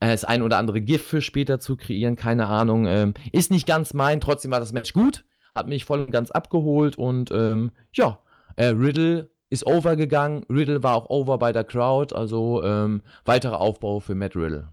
äh, 0.00 0.08
das 0.08 0.24
ein 0.24 0.42
oder 0.42 0.58
andere 0.58 0.82
GIF 0.82 1.02
für 1.02 1.22
später 1.22 1.58
zu 1.58 1.76
kreieren. 1.76 2.16
Keine 2.16 2.48
Ahnung. 2.48 2.86
Ähm, 2.86 3.14
ist 3.32 3.50
nicht 3.50 3.66
ganz 3.66 3.94
mein. 3.94 4.20
Trotzdem 4.20 4.50
war 4.50 4.60
das 4.60 4.72
Match 4.72 4.92
gut. 4.92 5.24
Hat 5.54 5.68
mich 5.68 5.86
voll 5.86 6.00
und 6.00 6.12
ganz 6.12 6.30
abgeholt 6.30 6.98
und 6.98 7.30
ähm, 7.32 7.72
ja, 7.92 8.18
äh, 8.56 8.66
Riddle 8.66 9.30
ist 9.50 9.66
overgegangen. 9.66 10.44
Riddle 10.50 10.82
war 10.82 10.94
auch 10.94 11.10
over 11.10 11.38
bei 11.38 11.52
der 11.52 11.64
Crowd, 11.64 12.14
also 12.14 12.62
ähm, 12.62 13.02
weiterer 13.24 13.60
Aufbau 13.60 14.00
für 14.00 14.14
Matt 14.14 14.36
Riddle. 14.36 14.68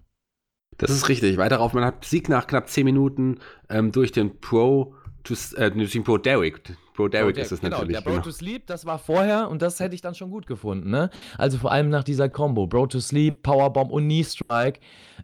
Das 0.78 0.90
ist 0.90 1.08
richtig. 1.08 1.38
Weiter 1.38 1.60
auf, 1.60 1.72
man 1.72 1.84
hat 1.84 2.04
Sieg 2.04 2.28
nach 2.28 2.46
knapp 2.46 2.68
10 2.68 2.84
Minuten 2.84 3.38
ähm, 3.70 3.92
durch 3.92 4.12
den 4.12 4.40
Pro 4.40 4.94
to, 5.24 5.34
äh, 5.56 5.70
Bro 5.70 6.18
Derek. 6.18 6.76
Bro 6.94 7.08
Derek 7.08 7.36
ist 7.38 7.52
es 7.52 7.60
genau, 7.60 7.76
natürlich. 7.76 7.96
Der 7.96 8.02
Bro 8.02 8.10
genau. 8.12 8.22
to 8.24 8.30
Sleep, 8.30 8.66
das 8.66 8.86
war 8.86 8.98
vorher 8.98 9.48
und 9.48 9.62
das 9.62 9.80
hätte 9.80 9.94
ich 9.94 10.00
dann 10.00 10.14
schon 10.14 10.30
gut 10.30 10.46
gefunden. 10.46 10.90
Ne? 10.90 11.10
Also 11.38 11.58
vor 11.58 11.72
allem 11.72 11.88
nach 11.88 12.04
dieser 12.04 12.28
Combo. 12.28 12.66
Bro 12.66 12.88
to 12.88 13.00
Sleep, 13.00 13.42
Powerbomb 13.42 13.90
und 13.90 14.04
Knee 14.04 14.24
Strike. 14.24 14.80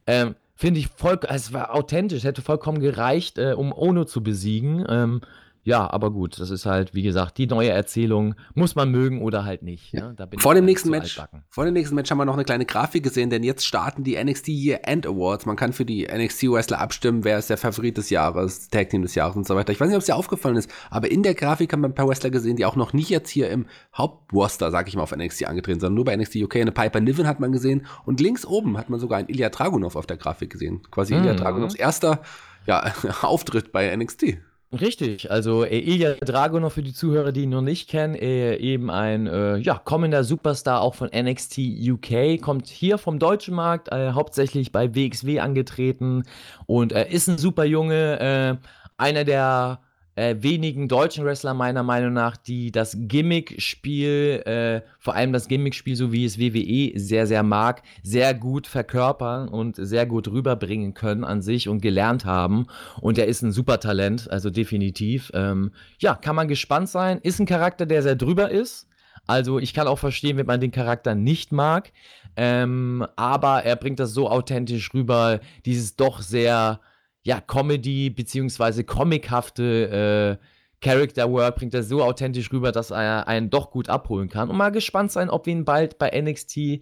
Ähm, 0.06 0.34
Finde 0.54 0.80
ich 0.80 0.88
voll, 0.88 1.18
es 1.28 1.52
war 1.52 1.74
authentisch, 1.74 2.24
hätte 2.24 2.40
vollkommen 2.40 2.78
gereicht, 2.78 3.38
äh, 3.38 3.54
um 3.54 3.72
Ono 3.72 4.04
zu 4.04 4.22
besiegen. 4.22 4.84
Ähm, 4.88 5.20
ja, 5.64 5.88
aber 5.88 6.10
gut, 6.10 6.40
das 6.40 6.50
ist 6.50 6.66
halt, 6.66 6.92
wie 6.92 7.02
gesagt, 7.02 7.38
die 7.38 7.46
neue 7.46 7.70
Erzählung 7.70 8.34
muss 8.54 8.74
man 8.74 8.90
mögen 8.90 9.22
oder 9.22 9.44
halt 9.44 9.62
nicht. 9.62 9.94
Ne? 9.94 10.16
vor 10.38 10.54
dem 10.54 10.64
nächsten 10.64 10.90
Match, 10.90 11.22
vor 11.50 11.64
dem 11.64 11.74
nächsten 11.74 11.94
Match 11.94 12.10
haben 12.10 12.18
wir 12.18 12.24
noch 12.24 12.34
eine 12.34 12.44
kleine 12.44 12.64
Grafik 12.64 13.04
gesehen, 13.04 13.30
denn 13.30 13.44
jetzt 13.44 13.64
starten 13.64 14.02
die 14.02 14.22
NXT 14.22 14.48
Year 14.48 14.80
End 14.82 15.06
Awards. 15.06 15.46
Man 15.46 15.54
kann 15.54 15.72
für 15.72 15.84
die 15.84 16.08
NXT 16.12 16.50
Wrestler 16.50 16.80
abstimmen, 16.80 17.22
wer 17.22 17.38
ist 17.38 17.48
der 17.48 17.58
Favorit 17.58 17.96
des 17.96 18.10
Jahres, 18.10 18.70
Tag 18.70 18.90
Team 18.90 19.02
des 19.02 19.14
Jahres 19.14 19.36
und 19.36 19.46
so 19.46 19.54
weiter. 19.54 19.72
Ich 19.72 19.78
weiß 19.78 19.86
nicht, 19.86 19.94
ob 19.94 20.00
es 20.00 20.06
dir 20.06 20.16
aufgefallen 20.16 20.56
ist, 20.56 20.68
aber 20.90 21.12
in 21.12 21.22
der 21.22 21.34
Grafik 21.34 21.72
haben 21.72 21.82
wir 21.82 21.88
ein 21.88 21.94
paar 21.94 22.08
Wrestler 22.08 22.30
gesehen, 22.30 22.56
die 22.56 22.64
auch 22.64 22.76
noch 22.76 22.92
nicht 22.92 23.08
jetzt 23.08 23.30
hier 23.30 23.48
im 23.48 23.66
Hauptroster, 23.96 24.72
sag 24.72 24.88
ich 24.88 24.96
mal, 24.96 25.02
auf 25.02 25.14
NXT 25.14 25.46
angetreten 25.46 25.78
sind, 25.78 25.86
sondern 25.86 25.94
nur 25.94 26.04
bei 26.04 26.16
NXT 26.16 26.36
UK. 26.36 26.56
Eine 26.56 26.72
Piper 26.72 27.00
Niven 27.00 27.28
hat 27.28 27.38
man 27.38 27.52
gesehen 27.52 27.86
und 28.04 28.18
links 28.20 28.44
oben 28.44 28.78
hat 28.78 28.90
man 28.90 28.98
sogar 28.98 29.18
einen 29.18 29.28
Ilya 29.28 29.50
Dragunov 29.50 29.94
auf 29.94 30.06
der 30.06 30.16
Grafik 30.16 30.50
gesehen. 30.50 30.82
Quasi 30.90 31.14
mhm. 31.14 31.22
Ilya 31.22 31.34
Dragunovs 31.34 31.76
erster 31.76 32.20
ja, 32.66 32.92
Auftritt 33.22 33.70
bei 33.70 33.94
NXT. 33.94 34.38
Richtig, 34.80 35.30
also 35.30 35.64
äh, 35.64 35.78
Ilya 35.78 36.14
Dragunov 36.14 36.72
für 36.72 36.82
die 36.82 36.94
Zuhörer, 36.94 37.30
die 37.32 37.42
ihn 37.42 37.50
noch 37.50 37.60
nicht 37.60 37.90
kennen, 37.90 38.14
äh, 38.14 38.56
eben 38.56 38.90
ein 38.90 39.26
äh, 39.26 39.58
ja, 39.58 39.74
kommender 39.74 40.24
Superstar 40.24 40.80
auch 40.80 40.94
von 40.94 41.10
NXT 41.14 41.58
UK, 41.58 42.40
kommt 42.40 42.68
hier 42.68 42.96
vom 42.96 43.18
deutschen 43.18 43.54
Markt, 43.54 43.92
äh, 43.92 44.12
hauptsächlich 44.12 44.72
bei 44.72 44.94
WXW 44.94 45.40
angetreten 45.40 46.22
und 46.64 46.92
er 46.92 47.10
ist 47.10 47.28
ein 47.28 47.36
super 47.36 47.64
Junge, 47.64 48.58
äh, 48.62 48.66
einer 48.96 49.24
der 49.24 49.80
äh, 50.14 50.36
wenigen 50.40 50.88
deutschen 50.88 51.24
Wrestler 51.24 51.54
meiner 51.54 51.82
Meinung 51.82 52.12
nach, 52.12 52.36
die 52.36 52.70
das 52.70 52.96
Gimmick-Spiel, 52.98 54.42
äh, 54.44 54.82
vor 54.98 55.14
allem 55.14 55.32
das 55.32 55.48
Gimmick-Spiel, 55.48 55.96
so 55.96 56.12
wie 56.12 56.24
es 56.24 56.38
WWE 56.38 56.98
sehr, 56.98 57.26
sehr 57.26 57.42
mag, 57.42 57.82
sehr 58.02 58.34
gut 58.34 58.66
verkörpern 58.66 59.48
und 59.48 59.76
sehr 59.76 60.06
gut 60.06 60.28
rüberbringen 60.28 60.94
können 60.94 61.24
an 61.24 61.40
sich 61.40 61.68
und 61.68 61.80
gelernt 61.80 62.24
haben. 62.24 62.66
Und 63.00 63.18
er 63.18 63.26
ist 63.26 63.42
ein 63.42 63.52
super 63.52 63.80
Talent, 63.80 64.30
also 64.30 64.50
definitiv. 64.50 65.30
Ähm, 65.34 65.72
ja, 65.98 66.14
kann 66.14 66.36
man 66.36 66.48
gespannt 66.48 66.88
sein. 66.88 67.18
Ist 67.22 67.40
ein 67.40 67.46
Charakter, 67.46 67.86
der 67.86 68.02
sehr 68.02 68.16
drüber 68.16 68.50
ist. 68.50 68.88
Also 69.26 69.58
ich 69.58 69.72
kann 69.72 69.86
auch 69.86 69.98
verstehen, 69.98 70.36
wenn 70.36 70.46
man 70.46 70.60
den 70.60 70.72
Charakter 70.72 71.14
nicht 71.14 71.52
mag. 71.52 71.92
Ähm, 72.36 73.06
aber 73.16 73.64
er 73.64 73.76
bringt 73.76 74.00
das 74.00 74.12
so 74.12 74.28
authentisch 74.28 74.92
rüber, 74.94 75.40
dieses 75.64 75.96
doch 75.96 76.20
sehr 76.20 76.80
ja, 77.22 77.40
Comedy 77.40 78.10
beziehungsweise 78.10 78.84
comichafte 78.84 80.38
äh, 80.40 80.46
Character 80.82 81.30
Work 81.30 81.56
bringt 81.56 81.74
er 81.74 81.84
so 81.84 82.02
authentisch 82.02 82.52
rüber, 82.52 82.72
dass 82.72 82.90
er 82.90 83.28
einen 83.28 83.50
doch 83.50 83.70
gut 83.70 83.88
abholen 83.88 84.28
kann. 84.28 84.50
Und 84.50 84.56
mal 84.56 84.70
gespannt 84.70 85.12
sein, 85.12 85.30
ob 85.30 85.46
wir 85.46 85.52
ihn 85.52 85.64
bald 85.64 85.96
bei 85.98 86.10
NXT 86.20 86.56
äh, 86.56 86.80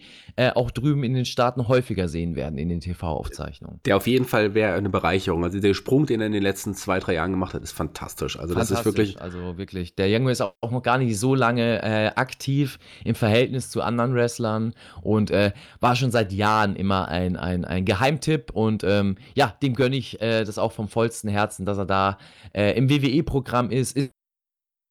auch 0.54 0.70
drüben 0.70 1.04
in 1.04 1.12
den 1.12 1.26
Staaten 1.26 1.68
häufiger 1.68 2.08
sehen 2.08 2.34
werden 2.34 2.58
in 2.58 2.70
den 2.70 2.80
TV-Aufzeichnungen. 2.80 3.78
Der 3.84 3.98
auf 3.98 4.06
jeden 4.06 4.24
Fall 4.24 4.54
wäre 4.54 4.74
eine 4.74 4.88
Bereicherung. 4.88 5.44
Also 5.44 5.60
der 5.60 5.74
Sprung, 5.74 6.06
den 6.06 6.20
er 6.20 6.28
in 6.28 6.32
den 6.32 6.42
letzten 6.42 6.74
zwei, 6.74 6.98
drei 6.98 7.14
Jahren 7.14 7.30
gemacht 7.30 7.52
hat, 7.52 7.62
ist 7.62 7.72
fantastisch. 7.72 8.38
Also 8.38 8.54
fantastisch, 8.54 8.78
das 8.78 8.86
ist 8.86 8.96
wirklich. 8.96 9.20
Also 9.20 9.58
wirklich. 9.58 9.94
Der 9.94 10.08
Junge 10.08 10.32
ist 10.32 10.40
auch 10.40 10.70
noch 10.70 10.82
gar 10.82 10.96
nicht 10.96 11.18
so 11.18 11.34
lange 11.34 11.82
äh, 11.82 12.06
aktiv 12.16 12.78
im 13.04 13.14
Verhältnis 13.14 13.68
zu 13.68 13.82
anderen 13.82 14.14
Wrestlern 14.14 14.72
und 15.02 15.30
äh, 15.30 15.52
war 15.80 15.94
schon 15.94 16.10
seit 16.10 16.32
Jahren 16.32 16.74
immer 16.74 17.08
ein, 17.08 17.36
ein, 17.36 17.66
ein 17.66 17.84
Geheimtipp. 17.84 18.50
Und 18.52 18.82
ähm, 18.82 19.16
ja, 19.34 19.54
dem 19.62 19.74
gönne 19.74 19.96
ich 19.96 20.22
äh, 20.22 20.44
das 20.44 20.56
auch 20.56 20.72
vom 20.72 20.88
vollsten 20.88 21.28
Herzen, 21.28 21.66
dass 21.66 21.76
er 21.76 21.86
da 21.86 22.16
äh, 22.54 22.76
im 22.78 22.88
WWE-Programm 22.88 23.70
ist 23.70 23.89
ist, 23.92 24.12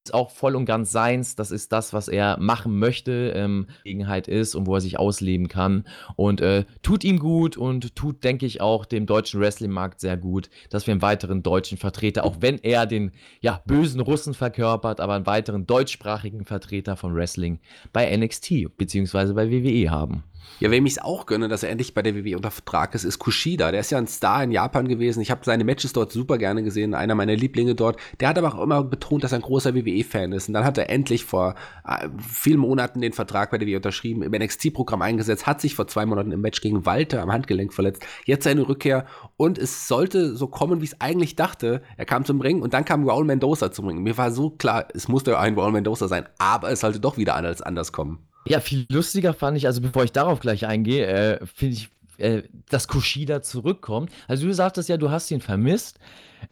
ist 0.10 0.14
auch 0.14 0.32
voll 0.32 0.56
und 0.56 0.66
ganz 0.66 0.92
seins. 0.92 1.36
Das 1.36 1.52
ist 1.52 1.72
das, 1.72 1.94
was 1.94 2.08
er 2.08 2.38
machen 2.40 2.80
möchte, 2.80 3.34
ähm, 3.36 3.68
Gelegenheit 3.84 4.28
ist 4.28 4.56
und 4.56 4.66
wo 4.66 4.76
er 4.76 4.82
sich 4.82 4.98
ausleben 4.98 5.48
kann. 5.48 5.86
Und 6.16 6.42
äh, 6.42 6.66
tut 6.82 7.04
ihm 7.04 7.20
gut 7.20 7.58
und 7.58 7.96
tut, 7.96 8.24
denke 8.24 8.46
ich, 8.46 8.62
auch 8.62 8.86
dem 8.86 9.06
deutschen 9.06 9.40
Wrestling-Markt 9.40 10.00
sehr 10.00 10.18
gut, 10.18 10.50
dass 10.70 10.88
wir 10.88 10.94
einen 10.94 11.02
weiteren 11.02 11.44
deutschen 11.44 11.78
Vertreter, 11.78 12.24
auch 12.24 12.38
wenn 12.40 12.58
er 12.60 12.86
den 12.86 13.12
ja, 13.42 13.62
bösen 13.66 14.00
Russen 14.02 14.34
verkörpert, 14.34 15.00
aber 15.00 15.14
einen 15.14 15.26
weiteren 15.26 15.68
deutschsprachigen 15.68 16.46
Vertreter 16.46 16.96
von 16.96 17.14
Wrestling 17.14 17.60
bei 17.94 18.16
NXT 18.16 18.78
bzw. 18.78 19.34
bei 19.34 19.52
WWE 19.52 19.92
haben. 19.92 20.24
Ja, 20.60 20.72
wem 20.72 20.86
ich 20.86 20.94
es 20.94 21.00
auch 21.00 21.26
gönne, 21.26 21.48
dass 21.48 21.64
er 21.64 21.70
endlich 21.70 21.94
bei 21.94 22.02
der 22.02 22.16
WWE 22.16 22.36
unter 22.36 22.52
Vertrag 22.52 22.94
ist, 22.94 23.06
ist 23.06 23.20
Kushida. 23.20 23.72
Der 23.72 23.80
ist 23.80 23.92
ja 23.92 23.98
ein 23.98 24.08
Star 24.08 24.44
in 24.44 24.52
Japan 24.52 24.88
gewesen. 24.88 25.22
Ich 25.22 25.32
habe 25.32 25.42
seine 25.46 25.64
Matches 25.64 25.94
dort 25.94 26.12
super 26.12 26.38
gerne 26.38 26.64
gesehen, 26.64 26.94
einer 26.94 27.16
meiner 27.16 27.36
Lieblinge 27.36 27.76
dort. 27.76 27.98
Der 28.20 28.28
hat 28.28 28.38
aber 28.38 28.54
auch 28.54 28.62
immer 28.62 28.84
betont, 28.84 29.24
dass 29.24 29.32
er 29.32 29.40
ein 29.40 29.44
großer 29.44 29.74
WWE-Fan 29.74 30.34
ist. 30.34 30.50
Und 30.50 30.54
dann 30.54 30.66
hat 30.66 30.78
er 30.78 30.90
endlich 30.90 31.24
vor 31.24 31.56
äh, 31.88 32.10
vielen 32.18 32.60
Monaten 32.60 33.00
den 33.02 33.14
Vertrag 33.14 33.52
bei 33.52 33.58
der 33.58 33.68
WWE 33.68 33.78
unterschrieben, 33.78 34.22
im 34.22 34.32
NXT-Programm 34.32 35.02
eingesetzt, 35.02 35.48
hat 35.48 35.62
sich 35.62 35.76
vor 35.76 35.88
zwei 35.88 36.06
Monaten 36.06 36.32
im 36.32 36.42
Match 36.42 36.62
gegen 36.62 36.86
Walter 36.86 37.22
am 37.22 37.32
Handgelenk 37.32 37.74
verletzt. 37.74 38.06
Jetzt 38.26 38.44
seine 38.44 38.68
Rückkehr 38.68 39.06
und 39.38 39.58
es 39.58 39.88
sollte 39.88 40.36
so 40.36 40.48
kommen, 40.48 40.82
wie 40.82 40.86
es 40.86 41.00
eigentlich 41.00 41.36
dachte. 41.36 41.82
Er 41.98 42.06
kam 42.06 42.26
zum 42.26 42.42
Ring 42.42 42.62
und 42.62 42.74
dann 42.74 42.86
kam 42.86 43.08
Raul 43.08 43.26
Mendoza 43.26 43.72
zum 43.72 43.88
Ring. 43.88 44.04
Mir 44.04 44.18
war 44.18 44.32
so 44.32 44.50
klar, 44.50 44.88
es 44.94 45.08
musste 45.08 45.40
ein 45.40 45.56
Raul 45.56 45.72
Mendoza 45.72 46.08
sein, 46.08 46.28
aber 46.38 46.72
es 46.72 46.82
sollte 46.82 47.00
doch 47.00 47.18
wieder 47.18 47.36
anders 47.36 47.92
kommen. 47.92 48.29
Ja, 48.50 48.60
viel 48.60 48.86
lustiger 48.90 49.34
fand 49.34 49.58
ich, 49.58 49.68
also 49.68 49.80
bevor 49.80 50.04
ich 50.04 50.12
darauf 50.12 50.40
gleich 50.40 50.66
eingehe, 50.66 51.06
äh, 51.06 51.46
finde 51.46 51.76
ich, 51.76 51.90
äh, 52.18 52.42
dass 52.68 52.88
Kushida 52.88 53.44
zurückkommt. 53.44 54.12
Also 54.28 54.48
du 54.48 54.54
sagtest 54.54 54.90
ja, 54.90 54.98
du 54.98 55.12
hast 55.12 55.30
ihn 55.30 55.40
vermisst. 55.40 56.00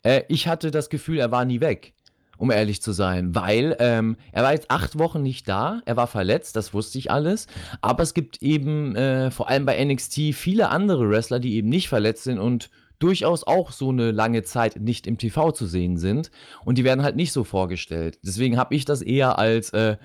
Äh, 0.04 0.22
ich 0.28 0.48
hatte 0.48 0.70
das 0.70 0.90
Gefühl, 0.90 1.18
er 1.18 1.32
war 1.32 1.44
nie 1.44 1.60
weg, 1.60 1.94
um 2.38 2.52
ehrlich 2.52 2.84
zu 2.84 2.92
sein, 2.92 3.34
weil 3.34 3.76
ähm, 3.80 4.16
er 4.32 4.44
war 4.44 4.54
jetzt 4.54 4.70
acht 4.70 5.00
Wochen 5.00 5.24
nicht 5.24 5.50
da, 5.50 5.82
er 5.86 5.98
war 5.98 6.06
verletzt, 6.06 6.56
das 6.56 6.72
wusste 6.72 7.00
ich 7.00 7.10
alles. 7.10 7.48
Aber 7.82 8.04
es 8.04 8.14
gibt 8.14 8.44
eben 8.44 8.96
äh, 8.96 9.32
vor 9.32 9.50
allem 9.50 9.66
bei 9.66 9.84
NXT 9.84 10.36
viele 10.36 10.70
andere 10.70 11.10
Wrestler, 11.10 11.40
die 11.40 11.56
eben 11.56 11.70
nicht 11.70 11.90
verletzt 11.90 12.26
sind 12.26 12.38
und 12.38 12.70
durchaus 13.00 13.44
auch 13.44 13.72
so 13.72 13.90
eine 13.90 14.12
lange 14.12 14.44
Zeit 14.44 14.80
nicht 14.80 15.08
im 15.08 15.18
TV 15.18 15.52
zu 15.52 15.66
sehen 15.66 15.98
sind. 15.98 16.30
Und 16.64 16.78
die 16.78 16.84
werden 16.84 17.04
halt 17.04 17.16
nicht 17.16 17.32
so 17.32 17.44
vorgestellt. 17.44 18.20
Deswegen 18.24 18.58
habe 18.58 18.76
ich 18.76 18.86
das 18.86 19.02
eher 19.02 19.40
als 19.40 19.72
äh, 19.72 19.98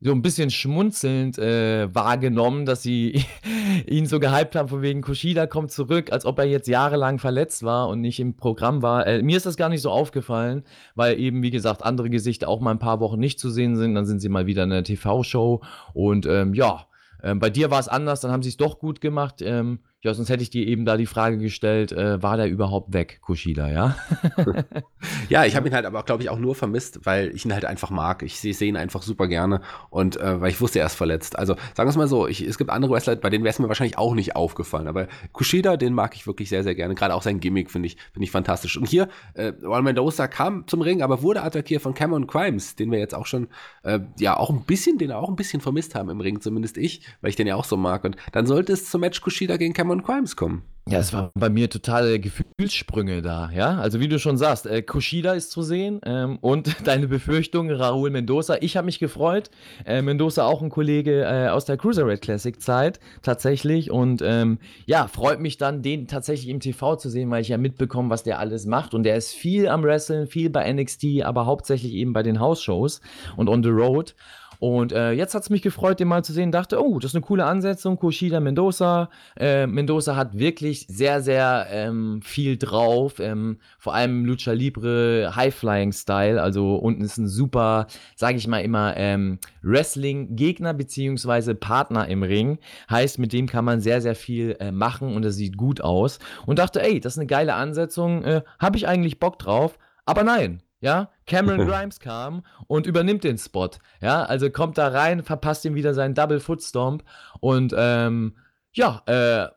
so 0.00 0.12
ein 0.12 0.22
bisschen 0.22 0.50
schmunzelnd 0.50 1.38
äh, 1.38 1.92
wahrgenommen, 1.92 2.66
dass 2.66 2.82
sie 2.82 3.24
ihn 3.86 4.06
so 4.06 4.20
gehypt 4.20 4.54
haben, 4.54 4.68
von 4.68 4.82
wegen 4.82 5.02
Kushida 5.02 5.46
kommt 5.46 5.72
zurück, 5.72 6.12
als 6.12 6.24
ob 6.24 6.38
er 6.38 6.44
jetzt 6.44 6.68
jahrelang 6.68 7.18
verletzt 7.18 7.64
war 7.64 7.88
und 7.88 8.00
nicht 8.00 8.20
im 8.20 8.36
Programm 8.36 8.82
war. 8.82 9.06
Äh, 9.06 9.22
mir 9.22 9.36
ist 9.36 9.46
das 9.46 9.56
gar 9.56 9.68
nicht 9.68 9.82
so 9.82 9.90
aufgefallen, 9.90 10.62
weil 10.94 11.18
eben, 11.18 11.42
wie 11.42 11.50
gesagt, 11.50 11.82
andere 11.82 12.10
Gesichter 12.10 12.48
auch 12.48 12.60
mal 12.60 12.70
ein 12.70 12.78
paar 12.78 13.00
Wochen 13.00 13.18
nicht 13.18 13.40
zu 13.40 13.50
sehen 13.50 13.76
sind. 13.76 13.94
Dann 13.94 14.06
sind 14.06 14.20
sie 14.20 14.28
mal 14.28 14.46
wieder 14.46 14.64
in 14.64 14.70
der 14.70 14.84
TV-Show 14.84 15.62
und 15.94 16.26
ähm, 16.26 16.54
ja, 16.54 16.86
ähm, 17.22 17.40
bei 17.40 17.50
dir 17.50 17.70
war 17.70 17.80
es 17.80 17.88
anders, 17.88 18.20
dann 18.20 18.30
haben 18.30 18.42
sie 18.42 18.50
es 18.50 18.56
doch 18.56 18.78
gut 18.78 19.00
gemacht. 19.00 19.42
Ähm, 19.42 19.80
ja, 20.02 20.14
sonst 20.14 20.28
hätte 20.28 20.44
ich 20.44 20.50
dir 20.50 20.64
eben 20.64 20.84
da 20.84 20.96
die 20.96 21.06
Frage 21.06 21.38
gestellt, 21.38 21.90
äh, 21.90 22.22
war 22.22 22.36
der 22.36 22.48
überhaupt 22.48 22.92
weg, 22.92 23.18
Kushida, 23.20 23.68
ja? 23.68 23.96
ja, 25.28 25.44
ich 25.44 25.56
habe 25.56 25.66
ihn 25.66 25.74
halt 25.74 25.86
aber, 25.86 26.04
glaube 26.04 26.22
ich, 26.22 26.30
auch 26.30 26.38
nur 26.38 26.54
vermisst, 26.54 27.00
weil 27.02 27.34
ich 27.34 27.44
ihn 27.44 27.52
halt 27.52 27.64
einfach 27.64 27.90
mag. 27.90 28.22
Ich 28.22 28.38
sehe 28.38 28.54
seh 28.54 28.68
ihn 28.68 28.76
einfach 28.76 29.02
super 29.02 29.26
gerne 29.26 29.60
und 29.90 30.16
äh, 30.16 30.40
weil 30.40 30.50
ich 30.50 30.60
wusste, 30.60 30.78
er 30.78 30.86
ist 30.86 30.94
verletzt. 30.94 31.36
Also 31.36 31.54
sagen 31.74 31.88
wir 31.88 31.90
es 31.90 31.96
mal 31.96 32.06
so, 32.06 32.28
ich, 32.28 32.42
es 32.42 32.58
gibt 32.58 32.70
andere 32.70 32.92
Wrestler, 32.92 33.16
bei 33.16 33.28
denen 33.28 33.42
wäre 33.42 33.50
es 33.50 33.58
mir 33.58 33.66
wahrscheinlich 33.66 33.98
auch 33.98 34.14
nicht 34.14 34.36
aufgefallen, 34.36 34.86
aber 34.86 35.08
Kushida, 35.32 35.76
den 35.76 35.94
mag 35.94 36.14
ich 36.14 36.28
wirklich 36.28 36.48
sehr, 36.48 36.62
sehr 36.62 36.76
gerne. 36.76 36.94
Gerade 36.94 37.12
auch 37.12 37.22
sein 37.22 37.40
Gimmick 37.40 37.68
finde 37.68 37.88
ich, 37.88 37.96
finde 38.12 38.24
ich 38.24 38.30
fantastisch. 38.30 38.76
Und 38.76 38.86
hier, 38.86 39.08
äh, 39.34 39.52
Juan 39.60 39.82
Mendoza 39.82 40.28
kam 40.28 40.64
zum 40.68 40.80
Ring, 40.80 41.02
aber 41.02 41.22
wurde 41.22 41.42
attackiert 41.42 41.82
von 41.82 41.94
Cameron 41.94 42.28
Crimes, 42.28 42.76
den 42.76 42.92
wir 42.92 43.00
jetzt 43.00 43.16
auch 43.16 43.26
schon, 43.26 43.48
äh, 43.82 43.98
ja, 44.20 44.36
auch 44.36 44.50
ein 44.50 44.62
bisschen, 44.62 44.96
den 44.96 45.10
auch 45.10 45.28
ein 45.28 45.34
bisschen 45.36 45.60
vermisst 45.60 45.96
haben 45.96 46.08
im 46.08 46.20
Ring, 46.20 46.40
zumindest 46.40 46.76
ich, 46.78 47.02
weil 47.20 47.30
ich 47.30 47.36
den 47.36 47.48
ja 47.48 47.56
auch 47.56 47.64
so 47.64 47.76
mag. 47.76 48.04
Und 48.04 48.16
dann 48.30 48.46
sollte 48.46 48.72
es 48.72 48.88
zum 48.88 49.00
Match 49.00 49.20
Kushida 49.20 49.56
gegen 49.56 49.74
Cameron 49.74 49.87
Cameron 49.88 50.02
Crimes 50.02 50.36
kommen. 50.36 50.64
Ja, 50.86 50.98
es 50.98 51.14
war 51.14 51.30
bei 51.34 51.48
mir 51.48 51.70
totale 51.70 52.20
Gefühlssprünge 52.20 53.22
da, 53.22 53.50
ja. 53.50 53.78
Also 53.78 54.00
wie 54.00 54.08
du 54.08 54.18
schon 54.18 54.36
sagst, 54.36 54.66
äh, 54.66 54.82
Kushida 54.82 55.32
ist 55.32 55.50
zu 55.50 55.62
sehen 55.62 56.00
ähm, 56.04 56.36
und 56.42 56.76
deine 56.86 57.08
Befürchtung, 57.08 57.70
Raúl 57.70 58.10
Mendoza. 58.10 58.58
Ich 58.60 58.76
habe 58.76 58.84
mich 58.84 58.98
gefreut. 58.98 59.50
Äh, 59.86 60.02
Mendoza 60.02 60.44
auch 60.44 60.60
ein 60.60 60.68
Kollege 60.68 61.24
äh, 61.24 61.48
aus 61.48 61.64
der 61.64 61.78
Cruiserweight 61.78 62.20
Classic 62.20 62.60
Zeit 62.60 63.00
tatsächlich 63.22 63.90
und 63.90 64.20
ähm, 64.22 64.58
ja, 64.84 65.08
freut 65.08 65.40
mich 65.40 65.56
dann, 65.56 65.80
den 65.80 66.06
tatsächlich 66.06 66.50
im 66.50 66.60
TV 66.60 66.96
zu 66.96 67.08
sehen, 67.08 67.30
weil 67.30 67.40
ich 67.40 67.48
ja 67.48 67.56
mitbekomme, 67.56 68.10
was 68.10 68.24
der 68.24 68.38
alles 68.38 68.66
macht 68.66 68.92
und 68.92 69.04
der 69.04 69.16
ist 69.16 69.32
viel 69.32 69.68
am 69.68 69.82
Wrestlen, 69.84 70.26
viel 70.26 70.50
bei 70.50 70.70
NXT, 70.70 71.22
aber 71.22 71.46
hauptsächlich 71.46 71.94
eben 71.94 72.12
bei 72.12 72.22
den 72.22 72.40
House-Shows 72.40 73.00
und 73.36 73.48
on 73.48 73.62
the 73.62 73.70
road. 73.70 74.14
Und 74.58 74.92
äh, 74.92 75.12
jetzt 75.12 75.34
hat 75.34 75.42
es 75.42 75.50
mich 75.50 75.62
gefreut, 75.62 76.00
den 76.00 76.08
mal 76.08 76.24
zu 76.24 76.32
sehen. 76.32 76.50
Dachte, 76.50 76.82
oh, 76.82 76.98
das 76.98 77.12
ist 77.12 77.14
eine 77.14 77.24
coole 77.24 77.44
Ansetzung. 77.44 77.96
Kushida 77.96 78.40
Mendoza. 78.40 79.08
Äh, 79.38 79.66
Mendoza 79.66 80.16
hat 80.16 80.38
wirklich 80.38 80.86
sehr, 80.88 81.22
sehr 81.22 81.66
ähm, 81.70 82.20
viel 82.22 82.56
drauf. 82.56 83.20
Ähm, 83.20 83.58
vor 83.78 83.94
allem 83.94 84.24
Lucha 84.24 84.52
Libre 84.52 85.32
High-Flying-Style. 85.34 86.42
Also 86.42 86.76
unten 86.76 87.02
ist 87.02 87.18
ein 87.18 87.28
super, 87.28 87.86
sage 88.16 88.38
ich 88.38 88.48
mal 88.48 88.60
immer, 88.60 88.96
ähm, 88.96 89.38
Wrestling-Gegner 89.62 90.74
beziehungsweise 90.74 91.54
Partner 91.54 92.08
im 92.08 92.22
Ring. 92.22 92.58
Heißt, 92.90 93.18
mit 93.18 93.32
dem 93.32 93.46
kann 93.46 93.64
man 93.64 93.80
sehr, 93.80 94.00
sehr 94.00 94.14
viel 94.14 94.56
äh, 94.58 94.72
machen 94.72 95.14
und 95.14 95.22
das 95.22 95.36
sieht 95.36 95.56
gut 95.56 95.80
aus. 95.80 96.18
Und 96.46 96.58
dachte, 96.58 96.82
ey, 96.82 97.00
das 97.00 97.14
ist 97.14 97.18
eine 97.18 97.26
geile 97.26 97.54
Ansetzung. 97.54 98.24
Äh, 98.24 98.42
Habe 98.58 98.76
ich 98.76 98.88
eigentlich 98.88 99.20
Bock 99.20 99.38
drauf? 99.38 99.78
Aber 100.04 100.24
nein, 100.24 100.62
ja, 100.80 101.10
Cameron 101.26 101.66
Grimes 101.68 102.00
kam 102.00 102.42
und 102.66 102.86
übernimmt 102.86 103.24
den 103.24 103.38
Spot. 103.38 103.70
Ja, 104.00 104.22
also 104.24 104.50
kommt 104.50 104.78
da 104.78 104.88
rein, 104.88 105.22
verpasst 105.22 105.64
ihm 105.64 105.74
wieder 105.74 105.94
seinen 105.94 106.14
Double 106.14 106.40
Foot 106.40 106.62
Stomp 106.62 107.04
und 107.40 107.74
ähm, 107.76 108.36
ja, 108.72 109.02
äh, 109.06 109.48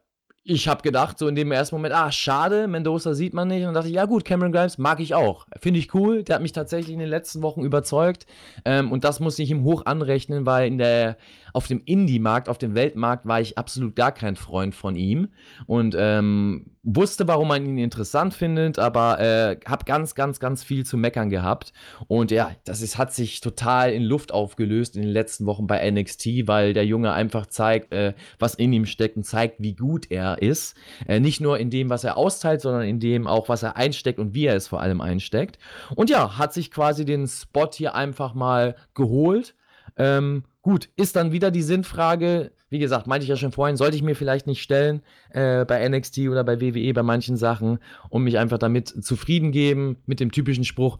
ich 0.44 0.68
habe 0.68 0.82
gedacht, 0.82 1.20
so 1.20 1.28
in 1.28 1.36
dem 1.36 1.52
ersten 1.52 1.76
Moment, 1.76 1.94
ah, 1.94 2.12
schade, 2.12 2.68
Mendoza 2.68 3.14
sieht 3.14 3.34
man 3.34 3.48
nicht. 3.48 3.66
Und 3.66 3.76
dachte 3.76 3.90
ich, 3.90 3.94
ja 3.94 4.06
gut, 4.06 4.26
Cameron 4.26 4.52
Grimes 4.52 4.80
mag 4.80 5.00
ich 5.00 5.14
auch. 5.14 5.46
Finde 5.60 5.80
ich 5.80 5.94
cool. 5.94 6.24
Der 6.24 6.36
hat 6.36 6.42
mich 6.42 6.52
tatsächlich 6.52 6.94
in 6.94 7.00
den 7.00 7.10
letzten 7.10 7.44
Wochen 7.44 7.62
überzeugt. 7.62 8.26
Ähm, 8.66 8.92
und 8.92 9.04
das 9.04 9.20
muss 9.20 9.38
ich 9.38 9.52
ihm 9.52 9.64
hoch 9.64 9.86
anrechnen, 9.86 10.48
weil 10.48 10.68
in 10.68 10.80
der, 10.80 11.18
auf 11.54 11.68
dem 11.68 11.82
Indie-Markt, 11.86 12.50
auf 12.50 12.58
dem 12.58 12.74
Weltmarkt 12.74 13.28
war 13.28 13.40
ich 13.40 13.60
absolut 13.60 13.96
gar 13.96 14.12
kein 14.12 14.36
Freund 14.36 14.74
von 14.74 14.96
ihm. 14.96 15.30
Und 15.68 15.96
ähm, 15.98 16.72
wusste, 16.84 17.28
warum 17.28 17.50
man 17.50 17.64
ihn 17.64 17.78
interessant 17.78 18.34
findet, 18.34 18.80
aber 18.80 19.20
äh, 19.20 19.58
habe 19.68 19.86
ganz, 19.86 20.16
ganz, 20.16 20.40
ganz 20.40 20.64
viel 20.64 20.86
zu 20.86 20.98
meckern 20.98 21.30
gehabt. 21.30 21.74
Und 22.08 22.32
ja, 22.32 22.52
das 22.64 22.82
ist, 22.82 22.98
hat 22.98 23.14
sich 23.14 23.40
total 23.40 23.92
in 23.92 24.02
Luft 24.02 24.32
aufgelöst 24.32 24.96
in 24.96 25.04
den 25.04 25.12
letzten 25.12 25.46
Wochen 25.46 25.68
bei 25.68 25.90
NXT, 25.90 26.48
weil 26.48 26.74
der 26.74 26.86
Junge 26.86 27.14
einfach 27.14 27.46
zeigt, 27.46 27.94
äh, 27.94 28.14
was 28.40 28.56
in 28.56 28.74
ihm 28.74 28.86
steckt 28.86 29.16
und 29.16 29.24
zeigt, 29.24 29.58
wie 29.60 29.76
gut 29.76 30.10
er 30.10 30.42
ist. 30.42 30.76
Äh, 31.08 31.20
nicht 31.20 31.40
nur 31.40 31.60
in 31.60 31.70
dem, 31.70 31.90
was 31.90 32.04
er 32.04 32.18
austeilt, 32.18 32.62
sondern 32.62 32.84
in 32.84 33.00
dem 33.00 33.28
auch, 33.28 33.48
was 33.48 33.62
er 33.62 33.78
einsteckt 33.78 34.18
und 34.18 34.34
wie 34.34 34.46
er 34.46 34.56
es 34.56 34.68
vor 34.68 34.82
allem 34.82 35.02
einsteckt. 35.02 35.60
Und 35.96 36.10
ja, 36.10 36.38
hat 36.40 36.54
sich 36.54 36.72
quasi 36.72 37.06
den 37.06 37.28
Spot 37.28 37.70
hier 37.72 37.94
einfach 37.94 38.34
mal 38.34 38.76
geholt. 38.96 39.54
Ähm, 39.98 40.46
gut, 40.64 40.90
ist 40.96 41.16
dann 41.16 41.32
wieder 41.32 41.52
die 41.52 41.62
Sinnfrage, 41.62 42.52
wie 42.72 42.80
gesagt, 42.80 43.06
meinte 43.06 43.26
ich 43.26 43.30
ja 43.30 43.36
schon 43.36 43.52
vorhin, 43.52 43.76
sollte 43.76 43.98
ich 43.98 44.02
mir 44.02 44.16
vielleicht 44.16 44.48
nicht 44.48 44.64
stellen 44.64 45.02
äh, 45.32 45.66
bei 45.66 45.88
NXT 45.88 46.20
oder 46.30 46.44
bei 46.46 46.62
WWE 46.62 46.94
bei 46.94 47.04
manchen 47.04 47.36
Sachen 47.36 47.80
und 48.10 48.24
mich 48.24 48.40
einfach 48.40 48.58
damit 48.58 48.88
zufrieden 49.04 49.52
geben 49.52 49.98
mit 50.06 50.22
dem 50.22 50.32
typischen 50.32 50.64
Spruch, 50.64 50.98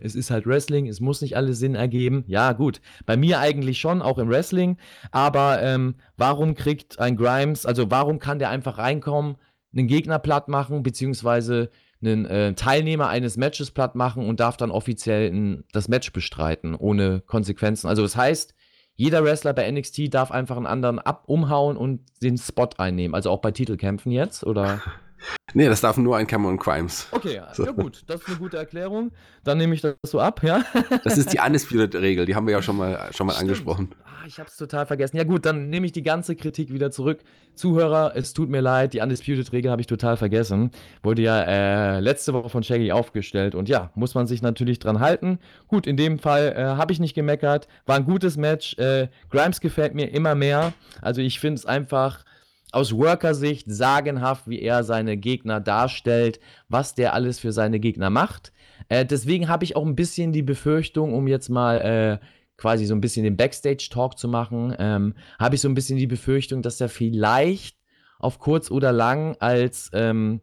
es 0.00 0.14
ist 0.14 0.30
halt 0.30 0.46
Wrestling, 0.46 0.86
es 0.86 1.00
muss 1.00 1.20
nicht 1.20 1.36
alles 1.36 1.58
Sinn 1.58 1.74
ergeben. 1.74 2.24
Ja, 2.28 2.52
gut, 2.52 2.80
bei 3.04 3.16
mir 3.16 3.40
eigentlich 3.40 3.80
schon, 3.80 4.00
auch 4.00 4.18
im 4.18 4.28
Wrestling, 4.28 4.78
aber 5.10 5.60
ähm, 5.60 5.96
warum 6.16 6.54
kriegt 6.54 7.00
ein 7.00 7.16
Grimes, 7.16 7.66
also 7.66 7.90
warum 7.90 8.20
kann 8.20 8.38
der 8.38 8.50
einfach 8.50 8.78
reinkommen, 8.78 9.36
einen 9.76 9.88
Gegner 9.88 10.20
platt 10.20 10.48
machen, 10.48 10.84
beziehungsweise 10.84 11.70
einen 12.00 12.26
äh, 12.26 12.54
Teilnehmer 12.54 13.08
eines 13.08 13.36
Matches 13.36 13.72
platt 13.72 13.96
machen 13.96 14.24
und 14.26 14.38
darf 14.38 14.56
dann 14.56 14.70
offiziell 14.70 15.32
ein, 15.32 15.64
das 15.72 15.88
Match 15.88 16.12
bestreiten, 16.12 16.76
ohne 16.76 17.20
Konsequenzen. 17.26 17.88
Also 17.88 18.02
das 18.02 18.16
heißt, 18.16 18.54
jeder 18.98 19.22
Wrestler 19.22 19.52
bei 19.52 19.70
NXT 19.70 20.12
darf 20.12 20.32
einfach 20.32 20.56
einen 20.56 20.66
anderen 20.66 20.98
ab 20.98 21.22
umhauen 21.26 21.76
und 21.76 22.00
den 22.20 22.36
Spot 22.36 22.68
einnehmen. 22.78 23.14
Also 23.14 23.30
auch 23.30 23.40
bei 23.40 23.52
Titelkämpfen 23.52 24.10
jetzt, 24.10 24.44
oder? 24.44 24.82
Nee, 25.54 25.66
das 25.66 25.80
darf 25.80 25.96
nur 25.96 26.16
ein 26.16 26.26
Cameron 26.26 26.58
Crimes. 26.58 27.08
Okay, 27.10 27.36
ja, 27.36 27.48
so. 27.54 27.64
ja 27.64 27.72
gut, 27.72 28.02
das 28.06 28.20
ist 28.20 28.28
eine 28.28 28.36
gute 28.36 28.56
Erklärung. 28.56 29.12
Dann 29.44 29.58
nehme 29.58 29.74
ich 29.74 29.80
das 29.80 29.94
so 30.04 30.20
ab, 30.20 30.42
ja. 30.42 30.62
Das 31.04 31.16
ist 31.16 31.32
die 31.32 31.38
Undisputed-Regel, 31.44 32.26
die 32.26 32.34
haben 32.34 32.46
wir 32.46 32.52
ja 32.52 32.62
schon 32.62 32.76
mal, 32.76 33.10
schon 33.12 33.26
mal 33.26 33.36
angesprochen. 33.36 33.90
Ah, 34.04 34.26
ich 34.26 34.38
habe 34.38 34.48
es 34.48 34.56
total 34.56 34.86
vergessen. 34.86 35.16
Ja 35.16 35.24
gut, 35.24 35.46
dann 35.46 35.70
nehme 35.70 35.86
ich 35.86 35.92
die 35.92 36.02
ganze 36.02 36.36
Kritik 36.36 36.72
wieder 36.72 36.90
zurück. 36.90 37.20
Zuhörer, 37.54 38.12
es 38.14 38.34
tut 38.34 38.50
mir 38.50 38.60
leid, 38.60 38.92
die 38.92 39.00
Undisputed-Regel 39.00 39.70
habe 39.70 39.80
ich 39.80 39.86
total 39.86 40.16
vergessen. 40.16 40.70
Wurde 41.02 41.22
ja 41.22 41.42
äh, 41.42 42.00
letzte 42.00 42.34
Woche 42.34 42.48
von 42.50 42.62
Shaggy 42.62 42.92
aufgestellt 42.92 43.54
und 43.54 43.68
ja, 43.68 43.90
muss 43.94 44.14
man 44.14 44.26
sich 44.26 44.42
natürlich 44.42 44.78
dran 44.78 45.00
halten. 45.00 45.38
Gut, 45.66 45.86
in 45.86 45.96
dem 45.96 46.18
Fall 46.18 46.54
äh, 46.56 46.62
habe 46.62 46.92
ich 46.92 47.00
nicht 47.00 47.14
gemeckert. 47.14 47.68
War 47.86 47.96
ein 47.96 48.04
gutes 48.04 48.36
Match. 48.36 48.76
Äh, 48.78 49.08
Grimes 49.30 49.60
gefällt 49.60 49.94
mir 49.94 50.12
immer 50.12 50.34
mehr. 50.34 50.72
Also 51.00 51.20
ich 51.20 51.40
finde 51.40 51.58
es 51.58 51.66
einfach 51.66 52.24
aus 52.72 52.96
Worker-Sicht 52.96 53.66
sagenhaft, 53.70 54.48
wie 54.48 54.60
er 54.60 54.84
seine 54.84 55.16
Gegner 55.16 55.60
darstellt, 55.60 56.40
was 56.68 56.94
der 56.94 57.14
alles 57.14 57.38
für 57.38 57.52
seine 57.52 57.80
Gegner 57.80 58.10
macht. 58.10 58.52
Äh, 58.88 59.04
deswegen 59.04 59.48
habe 59.48 59.64
ich 59.64 59.76
auch 59.76 59.86
ein 59.86 59.96
bisschen 59.96 60.32
die 60.32 60.42
Befürchtung, 60.42 61.14
um 61.14 61.26
jetzt 61.26 61.48
mal 61.48 62.20
äh, 62.20 62.26
quasi 62.56 62.84
so 62.84 62.94
ein 62.94 63.00
bisschen 63.00 63.24
den 63.24 63.36
Backstage-Talk 63.36 64.18
zu 64.18 64.28
machen, 64.28 64.74
ähm, 64.78 65.14
habe 65.38 65.54
ich 65.54 65.60
so 65.60 65.68
ein 65.68 65.74
bisschen 65.74 65.96
die 65.96 66.06
Befürchtung, 66.06 66.60
dass 66.60 66.80
er 66.80 66.88
vielleicht 66.88 67.78
auf 68.18 68.38
kurz 68.38 68.70
oder 68.70 68.92
lang 68.92 69.36
als, 69.38 69.90
ähm, 69.94 70.40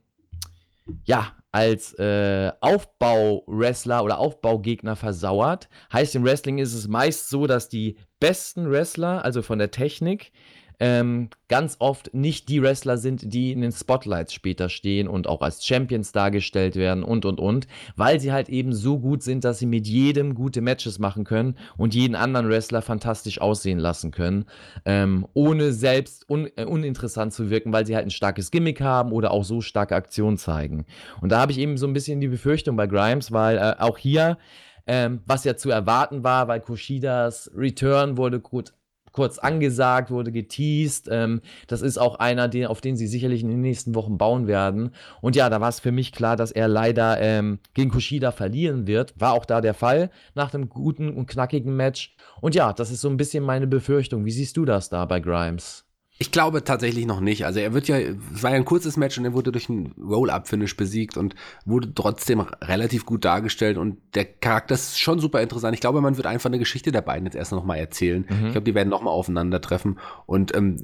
ja, 1.03 1.33
als 1.51 1.93
äh, 1.99 2.51
Aufbau-Wrestler 2.61 4.03
oder 4.03 4.17
Aufbaugegner 4.17 4.95
versauert. 4.95 5.69
Heißt, 5.91 6.15
im 6.15 6.23
Wrestling 6.23 6.57
ist 6.57 6.73
es 6.73 6.87
meist 6.87 7.29
so, 7.29 7.47
dass 7.47 7.69
die 7.69 7.97
besten 8.19 8.69
Wrestler, 8.71 9.23
also 9.23 9.41
von 9.41 9.59
der 9.59 9.71
Technik, 9.71 10.31
ähm, 10.79 11.29
ganz 11.47 11.77
oft 11.79 12.13
nicht 12.13 12.49
die 12.49 12.61
Wrestler 12.61 12.97
sind, 12.97 13.33
die 13.33 13.51
in 13.51 13.61
den 13.61 13.71
Spotlights 13.71 14.33
später 14.33 14.69
stehen 14.69 15.07
und 15.07 15.27
auch 15.27 15.41
als 15.41 15.65
Champions 15.65 16.11
dargestellt 16.11 16.75
werden 16.75 17.03
und 17.03 17.25
und 17.25 17.39
und, 17.39 17.67
weil 17.95 18.19
sie 18.19 18.31
halt 18.31 18.49
eben 18.49 18.73
so 18.73 18.99
gut 18.99 19.23
sind, 19.23 19.43
dass 19.43 19.59
sie 19.59 19.65
mit 19.65 19.87
jedem 19.87 20.35
gute 20.35 20.61
Matches 20.61 20.99
machen 20.99 21.23
können 21.23 21.55
und 21.77 21.93
jeden 21.93 22.15
anderen 22.15 22.49
Wrestler 22.49 22.81
fantastisch 22.81 23.39
aussehen 23.41 23.79
lassen 23.79 24.11
können, 24.11 24.45
ähm, 24.85 25.27
ohne 25.33 25.71
selbst 25.73 26.29
un 26.29 26.49
äh, 26.55 26.65
uninteressant 26.65 27.33
zu 27.33 27.49
wirken, 27.49 27.73
weil 27.73 27.85
sie 27.85 27.95
halt 27.95 28.07
ein 28.07 28.11
starkes 28.11 28.51
Gimmick 28.51 28.81
haben 28.81 29.11
oder 29.11 29.31
auch 29.31 29.43
so 29.43 29.61
starke 29.61 29.95
Aktionen 29.95 30.37
zeigen. 30.37 30.85
Und 31.21 31.31
da 31.31 31.39
habe 31.39 31.51
ich 31.51 31.59
eben 31.59 31.77
so 31.77 31.87
ein 31.87 31.93
bisschen 31.93 32.19
die 32.19 32.27
Befürchtung 32.27 32.75
bei 32.75 32.87
Grimes, 32.87 33.31
weil 33.31 33.57
äh, 33.57 33.75
auch 33.79 33.97
hier 33.97 34.37
ähm, 34.87 35.21
was 35.25 35.43
ja 35.43 35.55
zu 35.55 35.69
erwarten 35.69 36.23
war, 36.23 36.47
weil 36.47 36.61
Kushidas 36.61 37.49
Return 37.55 38.17
wurde 38.17 38.39
gut 38.39 38.73
kurz 39.15 39.39
angesagt, 39.39 40.11
wurde 40.11 40.33
geteased. 40.33 41.07
Ähm, 41.09 41.41
das 41.67 41.81
ist 41.81 41.97
auch 41.97 42.15
einer, 42.15 42.49
den, 42.49 42.67
auf 42.67 42.81
den 42.81 42.97
sie 42.97 43.07
sicherlich 43.07 43.41
in 43.41 43.49
den 43.49 43.61
nächsten 43.61 43.95
Wochen 43.95 44.17
bauen 44.17 44.45
werden. 44.45 44.91
Und 45.21 45.37
ja, 45.37 45.49
da 45.49 45.61
war 45.61 45.69
es 45.69 45.79
für 45.79 45.93
mich 45.93 46.11
klar, 46.11 46.35
dass 46.35 46.51
er 46.51 46.67
leider 46.67 47.19
ähm, 47.21 47.59
gegen 47.73 47.89
Kushida 47.89 48.31
verlieren 48.31 48.87
wird. 48.87 49.13
War 49.17 49.31
auch 49.31 49.45
da 49.45 49.61
der 49.61 49.73
Fall 49.73 50.11
nach 50.35 50.53
einem 50.53 50.67
guten 50.67 51.09
und 51.09 51.27
knackigen 51.27 51.75
Match. 51.75 52.15
Und 52.41 52.55
ja, 52.55 52.73
das 52.73 52.91
ist 52.91 52.99
so 52.99 53.09
ein 53.09 53.17
bisschen 53.17 53.43
meine 53.43 53.67
Befürchtung. 53.67 54.25
Wie 54.25 54.31
siehst 54.31 54.57
du 54.57 54.65
das 54.65 54.89
da 54.89 55.05
bei 55.05 55.21
Grimes? 55.21 55.84
Ich 56.17 56.31
glaube 56.31 56.63
tatsächlich 56.63 57.05
noch 57.05 57.19
nicht. 57.19 57.45
Also 57.45 57.59
er 57.59 57.73
wird 57.73 57.89
ja, 57.89 57.97
es 57.97 58.41
war 58.41 58.51
ja 58.51 58.55
ein 58.55 58.63
kurzes 58.63 58.95
Match 58.95 59.17
und 59.17 59.25
er 59.25 59.33
wurde 59.33 59.51
durch 59.51 59.69
einen 59.69 59.93
Roll-Up-Finish 60.01 60.77
besiegt 60.77 61.17
und 61.17 61.35
wurde 61.65 61.93
trotzdem 61.93 62.39
relativ 62.39 63.05
gut 63.05 63.25
dargestellt 63.25 63.77
und 63.77 63.97
der 64.13 64.23
Charakter 64.23 64.75
ist 64.75 64.97
schon 64.97 65.19
super 65.19 65.41
interessant. 65.41 65.73
Ich 65.73 65.81
glaube, 65.81 65.99
man 65.99 66.15
wird 66.15 66.25
einfach 66.25 66.49
eine 66.49 66.59
Geschichte 66.59 66.93
der 66.93 67.01
beiden 67.01 67.25
jetzt 67.25 67.35
erst 67.35 67.51
noch 67.51 67.65
mal 67.65 67.75
erzählen. 67.75 68.25
Mhm. 68.29 68.45
Ich 68.45 68.51
glaube, 68.53 68.63
die 68.63 68.75
werden 68.75 68.89
noch 68.89 69.01
mal 69.01 69.11
aufeinandertreffen 69.11 69.99
und 70.25 70.55
ähm, 70.55 70.81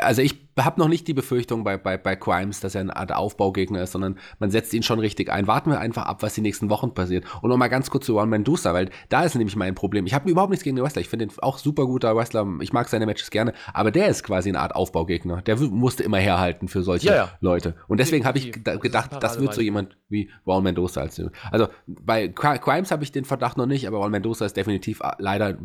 also 0.00 0.22
ich 0.22 0.46
habe 0.58 0.80
noch 0.80 0.88
nicht 0.88 1.06
die 1.06 1.14
Befürchtung 1.14 1.62
bei, 1.62 1.76
bei, 1.76 1.96
bei 1.96 2.16
Crimes, 2.16 2.60
dass 2.60 2.74
er 2.74 2.80
eine 2.80 2.96
Art 2.96 3.12
Aufbaugegner 3.12 3.82
ist, 3.82 3.92
sondern 3.92 4.18
man 4.38 4.50
setzt 4.50 4.72
ihn 4.74 4.82
schon 4.82 4.98
richtig 4.98 5.30
ein. 5.30 5.46
Warten 5.46 5.70
wir 5.70 5.80
einfach 5.80 6.06
ab, 6.06 6.22
was 6.22 6.34
die 6.34 6.40
nächsten 6.40 6.70
Wochen 6.70 6.94
passiert. 6.94 7.24
Und 7.42 7.50
nochmal 7.50 7.68
ganz 7.68 7.90
kurz 7.90 8.06
zu 8.06 8.14
Juan 8.14 8.28
Mendoza, 8.28 8.72
weil 8.72 8.90
da 9.08 9.22
ist 9.24 9.34
nämlich 9.34 9.54
mein 9.54 9.74
Problem. 9.74 10.06
Ich 10.06 10.14
habe 10.14 10.30
überhaupt 10.30 10.50
nichts 10.50 10.64
gegen 10.64 10.76
den 10.76 10.84
Wrestler. 10.84 11.02
Ich 11.02 11.08
finde 11.08 11.26
ihn 11.26 11.32
auch 11.42 11.58
super 11.58 11.86
guter 11.86 12.16
Wrestler. 12.16 12.46
Ich 12.60 12.72
mag 12.72 12.88
seine 12.88 13.06
Matches 13.06 13.30
gerne. 13.30 13.52
Aber 13.74 13.90
der 13.90 14.08
ist 14.08 14.24
quasi 14.24 14.48
eine 14.48 14.60
Art 14.60 14.74
Aufbaugegner. 14.74 15.42
Der 15.42 15.56
musste 15.56 16.02
immer 16.02 16.18
herhalten 16.18 16.68
für 16.68 16.82
solche 16.82 17.08
ja, 17.08 17.14
ja. 17.14 17.30
Leute. 17.40 17.74
Und 17.86 18.00
deswegen 18.00 18.24
habe 18.24 18.38
ich 18.38 18.52
gedacht, 18.52 19.10
das 19.20 19.40
wird 19.40 19.54
so 19.54 19.60
jemand 19.60 19.96
wie 20.08 20.30
Juan 20.46 20.62
Mendoza. 20.62 21.02
Als, 21.02 21.20
also 21.50 21.68
bei 21.86 22.28
Crimes 22.28 22.90
habe 22.90 23.04
ich 23.04 23.12
den 23.12 23.24
Verdacht 23.24 23.58
noch 23.58 23.66
nicht, 23.66 23.86
aber 23.86 23.98
Juan 23.98 24.10
Mendoza 24.10 24.46
ist 24.46 24.56
definitiv 24.56 25.00
leider 25.18 25.58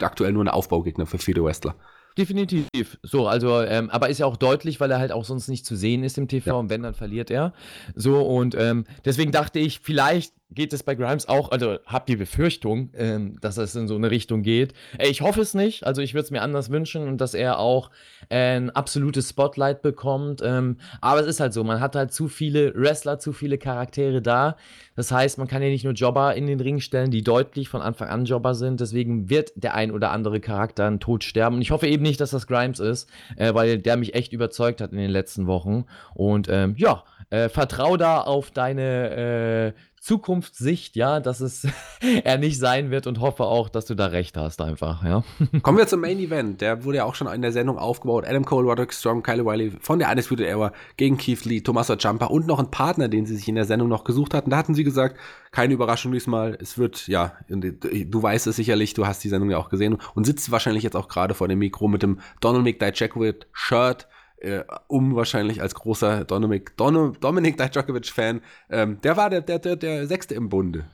aktuell 0.00 0.32
nur 0.32 0.44
ein 0.44 0.48
Aufbaugegner 0.48 1.06
für 1.06 1.18
viele 1.18 1.42
Wrestler. 1.42 1.74
Definitiv. 2.18 2.98
So, 3.02 3.28
also, 3.28 3.62
ähm, 3.62 3.90
aber 3.90 4.08
ist 4.08 4.18
ja 4.18 4.26
auch 4.26 4.36
deutlich, 4.36 4.80
weil 4.80 4.90
er 4.90 4.98
halt 4.98 5.12
auch 5.12 5.24
sonst 5.24 5.46
nicht 5.46 5.64
zu 5.64 5.76
sehen 5.76 6.02
ist 6.02 6.18
im 6.18 6.26
TV 6.26 6.50
ja. 6.50 6.54
und 6.54 6.68
wenn, 6.68 6.82
dann 6.82 6.94
verliert 6.94 7.30
er. 7.30 7.52
So, 7.94 8.20
und 8.20 8.56
ähm, 8.56 8.84
deswegen 9.04 9.30
dachte 9.30 9.60
ich, 9.60 9.78
vielleicht 9.78 10.32
geht 10.50 10.72
es 10.72 10.82
bei 10.82 10.94
Grimes 10.94 11.28
auch, 11.28 11.50
also 11.50 11.78
hab 11.84 12.06
die 12.06 12.16
Befürchtung, 12.16 12.90
ähm, 12.94 13.38
dass 13.40 13.58
es 13.58 13.74
in 13.74 13.86
so 13.86 13.96
eine 13.96 14.10
Richtung 14.10 14.42
geht. 14.42 14.72
Äh, 14.96 15.08
ich 15.08 15.20
hoffe 15.20 15.42
es 15.42 15.54
nicht, 15.54 15.86
also 15.86 16.00
ich 16.00 16.14
würde 16.14 16.24
es 16.24 16.30
mir 16.30 16.40
anders 16.40 16.70
wünschen 16.70 17.06
und 17.06 17.20
dass 17.20 17.34
er 17.34 17.58
auch 17.58 17.90
äh, 18.30 18.56
ein 18.56 18.70
absolutes 18.70 19.28
Spotlight 19.28 19.82
bekommt. 19.82 20.40
Ähm, 20.42 20.78
aber 21.00 21.20
es 21.20 21.26
ist 21.26 21.40
halt 21.40 21.52
so, 21.52 21.64
man 21.64 21.80
hat 21.80 21.96
halt 21.96 22.12
zu 22.12 22.28
viele 22.28 22.74
Wrestler, 22.74 23.18
zu 23.18 23.32
viele 23.32 23.58
Charaktere 23.58 24.22
da. 24.22 24.56
Das 24.96 25.12
heißt, 25.12 25.38
man 25.38 25.48
kann 25.48 25.62
ja 25.62 25.68
nicht 25.68 25.84
nur 25.84 25.92
Jobber 25.92 26.34
in 26.34 26.46
den 26.46 26.60
Ring 26.60 26.80
stellen, 26.80 27.10
die 27.10 27.22
deutlich 27.22 27.68
von 27.68 27.82
Anfang 27.82 28.08
an 28.08 28.24
Jobber 28.24 28.54
sind. 28.54 28.80
Deswegen 28.80 29.28
wird 29.28 29.52
der 29.54 29.74
ein 29.74 29.90
oder 29.90 30.10
andere 30.12 30.40
Charakter 30.40 30.86
einen 30.86 30.98
Tod 30.98 31.24
sterben. 31.24 31.56
Und 31.56 31.62
ich 31.62 31.70
hoffe 31.70 31.86
eben 31.86 32.02
nicht, 32.02 32.20
dass 32.20 32.30
das 32.30 32.46
Grimes 32.46 32.80
ist, 32.80 33.08
äh, 33.36 33.52
weil 33.54 33.78
der 33.78 33.96
mich 33.98 34.14
echt 34.14 34.32
überzeugt 34.32 34.80
hat 34.80 34.92
in 34.92 34.98
den 34.98 35.10
letzten 35.10 35.46
Wochen. 35.46 35.84
Und 36.14 36.48
ähm, 36.48 36.74
ja, 36.78 37.04
äh, 37.30 37.48
vertrau 37.48 37.96
da 37.96 38.22
auf 38.22 38.50
deine 38.50 39.74
äh, 39.74 39.80
Zukunftssicht, 40.08 40.96
ja, 40.96 41.20
dass 41.20 41.40
es 41.40 41.66
er 42.24 42.38
nicht 42.38 42.58
sein 42.58 42.90
wird 42.90 43.06
und 43.06 43.20
hoffe 43.20 43.44
auch, 43.44 43.68
dass 43.68 43.84
du 43.84 43.94
da 43.94 44.06
recht 44.06 44.38
hast 44.38 44.62
einfach, 44.62 45.04
ja. 45.04 45.22
Kommen 45.62 45.76
wir 45.76 45.86
zum 45.86 46.00
Main 46.00 46.18
Event. 46.18 46.62
Der 46.62 46.84
wurde 46.84 46.98
ja 46.98 47.04
auch 47.04 47.14
schon 47.14 47.26
in 47.26 47.42
der 47.42 47.52
Sendung 47.52 47.78
aufgebaut. 47.78 48.24
Adam 48.26 48.46
Cole, 48.46 48.66
Roderick 48.66 48.94
Strong, 48.94 49.22
Kyle 49.22 49.44
Wiley 49.44 49.70
von 49.82 49.98
der 49.98 50.08
Undisputed 50.08 50.46
Era 50.46 50.72
gegen 50.96 51.18
Keith 51.18 51.44
Lee, 51.44 51.60
Tommaso 51.60 51.94
Ciampa 51.96 52.24
und 52.26 52.46
noch 52.46 52.58
ein 52.58 52.70
Partner, 52.70 53.08
den 53.08 53.26
sie 53.26 53.36
sich 53.36 53.48
in 53.48 53.54
der 53.54 53.66
Sendung 53.66 53.88
noch 53.88 54.04
gesucht 54.04 54.32
hatten. 54.32 54.48
Da 54.48 54.56
hatten 54.56 54.74
sie 54.74 54.82
gesagt, 54.82 55.18
keine 55.50 55.74
Überraschung 55.74 56.12
diesmal. 56.12 56.56
Es 56.58 56.78
wird, 56.78 57.06
ja, 57.06 57.34
du 57.48 58.22
weißt 58.22 58.46
es 58.46 58.56
sicherlich, 58.56 58.94
du 58.94 59.06
hast 59.06 59.22
die 59.24 59.28
Sendung 59.28 59.50
ja 59.50 59.58
auch 59.58 59.68
gesehen 59.68 59.98
und 60.14 60.24
sitzt 60.24 60.50
wahrscheinlich 60.50 60.84
jetzt 60.84 60.96
auch 60.96 61.08
gerade 61.08 61.34
vor 61.34 61.48
dem 61.48 61.58
Mikro 61.58 61.86
mit 61.86 62.02
dem 62.02 62.20
Donald 62.40 62.64
McDijakovic 62.64 63.46
Shirt 63.52 64.08
äh, 64.40 64.64
um 64.86 65.14
wahrscheinlich 65.16 65.60
als 65.60 65.74
großer 65.74 66.24
Dominic, 66.24 66.76
Don, 66.76 67.16
Dominik 67.20 67.56
Dijakovic-Fan. 67.56 68.40
Ähm, 68.70 69.00
der 69.02 69.16
war 69.16 69.30
der, 69.30 69.40
der, 69.42 69.58
der, 69.58 69.76
der 69.76 70.06
Sechste 70.06 70.34
im 70.34 70.48
Bunde. 70.48 70.84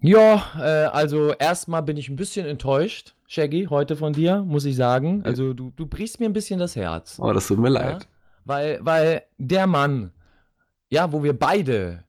Ja, 0.00 0.42
äh, 0.58 0.86
also 0.86 1.32
erstmal 1.32 1.82
bin 1.82 1.96
ich 1.96 2.08
ein 2.08 2.16
bisschen 2.16 2.46
enttäuscht, 2.46 3.14
Shaggy, 3.28 3.68
heute 3.70 3.96
von 3.96 4.12
dir, 4.12 4.42
muss 4.42 4.64
ich 4.64 4.76
sagen. 4.76 5.22
Also 5.24 5.54
du, 5.54 5.70
du 5.76 5.86
brichst 5.86 6.18
mir 6.18 6.26
ein 6.26 6.32
bisschen 6.32 6.58
das 6.58 6.74
Herz. 6.76 7.18
Oh, 7.20 7.32
das 7.32 7.46
tut 7.46 7.58
mir 7.58 7.68
Ja? 7.72 7.80
leid. 7.92 8.08
Weil, 8.44 8.78
weil 8.82 9.22
der 9.38 9.66
Mann, 9.68 10.12
ja, 10.90 11.12
wo 11.12 11.22
wir 11.22 11.38
beide 11.38 12.04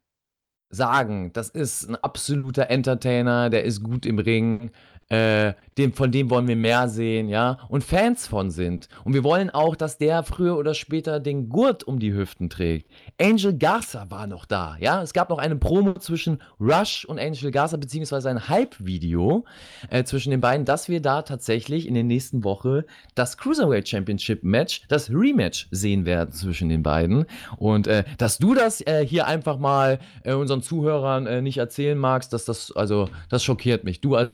sagen, 0.69 1.31
das 1.33 1.49
ist 1.49 1.87
ein 1.87 1.95
absoluter 1.97 2.71
Entertainer, 2.71 3.51
der 3.51 3.63
ist 3.63 3.83
gut 3.83 4.07
im 4.07 4.17
Ring, 4.17 4.71
äh, 5.09 5.53
dem, 5.77 5.93
von 5.93 6.11
dem 6.11 6.29
wollen 6.29 6.47
wir 6.47 6.55
mehr 6.55 6.87
sehen, 6.87 7.29
ja, 7.29 7.57
und 7.69 7.83
Fans 7.83 8.27
von 8.27 8.51
sind. 8.51 8.87
Und 9.03 9.13
wir 9.13 9.23
wollen 9.23 9.49
auch, 9.49 9.75
dass 9.75 9.97
der 9.97 10.23
früher 10.23 10.57
oder 10.57 10.73
später 10.73 11.19
den 11.19 11.49
Gurt 11.49 11.83
um 11.83 11.99
die 11.99 12.13
Hüften 12.13 12.49
trägt. 12.49 12.89
Angel 13.19 13.57
Garza 13.57 14.09
war 14.09 14.27
noch 14.27 14.45
da, 14.45 14.77
ja. 14.79 15.01
Es 15.01 15.13
gab 15.13 15.29
noch 15.29 15.39
eine 15.39 15.55
Promo 15.55 15.93
zwischen 15.93 16.41
Rush 16.59 17.05
und 17.05 17.19
Angel 17.19 17.51
Garza, 17.51 17.77
beziehungsweise 17.77 18.29
ein 18.29 18.47
Hype-Video 18.47 19.45
äh, 19.89 20.03
zwischen 20.03 20.31
den 20.31 20.41
beiden, 20.41 20.65
dass 20.65 20.89
wir 20.89 21.01
da 21.01 21.21
tatsächlich 21.21 21.87
in 21.87 21.93
der 21.93 22.03
nächsten 22.03 22.43
Woche 22.43 22.85
das 23.15 23.37
Cruiserweight 23.37 23.87
Championship 23.87 24.43
Match, 24.43 24.83
das 24.87 25.09
Rematch 25.09 25.67
sehen 25.71 26.05
werden 26.05 26.31
zwischen 26.31 26.69
den 26.69 26.83
beiden. 26.83 27.25
Und 27.57 27.87
äh, 27.87 28.03
dass 28.17 28.37
du 28.37 28.53
das 28.53 28.81
äh, 28.81 29.05
hier 29.05 29.27
einfach 29.27 29.57
mal 29.57 29.99
äh, 30.23 30.33
unseren 30.33 30.61
Zuhörern 30.61 31.25
äh, 31.27 31.41
nicht 31.41 31.57
erzählen 31.57 31.97
magst, 31.97 32.33
dass 32.33 32.45
das, 32.45 32.71
also, 32.71 33.09
das 33.29 33.43
schockiert 33.43 33.83
mich. 33.83 34.01
Du 34.01 34.15
als 34.15 34.31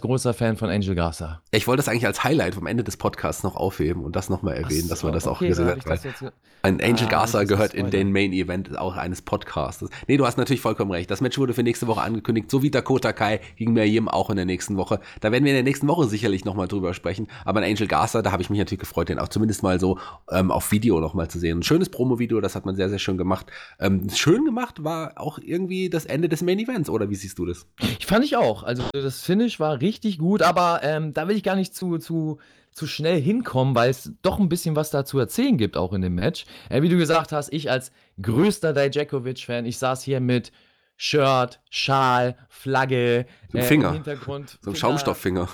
großer 0.00 0.34
Fan 0.34 0.56
von 0.56 0.68
Angel 0.70 0.94
Garza. 0.94 1.42
Ich 1.50 1.66
wollte 1.66 1.78
das 1.78 1.88
eigentlich 1.88 2.06
als 2.06 2.24
Highlight 2.24 2.54
vom 2.54 2.66
Ende 2.66 2.84
des 2.84 2.96
Podcasts 2.96 3.42
noch 3.42 3.56
aufheben 3.56 4.04
und 4.04 4.16
das 4.16 4.28
nochmal 4.28 4.54
erwähnen, 4.56 4.82
Ach 4.86 4.90
dass 4.90 5.00
so, 5.00 5.08
wir 5.08 5.12
das 5.12 5.26
auch 5.26 5.40
okay, 5.40 5.54
haben. 5.54 5.80
das 5.84 6.04
jetzt 6.04 6.20
ge- 6.20 6.30
Ein 6.62 6.80
Angel 6.80 7.06
Ah, 7.06 7.10
Garza 7.10 7.44
gehört 7.44 7.74
in 7.74 7.90
den 7.90 8.10
Main 8.12 8.32
Event 8.32 8.76
auch 8.78 8.96
eines 8.96 9.22
Podcastes. 9.22 9.90
Nee, 10.06 10.16
du 10.16 10.26
hast 10.26 10.36
natürlich 10.38 10.60
vollkommen 10.60 10.90
recht. 10.90 11.10
Das 11.10 11.20
Match 11.20 11.38
wurde 11.38 11.54
für 11.54 11.62
nächste 11.62 11.86
Woche 11.86 12.00
angekündigt, 12.02 12.50
so 12.50 12.62
wie 12.62 12.70
Dakota 12.70 13.12
Kai 13.12 13.40
gegen 13.56 13.72
Miriam 13.72 14.08
auch 14.08 14.30
in 14.30 14.36
der 14.36 14.44
nächsten 14.44 14.76
Woche. 14.76 15.00
Da 15.20 15.30
werden 15.32 15.44
wir 15.44 15.52
in 15.52 15.56
der 15.56 15.62
nächsten 15.64 15.86
Woche 15.88 16.08
sicherlich 16.08 16.44
nochmal 16.44 16.66
drüber 16.68 16.94
sprechen. 16.94 17.28
Aber 17.44 17.60
ein 17.60 17.70
Angel 17.70 17.86
Garza, 17.86 18.22
da 18.22 18.32
habe 18.32 18.42
ich 18.42 18.50
mich 18.50 18.58
natürlich 18.58 18.80
gefreut, 18.80 19.08
den 19.08 19.18
auch 19.18 19.28
zumindest 19.28 19.62
mal 19.62 19.78
so 19.78 19.98
ähm, 20.30 20.50
auf 20.50 20.72
Video 20.72 21.00
nochmal 21.00 21.28
zu 21.28 21.38
sehen. 21.38 21.58
Ein 21.60 21.62
schönes 21.62 21.88
Promo-Video, 21.90 22.40
das 22.40 22.54
hat 22.54 22.66
man 22.66 22.74
sehr, 22.74 22.88
sehr 22.88 22.98
schön 22.98 23.18
gemacht. 23.18 23.46
Ähm, 23.78 24.08
schön 24.14 24.44
gemacht 24.44 24.82
war 24.84 25.12
auch 25.16 25.38
irgendwie 25.40 25.88
das 25.90 26.04
Ende 26.06 26.28
des 26.28 26.42
Main 26.42 26.58
Events, 26.58 26.90
oder 26.90 27.08
wie 27.10 27.14
siehst 27.14 27.38
du 27.38 27.46
das? 27.46 27.66
Ich 27.98 28.06
fand 28.06 28.24
ich 28.24 28.36
auch. 28.36 28.62
Also 28.64 28.82
das 28.92 29.22
Finish 29.22 29.60
war 29.60 29.80
richtig 29.80 29.87
gut, 30.18 30.42
aber 30.42 30.80
ähm, 30.82 31.14
da 31.14 31.28
will 31.28 31.36
ich 31.36 31.42
gar 31.42 31.56
nicht 31.56 31.74
zu, 31.74 31.98
zu, 31.98 32.38
zu 32.72 32.86
schnell 32.86 33.20
hinkommen, 33.20 33.74
weil 33.74 33.90
es 33.90 34.12
doch 34.22 34.38
ein 34.38 34.48
bisschen 34.48 34.76
was 34.76 34.90
da 34.90 35.04
zu 35.04 35.18
erzählen 35.18 35.56
gibt, 35.56 35.76
auch 35.76 35.92
in 35.92 36.02
dem 36.02 36.14
Match. 36.14 36.44
Äh, 36.68 36.82
wie 36.82 36.88
du 36.88 36.96
gesagt 36.96 37.32
hast, 37.32 37.52
ich 37.52 37.70
als 37.70 37.92
größter 38.22 38.72
Dijakovic-Fan, 38.72 39.66
ich 39.66 39.78
saß 39.78 40.02
hier 40.02 40.20
mit 40.20 40.52
Shirt, 40.96 41.60
Schal, 41.70 42.36
Flagge, 42.48 43.26
äh, 43.52 43.62
Finger. 43.62 43.88
im 43.88 43.94
Hintergrund. 43.94 44.50
So 44.50 44.56
ein 44.56 44.62
Finger, 44.62 44.76
Schaumstofffinger. 44.76 45.48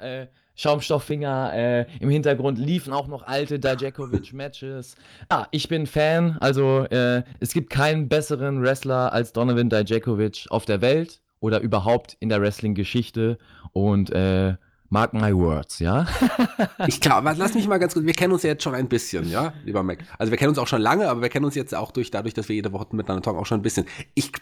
äh, 0.00 0.26
Schaumstofffinger, 0.54 1.52
äh, 1.54 1.86
im 2.00 2.10
Hintergrund 2.10 2.58
liefen 2.58 2.92
auch 2.92 3.06
noch 3.06 3.22
alte 3.22 3.58
Dijakovic-Matches. 3.58 4.94
Ah, 5.30 5.46
ich 5.52 5.68
bin 5.68 5.86
Fan, 5.86 6.36
also 6.40 6.84
äh, 6.90 7.22
es 7.40 7.54
gibt 7.54 7.70
keinen 7.70 8.08
besseren 8.08 8.62
Wrestler 8.62 9.12
als 9.12 9.32
Donovan 9.32 9.70
Dijakovic 9.70 10.46
auf 10.50 10.66
der 10.66 10.82
Welt 10.82 11.22
oder 11.40 11.60
überhaupt 11.60 12.16
in 12.20 12.28
der 12.28 12.40
Wrestling-Geschichte. 12.40 13.38
Und 13.72 14.10
äh, 14.10 14.56
mark 14.90 15.14
my 15.14 15.34
words, 15.34 15.78
ja? 15.78 16.06
Ich 16.86 17.00
glaube, 17.00 17.32
lass 17.36 17.54
mich 17.54 17.68
mal 17.68 17.78
ganz 17.78 17.94
kurz, 17.94 18.04
wir 18.04 18.12
kennen 18.12 18.32
uns 18.32 18.42
ja 18.42 18.50
jetzt 18.50 18.62
schon 18.62 18.74
ein 18.74 18.88
bisschen, 18.88 19.28
ja, 19.28 19.52
lieber 19.64 19.82
Mac. 19.82 20.04
Also 20.18 20.30
wir 20.30 20.38
kennen 20.38 20.50
uns 20.50 20.58
auch 20.58 20.66
schon 20.66 20.82
lange, 20.82 21.08
aber 21.08 21.22
wir 21.22 21.28
kennen 21.28 21.44
uns 21.44 21.54
jetzt 21.54 21.74
auch 21.74 21.90
durch, 21.92 22.10
dadurch, 22.10 22.34
dass 22.34 22.48
wir 22.48 22.56
jede 22.56 22.72
Woche 22.72 22.86
miteinander 22.92 23.22
talken, 23.22 23.40
auch 23.40 23.46
schon 23.46 23.60
ein 23.60 23.62
bisschen. 23.62 23.86
Ich, 24.14 24.32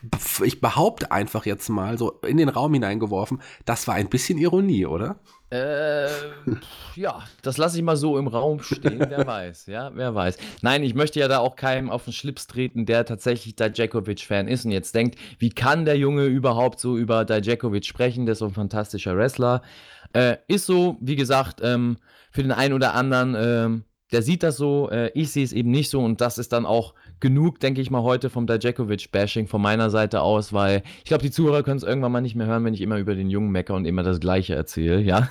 ich 0.42 0.61
behaupte 0.61 1.12
einfach 1.12 1.46
jetzt 1.46 1.68
mal 1.68 1.99
so 1.99 2.12
in 2.26 2.36
den 2.36 2.49
Raum 2.49 2.74
hineingeworfen, 2.74 3.40
das 3.64 3.86
war 3.86 3.94
ein 3.94 4.09
bisschen 4.09 4.38
Ironie, 4.38 4.86
oder? 4.86 5.20
Äh, 5.51 6.09
ja, 6.94 7.22
das 7.40 7.57
lasse 7.57 7.78
ich 7.78 7.82
mal 7.82 7.96
so 7.96 8.18
im 8.18 8.26
Raum 8.26 8.62
stehen, 8.62 9.01
wer 9.09 9.26
weiß, 9.26 9.66
ja, 9.66 9.90
wer 9.94 10.14
weiß. 10.14 10.36
Nein, 10.61 10.82
ich 10.82 10.94
möchte 10.94 11.20
ja 11.20 11.28
da 11.28 11.38
auch 11.38 11.57
keinem 11.57 11.90
auf 11.90 12.05
den 12.05 12.12
Schlips 12.12 12.46
treten, 12.46 12.84
der 12.84 13.07
tatsächlich 13.07 13.57
Dijakovic-Fan 13.57 14.46
ist 14.46 14.66
und 14.66 14.72
jetzt 14.72 14.94
denkt, 14.94 15.18
wie 15.38 15.49
kann 15.49 15.86
der 15.86 15.96
Junge 15.96 16.26
überhaupt 16.26 16.80
so 16.80 16.99
über 16.99 17.24
Dijakovic 17.24 17.86
sprechen, 17.86 18.26
der 18.26 18.34
ist 18.34 18.40
so 18.40 18.46
ein 18.46 18.53
fantastischer 18.53 19.16
Wrestler. 19.16 19.62
Äh, 20.12 20.36
ist 20.48 20.66
so, 20.66 20.96
wie 21.00 21.16
gesagt, 21.16 21.61
ähm, 21.62 21.98
für 22.30 22.42
den 22.42 22.52
einen 22.52 22.74
oder 22.74 22.94
anderen, 22.94 23.36
ähm, 23.38 23.84
der 24.12 24.22
sieht 24.22 24.42
das 24.42 24.56
so, 24.56 24.88
äh, 24.90 25.11
ich 25.14 25.32
sehe 25.32 25.44
es 25.44 25.52
eben 25.52 25.70
nicht 25.70 25.90
so 25.90 26.00
und 26.00 26.20
das 26.20 26.38
ist 26.38 26.52
dann 26.52 26.64
auch 26.64 26.94
genug, 27.20 27.61
denke 27.61 27.80
ich 27.80 27.90
mal, 27.90 28.02
heute 28.02 28.30
vom 28.30 28.46
Dijakovic-Bashing 28.46 29.48
von 29.48 29.61
meiner 29.61 29.90
Seite 29.90 30.22
aus, 30.22 30.52
weil 30.52 30.82
ich 30.98 31.04
glaube, 31.04 31.22
die 31.22 31.30
Zuhörer 31.30 31.62
können 31.62 31.76
es 31.78 31.82
irgendwann 31.82 32.12
mal 32.12 32.20
nicht 32.20 32.34
mehr 32.34 32.46
hören, 32.46 32.64
wenn 32.64 32.74
ich 32.74 32.80
immer 32.80 32.98
über 32.98 33.14
den 33.14 33.28
Jungen 33.28 33.50
mecker 33.50 33.74
und 33.74 33.84
immer 33.84 34.02
das 34.02 34.20
Gleiche 34.20 34.54
erzähle, 34.54 35.00
ja. 35.00 35.28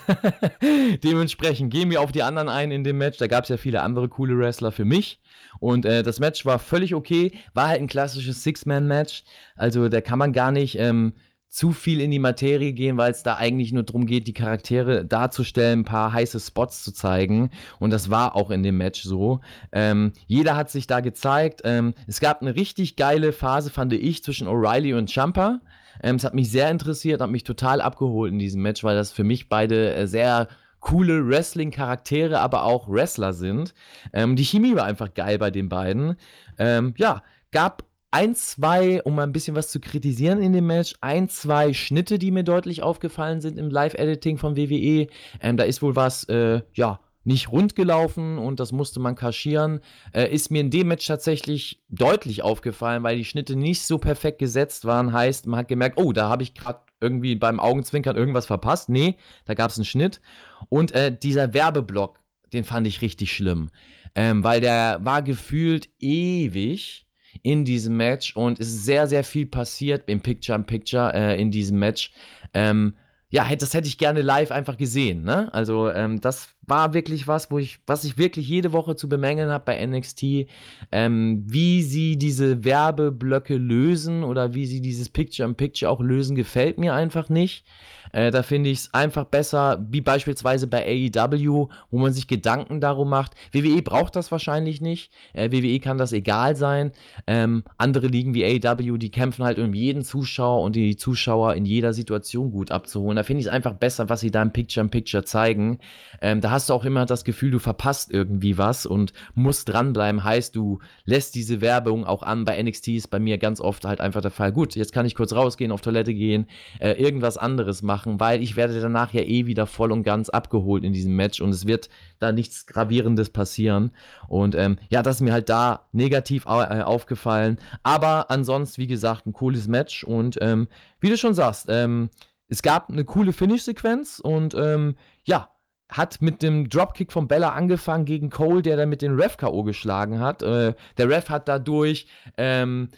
Dementsprechend 1.03 1.71
gehen 1.71 1.89
wir 1.89 2.01
auf 2.01 2.11
die 2.11 2.23
anderen 2.23 2.49
ein 2.49 2.71
in 2.71 2.83
dem 2.83 2.97
Match. 2.97 3.17
Da 3.17 3.27
gab 3.27 3.43
es 3.43 3.49
ja 3.49 3.57
viele 3.57 3.81
andere 3.81 4.09
coole 4.09 4.37
Wrestler 4.37 4.71
für 4.71 4.85
mich. 4.85 5.19
Und 5.59 5.85
äh, 5.85 6.03
das 6.03 6.19
Match 6.19 6.45
war 6.45 6.59
völlig 6.59 6.93
okay. 6.93 7.31
War 7.53 7.69
halt 7.69 7.81
ein 7.81 7.87
klassisches 7.87 8.43
Six-Man-Match. 8.43 9.23
Also 9.55 9.89
da 9.89 10.01
kann 10.01 10.19
man 10.19 10.33
gar 10.33 10.51
nicht 10.51 10.77
ähm, 10.77 11.13
zu 11.49 11.71
viel 11.71 12.01
in 12.01 12.11
die 12.11 12.19
Materie 12.19 12.73
gehen, 12.73 12.97
weil 12.97 13.11
es 13.11 13.23
da 13.23 13.35
eigentlich 13.35 13.71
nur 13.71 13.83
darum 13.83 14.05
geht, 14.05 14.27
die 14.27 14.33
Charaktere 14.33 15.05
darzustellen, 15.05 15.79
ein 15.79 15.85
paar 15.85 16.13
heiße 16.13 16.39
Spots 16.39 16.83
zu 16.83 16.91
zeigen. 16.91 17.49
Und 17.79 17.91
das 17.91 18.09
war 18.09 18.35
auch 18.35 18.51
in 18.51 18.63
dem 18.63 18.77
Match 18.77 19.03
so. 19.03 19.39
Ähm, 19.71 20.13
jeder 20.27 20.55
hat 20.55 20.69
sich 20.69 20.87
da 20.87 20.99
gezeigt. 20.99 21.61
Ähm, 21.63 21.93
es 22.05 22.19
gab 22.19 22.41
eine 22.41 22.55
richtig 22.55 22.95
geile 22.95 23.31
Phase, 23.31 23.69
fand 23.69 23.93
ich, 23.93 24.23
zwischen 24.23 24.47
O'Reilly 24.47 24.95
und 24.97 25.11
Champa. 25.11 25.61
Ähm, 26.03 26.17
es 26.17 26.23
hat 26.23 26.33
mich 26.33 26.51
sehr 26.51 26.69
interessiert, 26.69 27.21
hat 27.21 27.29
mich 27.29 27.43
total 27.43 27.81
abgeholt 27.81 28.31
in 28.31 28.39
diesem 28.39 28.61
Match, 28.61 28.83
weil 28.83 28.95
das 28.95 29.11
für 29.11 29.23
mich 29.23 29.49
beide 29.49 29.95
äh, 29.95 30.07
sehr 30.07 30.47
coole 30.79 31.27
Wrestling-Charaktere, 31.27 32.39
aber 32.39 32.63
auch 32.63 32.87
Wrestler 32.87 33.33
sind. 33.33 33.73
Ähm, 34.13 34.35
die 34.35 34.45
Chemie 34.45 34.75
war 34.75 34.85
einfach 34.85 35.13
geil 35.13 35.39
bei 35.39 35.49
den 35.49 35.69
beiden. 35.69 36.17
Ähm, 36.59 36.93
ja, 36.97 37.23
gab 37.51 37.83
ein, 38.11 38.35
zwei, 38.35 39.01
um 39.03 39.15
mal 39.15 39.23
ein 39.23 39.33
bisschen 39.33 39.55
was 39.55 39.69
zu 39.69 39.79
kritisieren 39.79 40.41
in 40.41 40.53
dem 40.53 40.67
Match, 40.67 40.95
ein, 41.01 41.29
zwei 41.29 41.73
Schnitte, 41.73 42.19
die 42.19 42.31
mir 42.31 42.43
deutlich 42.43 42.81
aufgefallen 42.81 43.41
sind 43.41 43.57
im 43.57 43.69
Live-Editing 43.69 44.37
von 44.37 44.55
WWE. 44.55 45.07
Ähm, 45.41 45.57
da 45.57 45.63
ist 45.63 45.81
wohl 45.81 45.95
was, 45.95 46.23
äh, 46.25 46.61
ja, 46.73 46.99
nicht 47.27 47.51
rund 47.51 47.75
gelaufen 47.75 48.37
und 48.37 48.61
das 48.61 48.71
musste 48.71 49.01
man 49.01 49.15
kaschieren. 49.15 49.81
Äh, 50.13 50.33
ist 50.33 50.49
mir 50.49 50.61
in 50.61 50.69
dem 50.69 50.87
Match 50.87 51.05
tatsächlich 51.05 51.83
deutlich 51.89 52.41
aufgefallen, 52.41 53.03
weil 53.03 53.17
die 53.17 53.25
Schnitte 53.25 53.57
nicht 53.57 53.81
so 53.81 53.97
perfekt 53.97 54.39
gesetzt 54.39 54.85
waren. 54.85 55.11
Heißt, 55.11 55.45
man 55.45 55.59
hat 55.59 55.67
gemerkt, 55.67 55.99
oh, 55.99 56.13
da 56.13 56.29
habe 56.29 56.43
ich 56.43 56.53
gerade 56.53 56.79
irgendwie 57.01 57.35
beim 57.35 57.59
Augenzwinkern 57.59 58.15
irgendwas 58.15 58.45
verpasst. 58.45 58.87
Nee, 58.87 59.17
da 59.43 59.55
gab 59.55 59.71
es 59.71 59.77
einen 59.77 59.83
Schnitt. 59.83 60.21
Und 60.69 60.93
äh, 60.93 61.15
dieser 61.15 61.53
Werbeblock, 61.53 62.21
den 62.53 62.63
fand 62.63 62.87
ich 62.87 63.01
richtig 63.01 63.33
schlimm. 63.33 63.71
Ähm, 64.15 64.45
weil 64.45 64.61
der 64.61 64.99
war 65.03 65.21
gefühlt 65.21 65.89
ewig 65.99 67.06
in 67.43 67.65
diesem 67.65 67.97
Match 67.97 68.35
und 68.35 68.59
es 68.59 68.67
ist 68.67 68.85
sehr, 68.85 69.07
sehr 69.07 69.23
viel 69.23 69.45
passiert 69.45 70.03
im 70.07 70.21
Picture-in-Picture 70.21 71.13
äh, 71.13 71.41
in 71.41 71.51
diesem 71.51 71.79
Match. 71.79 72.11
Ähm, 72.53 72.93
ja, 73.29 73.53
das 73.55 73.73
hätte 73.73 73.89
ich 73.89 73.97
gerne 73.97 74.21
live 74.21 74.51
einfach 74.51 74.77
gesehen. 74.77 75.23
Ne? 75.23 75.53
Also 75.53 75.89
ähm, 75.89 76.21
das 76.21 76.49
war 76.65 76.93
wirklich 76.93 77.27
was, 77.27 77.51
wo 77.51 77.59
ich, 77.59 77.79
was 77.85 78.05
ich 78.05 78.17
wirklich 78.17 78.47
jede 78.47 78.71
Woche 78.71 78.95
zu 78.95 79.09
bemängeln 79.09 79.49
habe 79.49 79.65
bei 79.65 79.85
NXT, 79.85 80.47
ähm, 80.93 81.43
wie 81.45 81.83
sie 81.83 82.17
diese 82.17 82.63
Werbeblöcke 82.63 83.57
lösen 83.57 84.23
oder 84.23 84.53
wie 84.53 84.65
sie 84.65 84.81
dieses 84.81 85.09
Picture-in-Picture 85.09 85.91
auch 85.91 85.99
lösen, 85.99 86.35
gefällt 86.35 86.77
mir 86.77 86.93
einfach 86.93 87.27
nicht. 87.27 87.65
Äh, 88.11 88.31
da 88.31 88.43
finde 88.43 88.69
ich 88.69 88.79
es 88.79 88.93
einfach 88.93 89.25
besser, 89.25 89.85
wie 89.89 90.01
beispielsweise 90.01 90.67
bei 90.67 90.85
AEW, 90.85 91.69
wo 91.91 91.97
man 91.97 92.13
sich 92.13 92.27
Gedanken 92.27 92.81
darum 92.81 93.09
macht. 93.09 93.33
WWE 93.51 93.81
braucht 93.81 94.15
das 94.15 94.31
wahrscheinlich 94.31 94.81
nicht. 94.81 95.11
Äh, 95.33 95.51
WWE 95.51 95.79
kann 95.79 95.97
das 95.97 96.13
egal 96.13 96.55
sein. 96.55 96.91
Ähm, 97.25 97.63
andere 97.77 98.07
Ligen 98.07 98.33
wie 98.33 98.45
AEW, 98.45 98.97
die 98.97 99.11
kämpfen 99.11 99.43
halt 99.43 99.59
um 99.59 99.73
jeden 99.73 100.03
Zuschauer 100.03 100.63
und 100.63 100.75
die 100.75 100.95
Zuschauer 100.95 101.55
in 101.55 101.65
jeder 101.65 101.93
Situation 101.93 102.51
gut 102.51 102.71
abzuholen. 102.71 103.15
Da 103.15 103.23
finde 103.23 103.41
ich 103.41 103.47
es 103.47 103.51
einfach 103.51 103.73
besser, 103.73 104.09
was 104.09 104.21
sie 104.21 104.31
da 104.31 104.41
im 104.41 104.51
Picture-in-Picture 104.51 105.23
zeigen. 105.23 105.79
Ähm, 106.21 106.41
da 106.41 106.51
hast 106.51 106.69
du 106.69 106.73
auch 106.73 106.85
immer 106.85 107.05
das 107.05 107.23
Gefühl, 107.23 107.51
du 107.51 107.59
verpasst 107.59 108.11
irgendwie 108.11 108.57
was 108.57 108.85
und 108.85 109.13
musst 109.35 109.69
dranbleiben. 109.69 110.23
Heißt, 110.23 110.55
du 110.55 110.79
lässt 111.05 111.35
diese 111.35 111.61
Werbung 111.61 112.05
auch 112.05 112.23
an. 112.23 112.45
Bei 112.45 112.61
NXT 112.61 112.89
ist 112.89 113.07
bei 113.09 113.19
mir 113.19 113.37
ganz 113.37 113.61
oft 113.61 113.85
halt 113.85 114.01
einfach 114.01 114.21
der 114.21 114.31
Fall. 114.31 114.51
Gut, 114.51 114.75
jetzt 114.75 114.93
kann 114.93 115.05
ich 115.05 115.15
kurz 115.15 115.33
rausgehen, 115.33 115.71
auf 115.71 115.81
Toilette 115.81 116.13
gehen, 116.13 116.47
äh, 116.79 116.93
irgendwas 116.93 117.37
anderes 117.37 117.81
machen, 117.81 118.06
weil 118.19 118.41
ich 118.41 118.55
werde 118.55 118.79
danach 118.79 119.13
ja 119.13 119.21
eh 119.21 119.45
wieder 119.45 119.67
voll 119.67 119.91
und 119.91 120.03
ganz 120.03 120.29
abgeholt 120.29 120.83
in 120.83 120.93
diesem 120.93 121.15
Match 121.15 121.41
und 121.41 121.49
es 121.49 121.67
wird 121.67 121.89
da 122.19 122.31
nichts 122.31 122.65
Gravierendes 122.65 123.29
passieren. 123.29 123.91
Und 124.27 124.55
ähm, 124.55 124.77
ja, 124.89 125.03
das 125.03 125.17
ist 125.17 125.21
mir 125.21 125.33
halt 125.33 125.49
da 125.49 125.87
negativ 125.91 126.45
äh, 126.45 126.81
aufgefallen. 126.81 127.57
Aber 127.83 128.31
ansonsten, 128.31 128.81
wie 128.81 128.87
gesagt, 128.87 129.25
ein 129.25 129.33
cooles 129.33 129.67
Match 129.67 130.03
und 130.03 130.37
ähm, 130.41 130.67
wie 130.99 131.09
du 131.09 131.17
schon 131.17 131.33
sagst, 131.33 131.67
ähm, 131.69 132.09
es 132.47 132.61
gab 132.61 132.89
eine 132.89 133.03
coole 133.03 133.33
Finish-Sequenz 133.33 134.19
und 134.19 134.55
ähm, 134.55 134.95
ja, 135.25 135.49
hat 135.89 136.21
mit 136.21 136.41
dem 136.41 136.69
Dropkick 136.69 137.11
von 137.11 137.27
Bella 137.27 137.49
angefangen 137.49 138.05
gegen 138.05 138.29
Cole, 138.29 138.61
der 138.61 138.77
dann 138.77 138.89
mit 138.89 139.01
dem 139.01 139.19
Ref 139.19 139.37
K.O. 139.37 139.63
geschlagen 139.63 140.19
hat. 140.19 140.41
Äh, 140.41 140.73
der 140.97 141.09
Ref 141.09 141.29
hat 141.29 141.47
dadurch, 141.47 142.07
ähm, 142.37 142.89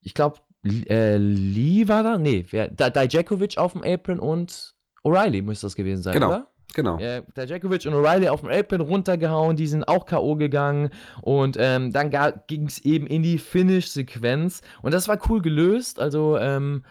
ich 0.00 0.14
glaube, 0.14 0.38
äh, 0.64 1.16
Lee 1.16 1.88
war 1.88 2.02
da? 2.02 2.18
Nee, 2.18 2.46
wer, 2.50 2.68
Dijakovic 2.68 3.58
auf 3.58 3.72
dem 3.72 3.82
Apron 3.82 4.18
und 4.18 4.74
O'Reilly 5.04 5.42
müsste 5.42 5.66
das 5.66 5.76
gewesen 5.76 6.02
sein, 6.02 6.14
genau. 6.14 6.28
oder? 6.28 6.46
Genau. 6.74 6.98
Äh, 6.98 7.22
Dijakovic 7.36 7.86
und 7.86 7.94
O'Reilly 7.94 8.28
auf 8.28 8.40
dem 8.40 8.50
Apron 8.50 8.80
runtergehauen, 8.80 9.56
die 9.56 9.66
sind 9.66 9.88
auch 9.88 10.04
K.O. 10.04 10.36
gegangen 10.36 10.90
und 11.22 11.56
ähm, 11.58 11.92
dann 11.92 12.10
ging 12.46 12.66
es 12.66 12.84
eben 12.84 13.06
in 13.06 13.22
die 13.22 13.38
Finish-Sequenz 13.38 14.60
und 14.82 14.92
das 14.92 15.08
war 15.08 15.18
cool 15.28 15.40
gelöst, 15.40 16.00
also 16.00 16.36
ähm, 16.38 16.84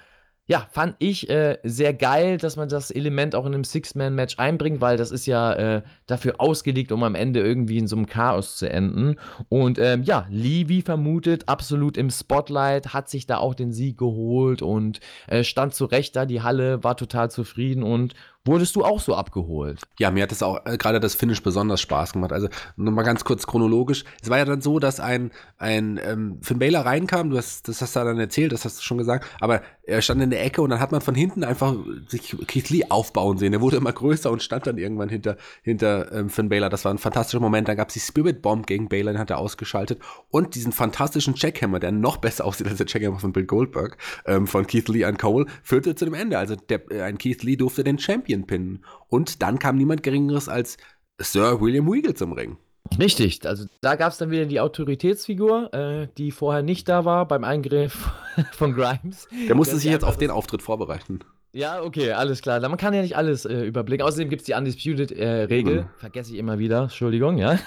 ja, 0.47 0.67
fand 0.71 0.95
ich 0.99 1.27
äh, 1.29 1.57
sehr 1.63 1.93
geil, 1.93 2.37
dass 2.37 2.55
man 2.55 2.69
das 2.69 2.91
Element 2.91 3.33
auch 3.33 3.47
in 3.47 3.53
einem 3.55 3.63
Six-Man-Match 3.63 4.37
einbringt, 4.37 4.79
weil 4.79 4.95
das 4.95 5.09
ist 5.11 5.25
ja 5.25 5.53
äh, 5.53 5.81
dafür 6.05 6.35
ausgelegt, 6.37 6.91
um 6.91 7.01
am 7.03 7.15
Ende 7.15 7.39
irgendwie 7.39 7.79
in 7.79 7.87
so 7.87 7.95
einem 7.95 8.05
Chaos 8.05 8.57
zu 8.57 8.69
enden. 8.69 9.15
Und 9.49 9.79
ähm, 9.79 10.03
ja, 10.03 10.27
Lee, 10.29 10.67
wie 10.67 10.83
vermutet, 10.83 11.49
absolut 11.49 11.97
im 11.97 12.11
Spotlight, 12.11 12.93
hat 12.93 13.09
sich 13.09 13.25
da 13.25 13.37
auch 13.37 13.55
den 13.55 13.71
Sieg 13.71 13.97
geholt 13.97 14.61
und 14.61 14.99
äh, 15.25 15.43
stand 15.43 15.73
zurecht 15.73 16.15
da. 16.15 16.27
Die 16.27 16.43
Halle 16.43 16.83
war 16.83 16.95
total 16.95 17.31
zufrieden 17.31 17.81
und 17.81 18.13
Wurdest 18.47 18.75
du 18.75 18.85
auch 18.85 18.99
so 18.99 19.15
abgeholt? 19.15 19.81
Ja, 19.97 20.11
mir 20.11 20.21
hat 20.21 20.31
das 20.31 20.43
auch 20.43 20.63
äh, 20.65 20.77
gerade 20.77 20.99
das 20.99 21.15
Finish 21.15 21.41
besonders 21.41 21.81
Spaß 21.81 22.13
gemacht. 22.13 22.31
Also 22.31 22.47
nochmal 22.75 23.03
ganz 23.03 23.23
kurz 23.23 23.47
chronologisch. 23.47 24.03
Es 24.21 24.29
war 24.29 24.37
ja 24.37 24.45
dann 24.45 24.61
so, 24.61 24.77
dass 24.77 24.99
ein, 24.99 25.31
ein 25.57 25.99
ähm, 26.03 26.37
Finn 26.41 26.59
Baylor 26.59 26.85
reinkam, 26.85 27.31
du 27.31 27.37
hast, 27.37 27.67
das 27.67 27.81
hast 27.81 27.95
du 27.95 28.01
dann 28.01 28.19
erzählt, 28.19 28.51
das 28.51 28.63
hast 28.63 28.77
du 28.77 28.83
schon 28.83 28.99
gesagt, 28.99 29.25
aber 29.39 29.61
er 29.87 30.01
stand 30.01 30.21
in 30.21 30.29
der 30.29 30.43
Ecke 30.43 30.61
und 30.61 30.69
dann 30.69 30.79
hat 30.79 30.91
man 30.91 31.01
von 31.01 31.15
hinten 31.15 31.43
einfach 31.43 31.75
sich 32.07 32.35
Keith 32.47 32.69
Lee 32.69 32.85
aufbauen 32.89 33.37
sehen. 33.37 33.53
Er 33.53 33.61
wurde 33.61 33.77
immer 33.77 33.91
größer 33.91 34.31
und 34.31 34.43
stand 34.43 34.67
dann 34.67 34.77
irgendwann 34.77 35.09
hinter, 35.09 35.37
hinter 35.63 36.11
ähm, 36.11 36.29
Finn 36.29 36.49
Baylor. 36.49 36.69
Das 36.69 36.85
war 36.85 36.93
ein 36.93 36.99
fantastischer 36.99 37.39
Moment. 37.39 37.67
Dann 37.67 37.77
gab 37.77 37.89
es 37.89 37.95
die 37.95 37.99
Spirit 37.99 38.41
Bomb 38.43 38.67
gegen 38.67 38.89
Baylor, 38.89 39.13
den 39.13 39.19
hat 39.19 39.31
er 39.31 39.39
ausgeschaltet 39.39 39.99
und 40.29 40.53
diesen 40.53 40.71
fantastischen 40.71 41.33
Checkhammer, 41.33 41.79
der 41.79 41.91
noch 41.91 42.17
besser 42.17 42.45
aussieht 42.45 42.67
als 42.67 42.77
der 42.77 42.85
Checkhammer 42.85 43.19
von 43.19 43.33
Bill 43.33 43.45
Goldberg, 43.45 43.97
ähm, 44.25 44.45
von 44.45 44.67
Keith 44.67 44.87
Lee 44.87 45.05
an 45.05 45.17
Cole, 45.17 45.45
führte 45.63 45.95
zu 45.95 46.05
dem 46.05 46.13
Ende. 46.13 46.37
Also 46.37 46.55
der, 46.55 46.91
äh, 46.91 47.01
ein 47.01 47.17
Keith 47.17 47.41
Lee 47.43 47.55
durfte 47.55 47.83
den 47.83 47.97
Champion 47.97 48.34
Champion 48.35 48.47
pinnen. 48.47 48.85
Und 49.07 49.41
dann 49.41 49.59
kam 49.59 49.77
niemand 49.77 50.03
Geringeres 50.03 50.49
als 50.49 50.77
Sir 51.19 51.61
William 51.61 51.87
Regal 51.87 52.13
zum 52.13 52.33
Ring. 52.33 52.57
Richtig, 52.99 53.45
also 53.47 53.65
da 53.81 53.95
gab 53.95 54.11
es 54.11 54.19
dann 54.19 54.29
wieder 54.29 54.45
die 54.45 54.59
Autoritätsfigur, 54.59 55.73
äh, 55.73 56.07
die 56.19 56.29
vorher 56.29 56.61
nicht 56.61 56.87
da 56.87 57.03
war 57.03 57.27
beim 57.27 57.43
Eingriff 57.43 58.11
von 58.51 58.75
Grimes. 58.75 59.27
Der 59.47 59.55
musste 59.55 59.73
Der 59.73 59.79
sich 59.79 59.91
jetzt 59.91 60.05
auf 60.05 60.17
den 60.17 60.29
Auftritt 60.29 60.61
vorbereiten. 60.61 61.19
Ja, 61.51 61.81
okay, 61.81 62.11
alles 62.11 62.41
klar. 62.41 62.59
Man 62.59 62.77
kann 62.77 62.93
ja 62.93 63.01
nicht 63.01 63.15
alles 63.15 63.45
äh, 63.45 63.61
überblicken. 63.61 64.05
Außerdem 64.05 64.29
gibt 64.29 64.41
es 64.41 64.45
die 64.45 64.53
Undisputed-Regel. 64.53 65.77
Äh, 65.77 65.81
mhm. 65.83 65.89
Vergesse 65.97 66.33
ich 66.33 66.37
immer 66.37 66.59
wieder. 66.59 66.83
Entschuldigung, 66.83 67.37
ja. 67.37 67.57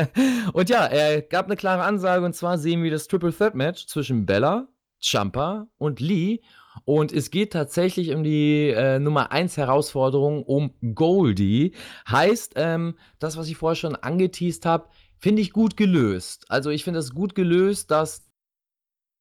und 0.54 0.70
ja, 0.70 0.86
er 0.86 1.20
gab 1.20 1.46
eine 1.46 1.56
klare 1.56 1.82
Ansage 1.82 2.24
und 2.24 2.34
zwar 2.34 2.56
sehen 2.58 2.82
wir 2.82 2.90
das 2.90 3.06
Triple 3.06 3.34
Threat 3.34 3.54
Match 3.54 3.86
zwischen 3.86 4.24
Bella, 4.24 4.66
Champa 4.98 5.68
und 5.76 6.00
Lee. 6.00 6.40
Und 6.84 7.12
es 7.12 7.30
geht 7.30 7.52
tatsächlich 7.52 8.12
um 8.14 8.24
die 8.24 8.68
äh, 8.70 8.98
Nummer 8.98 9.32
1 9.32 9.56
Herausforderung 9.56 10.42
um 10.42 10.74
Goldie. 10.94 11.72
Heißt, 12.08 12.54
ähm, 12.56 12.96
das, 13.18 13.36
was 13.36 13.48
ich 13.48 13.56
vorher 13.56 13.76
schon 13.76 13.96
angeteased 13.96 14.66
habe, 14.66 14.88
finde 15.18 15.42
ich 15.42 15.52
gut 15.52 15.76
gelöst. 15.76 16.44
Also 16.48 16.70
ich 16.70 16.84
finde 16.84 17.00
es 17.00 17.14
gut 17.14 17.34
gelöst, 17.34 17.90
dass 17.90 18.24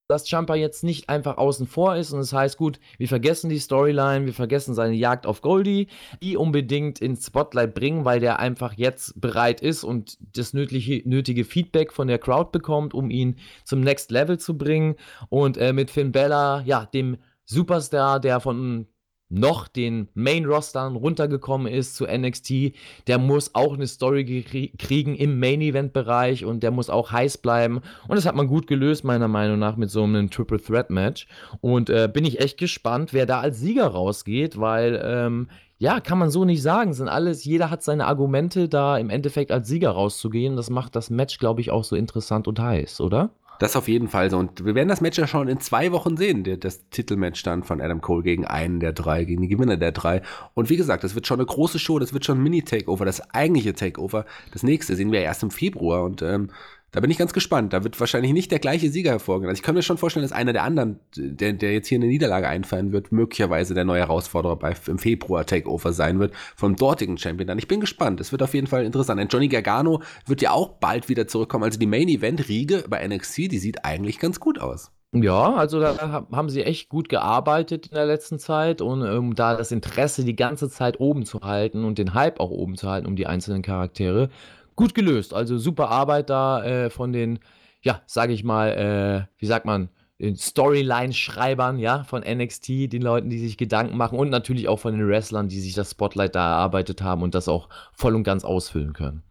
dass 0.10 0.30
Jumper 0.30 0.56
jetzt 0.56 0.84
nicht 0.84 1.10
einfach 1.10 1.38
außen 1.38 1.66
vor 1.66 1.96
ist 1.96 2.12
und 2.12 2.20
es 2.20 2.30
das 2.30 2.40
heißt, 2.40 2.58
gut, 2.58 2.80
wir 2.98 3.08
vergessen 3.08 3.50
die 3.50 3.60
Storyline, 3.60 4.26
wir 4.26 4.34
vergessen 4.34 4.74
seine 4.74 4.96
Jagd 4.96 5.26
auf 5.26 5.42
Goldie, 5.42 5.88
die 6.22 6.36
unbedingt 6.36 7.00
ins 7.00 7.26
Spotlight 7.26 7.74
bringen, 7.74 8.06
weil 8.06 8.20
der 8.20 8.40
einfach 8.40 8.74
jetzt 8.74 9.20
bereit 9.20 9.62
ist 9.62 9.84
und 9.84 10.18
das 10.36 10.54
nötige, 10.54 11.08
nötige 11.08 11.46
Feedback 11.46 11.94
von 11.94 12.08
der 12.08 12.20
Crowd 12.20 12.50
bekommt, 12.52 12.94
um 12.94 13.10
ihn 13.10 13.38
zum 13.64 13.82
Next 13.82 14.12
Level 14.12 14.38
zu 14.38 14.58
bringen. 14.58 14.96
Und 15.30 15.58
äh, 15.58 15.74
mit 15.74 15.90
Finn 15.90 16.12
Bella, 16.12 16.62
ja, 16.66 16.86
dem 16.86 17.18
Superstar, 17.46 18.20
der 18.20 18.40
von 18.40 18.88
noch 19.34 19.68
den 19.68 20.10
Main-Rostern 20.14 20.96
runtergekommen 20.96 21.72
ist 21.72 21.96
zu 21.96 22.06
NXT, 22.06 22.74
der 23.08 23.18
muss 23.18 23.56
auch 23.56 23.74
eine 23.74 23.88
Story 23.88 24.72
kriegen 24.78 25.16
im 25.16 25.40
Main-Event-Bereich 25.40 26.46
und 26.46 26.62
der 26.62 26.72
muss 26.72 26.90
auch 26.90 27.12
heiß 27.12 27.40
bleiben. 27.40 27.82
Und 28.08 28.16
das 28.16 28.26
hat 28.26 28.36
man 28.36 28.48
gut 28.48 28.68
gelöst, 28.68 29.04
meiner 29.04 29.28
Meinung 29.28 29.60
nach, 29.60 29.76
mit 29.76 29.90
so 29.90 30.04
einem 30.04 30.30
Triple 30.30 30.62
Threat-Match. 30.62 31.28
Und 31.62 31.90
äh, 31.90 32.10
bin 32.12 32.26
ich 32.26 32.40
echt 32.40 32.60
gespannt, 32.60 33.14
wer 33.14 33.26
da 33.26 33.40
als 33.40 33.60
Sieger 33.60 33.88
rausgeht, 33.88 34.60
weil, 34.60 35.02
ähm, 35.04 35.48
ja, 35.80 36.00
kann 36.00 36.20
man 36.20 36.30
so 36.30 36.46
nicht 36.46 36.62
sagen. 36.62 36.94
Sind 36.94 37.10
alles, 37.10 37.44
jeder 37.44 37.70
hat 37.70 37.84
seine 37.84 38.06
Argumente, 38.06 38.70
da 38.70 38.98
im 38.98 39.10
Endeffekt 39.10 39.52
als 39.52 39.68
Sieger 39.68 39.92
rauszugehen. 39.92 40.56
Das 40.56 40.70
macht 40.70 40.96
das 40.96 41.10
Match, 41.10 41.40
glaube 41.40 41.62
ich, 41.62 41.72
auch 41.72 41.84
so 41.84 41.96
interessant 41.96 42.48
und 42.48 42.60
heiß, 42.60 43.02
oder? 43.02 43.32
Das 43.64 43.78
auf 43.78 43.88
jeden 43.88 44.10
Fall 44.10 44.30
so. 44.30 44.38
Und 44.38 44.66
wir 44.66 44.76
werden 44.76 44.90
das 44.90 45.00
Match 45.00 45.18
ja 45.18 45.26
schon 45.26 45.48
in 45.48 45.62
zwei 45.62 45.94
Wochen 45.94 46.18
sehen. 46.18 46.44
Das 46.60 46.90
Titelmatch 46.90 47.44
dann 47.44 47.64
von 47.64 47.80
Adam 47.80 48.02
Cole 48.02 48.22
gegen 48.22 48.44
einen 48.44 48.82
der 48.82 48.92
drei, 48.92 49.24
gegen 49.24 49.42
die 49.42 49.48
Gewinner 49.48 49.78
der 49.78 49.94
drei. 49.94 50.22
Und 50.54 50.70
wie 50.70 50.76
gesagt, 50.76 51.06
das 51.06 51.16
wird 51.16 51.28
schon 51.28 51.40
eine 51.40 51.46
große 51.46 51.80
Show, 51.80 51.98
das 51.98 52.12
wird 52.12 52.26
schon 52.26 52.40
ein 52.40 52.44
Mini-Takeover, 52.44 53.06
das 53.06 53.22
eigentliche 53.34 53.74
Takeover. 53.74 54.26
Das 54.52 54.64
nächste 54.64 54.98
sehen 54.98 55.14
wir 55.14 55.22
erst 55.22 55.44
im 55.44 55.50
Februar. 55.50 56.04
Und 56.04 56.22
ähm, 56.22 56.50
da 56.94 57.00
bin 57.00 57.10
ich 57.10 57.18
ganz 57.18 57.34
gespannt. 57.34 57.74
Da 57.74 57.84
wird 57.84 58.00
wahrscheinlich 58.00 58.34
nicht 58.34 58.52
der 58.52 58.60
gleiche 58.60 58.90
Sieger 58.90 59.10
hervorgehen. 59.10 59.50
Also 59.50 59.60
ich 59.60 59.64
kann 59.64 59.74
mir 59.74 59.82
schon 59.82 59.98
vorstellen, 59.98 60.24
dass 60.24 60.32
einer 60.32 60.54
der 60.54 60.64
anderen, 60.64 61.00
der, 61.16 61.54
der 61.54 61.74
jetzt 61.74 61.88
hier 61.88 61.98
eine 61.98 62.06
Niederlage 62.06 62.48
einfallen 62.48 62.92
wird, 62.92 63.12
möglicherweise 63.12 63.74
der 63.74 63.84
neue 63.84 64.02
Herausforderer 64.02 64.56
bei, 64.56 64.76
im 64.88 65.00
Februar 65.00 65.46
Takeover 65.46 65.92
sein 65.92 66.20
wird, 66.20 66.34
vom 66.56 66.76
dortigen 66.76 67.18
Champion 67.18 67.48
dann. 67.48 67.58
Ich 67.58 67.68
bin 67.68 67.80
gespannt. 67.80 68.22
Es 68.22 68.32
wird 68.32 68.44
auf 68.44 68.54
jeden 68.54 68.68
Fall 68.68 68.86
interessant. 68.86 69.20
Denn 69.20 69.28
Johnny 69.28 69.48
Gargano 69.48 70.04
wird 70.28 70.44
ja 70.44 70.52
auch 70.52 70.70
bald 70.70 71.10
wieder 71.10 71.28
zurückkommen. 71.28 71.64
Also 71.64 71.80
die 71.80 71.88
Main 71.88 72.08
Event 72.08 72.48
Riege 72.48 72.86
bei 72.88 73.06
NXT, 73.06 73.52
die 73.52 73.58
sieht 73.58 73.84
eigentlich 73.84 74.20
ganz 74.20 74.40
gut 74.40 74.62
aus. 74.62 74.92
Ja, 75.16 75.54
also 75.54 75.80
da 75.80 76.26
haben 76.32 76.50
sie 76.50 76.64
echt 76.64 76.90
gut 76.90 77.08
gearbeitet 77.08 77.88
in 77.88 77.96
der 77.96 78.06
letzten 78.06 78.40
Zeit 78.40 78.82
und 78.82 79.04
um 79.04 79.36
da 79.36 79.56
das 79.56 79.72
Interesse 79.72 80.24
die 80.24 80.36
ganze 80.36 80.70
Zeit 80.70 81.00
oben 81.00 81.26
zu 81.26 81.42
halten 81.42 81.86
und 81.86 82.00
den 82.00 82.16
Hype 82.16 82.40
auch 82.40 82.50
oben 82.50 82.78
zu 82.78 82.90
halten 82.90 83.06
um 83.06 83.16
die 83.16 83.28
einzelnen 83.28 83.62
Charaktere 83.62 84.30
gut 84.76 84.96
gelöst. 84.96 85.34
Also 85.34 85.58
super 85.58 85.90
Arbeit 85.90 86.30
da 86.30 86.64
äh, 86.64 86.90
von 86.90 87.14
den, 87.14 87.40
ja, 87.82 88.02
sage 88.06 88.34
ich 88.34 88.44
mal, 88.44 88.70
äh, 88.70 89.40
wie 89.40 89.46
sagt 89.46 89.66
man, 89.66 89.90
den 90.20 90.36
Storyline-Schreibern, 90.36 91.80
ja, 91.80 92.04
von 92.04 92.24
NXT, 92.24 92.94
den 92.94 93.02
Leuten, 93.02 93.30
die 93.30 93.40
sich 93.40 93.58
Gedanken 93.58 93.98
machen 93.98 94.18
und 94.18 94.30
natürlich 94.30 94.70
auch 94.70 94.80
von 94.80 94.98
den 94.98 95.08
Wrestlern, 95.08 95.50
die 95.50 95.60
sich 95.60 95.74
das 95.74 95.92
Spotlight 95.92 96.36
da 96.36 96.52
erarbeitet 96.52 97.02
haben 97.02 97.24
und 97.24 97.36
das 97.36 97.48
auch 97.48 97.68
voll 97.92 98.16
und 98.16 98.24
ganz 98.24 98.46
ausfüllen 98.46 98.94
können. 98.94 99.24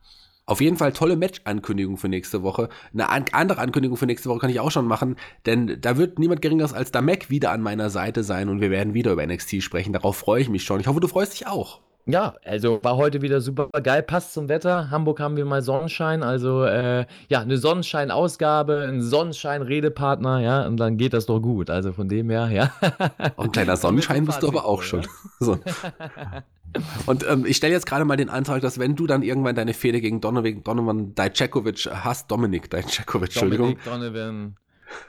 Auf 0.44 0.60
jeden 0.60 0.76
Fall 0.76 0.92
tolle 0.92 1.16
Match-Ankündigung 1.16 1.96
für 1.96 2.08
nächste 2.08 2.42
Woche. 2.42 2.68
Eine 2.92 3.08
an 3.08 3.24
andere 3.30 3.60
Ankündigung 3.60 3.96
für 3.96 4.06
nächste 4.06 4.28
Woche 4.28 4.40
kann 4.40 4.50
ich 4.50 4.58
auch 4.58 4.72
schon 4.72 4.86
machen, 4.86 5.16
denn 5.46 5.78
da 5.80 5.96
wird 5.96 6.18
niemand 6.18 6.42
geringeres 6.42 6.72
als 6.72 6.90
Damek 6.90 7.30
wieder 7.30 7.52
an 7.52 7.62
meiner 7.62 7.90
Seite 7.90 8.24
sein 8.24 8.48
und 8.48 8.60
wir 8.60 8.70
werden 8.70 8.92
wieder 8.92 9.12
über 9.12 9.24
NXT 9.24 9.62
sprechen. 9.62 9.92
Darauf 9.92 10.16
freue 10.16 10.42
ich 10.42 10.48
mich 10.48 10.64
schon. 10.64 10.80
Ich 10.80 10.88
hoffe, 10.88 11.00
du 11.00 11.06
freust 11.06 11.34
dich 11.34 11.46
auch. 11.46 11.80
Ja, 12.04 12.34
also 12.44 12.80
war 12.82 12.96
heute 12.96 13.22
wieder 13.22 13.40
super 13.40 13.68
geil, 13.80 14.02
passt 14.02 14.34
zum 14.34 14.48
Wetter. 14.48 14.90
Hamburg 14.90 15.20
haben 15.20 15.36
wir 15.36 15.44
mal 15.44 15.62
Sonnenschein, 15.62 16.24
also 16.24 16.64
äh, 16.64 17.06
ja, 17.28 17.40
eine 17.40 17.58
Sonnenschein-Ausgabe, 17.58 18.88
ein 18.88 19.02
Sonnenschein-Redepartner, 19.02 20.40
ja, 20.40 20.66
und 20.66 20.78
dann 20.78 20.96
geht 20.96 21.12
das 21.12 21.26
doch 21.26 21.38
gut. 21.38 21.70
Also 21.70 21.92
von 21.92 22.08
dem 22.08 22.28
her, 22.30 22.48
ja. 22.50 22.72
Und 23.36 23.46
ein 23.46 23.52
kleiner 23.52 23.76
Sonnenschein 23.76 24.24
bist 24.24 24.42
du 24.42 24.48
aber 24.48 24.64
auch 24.64 24.82
schon. 24.82 25.06
So. 25.40 25.58
Und 27.06 27.26
ähm, 27.28 27.44
ich 27.46 27.56
stelle 27.56 27.72
jetzt 27.72 27.84
gerade 27.86 28.04
mal 28.04 28.16
den 28.16 28.28
Antrag, 28.28 28.62
dass 28.62 28.78
wenn 28.78 28.94
du 28.94 29.06
dann 29.06 29.22
irgendwann 29.22 29.56
deine 29.56 29.74
Fehde 29.74 30.00
gegen 30.00 30.20
Donovan, 30.20 30.62
Donovan 30.62 31.14
Dijakovic 31.14 31.88
hast, 31.92 32.30
Dominik 32.30 32.70
Dijakovic, 32.70 33.30
Entschuldigung. 33.30 33.76
Dominik 33.84 34.14
Donovan. 34.14 34.56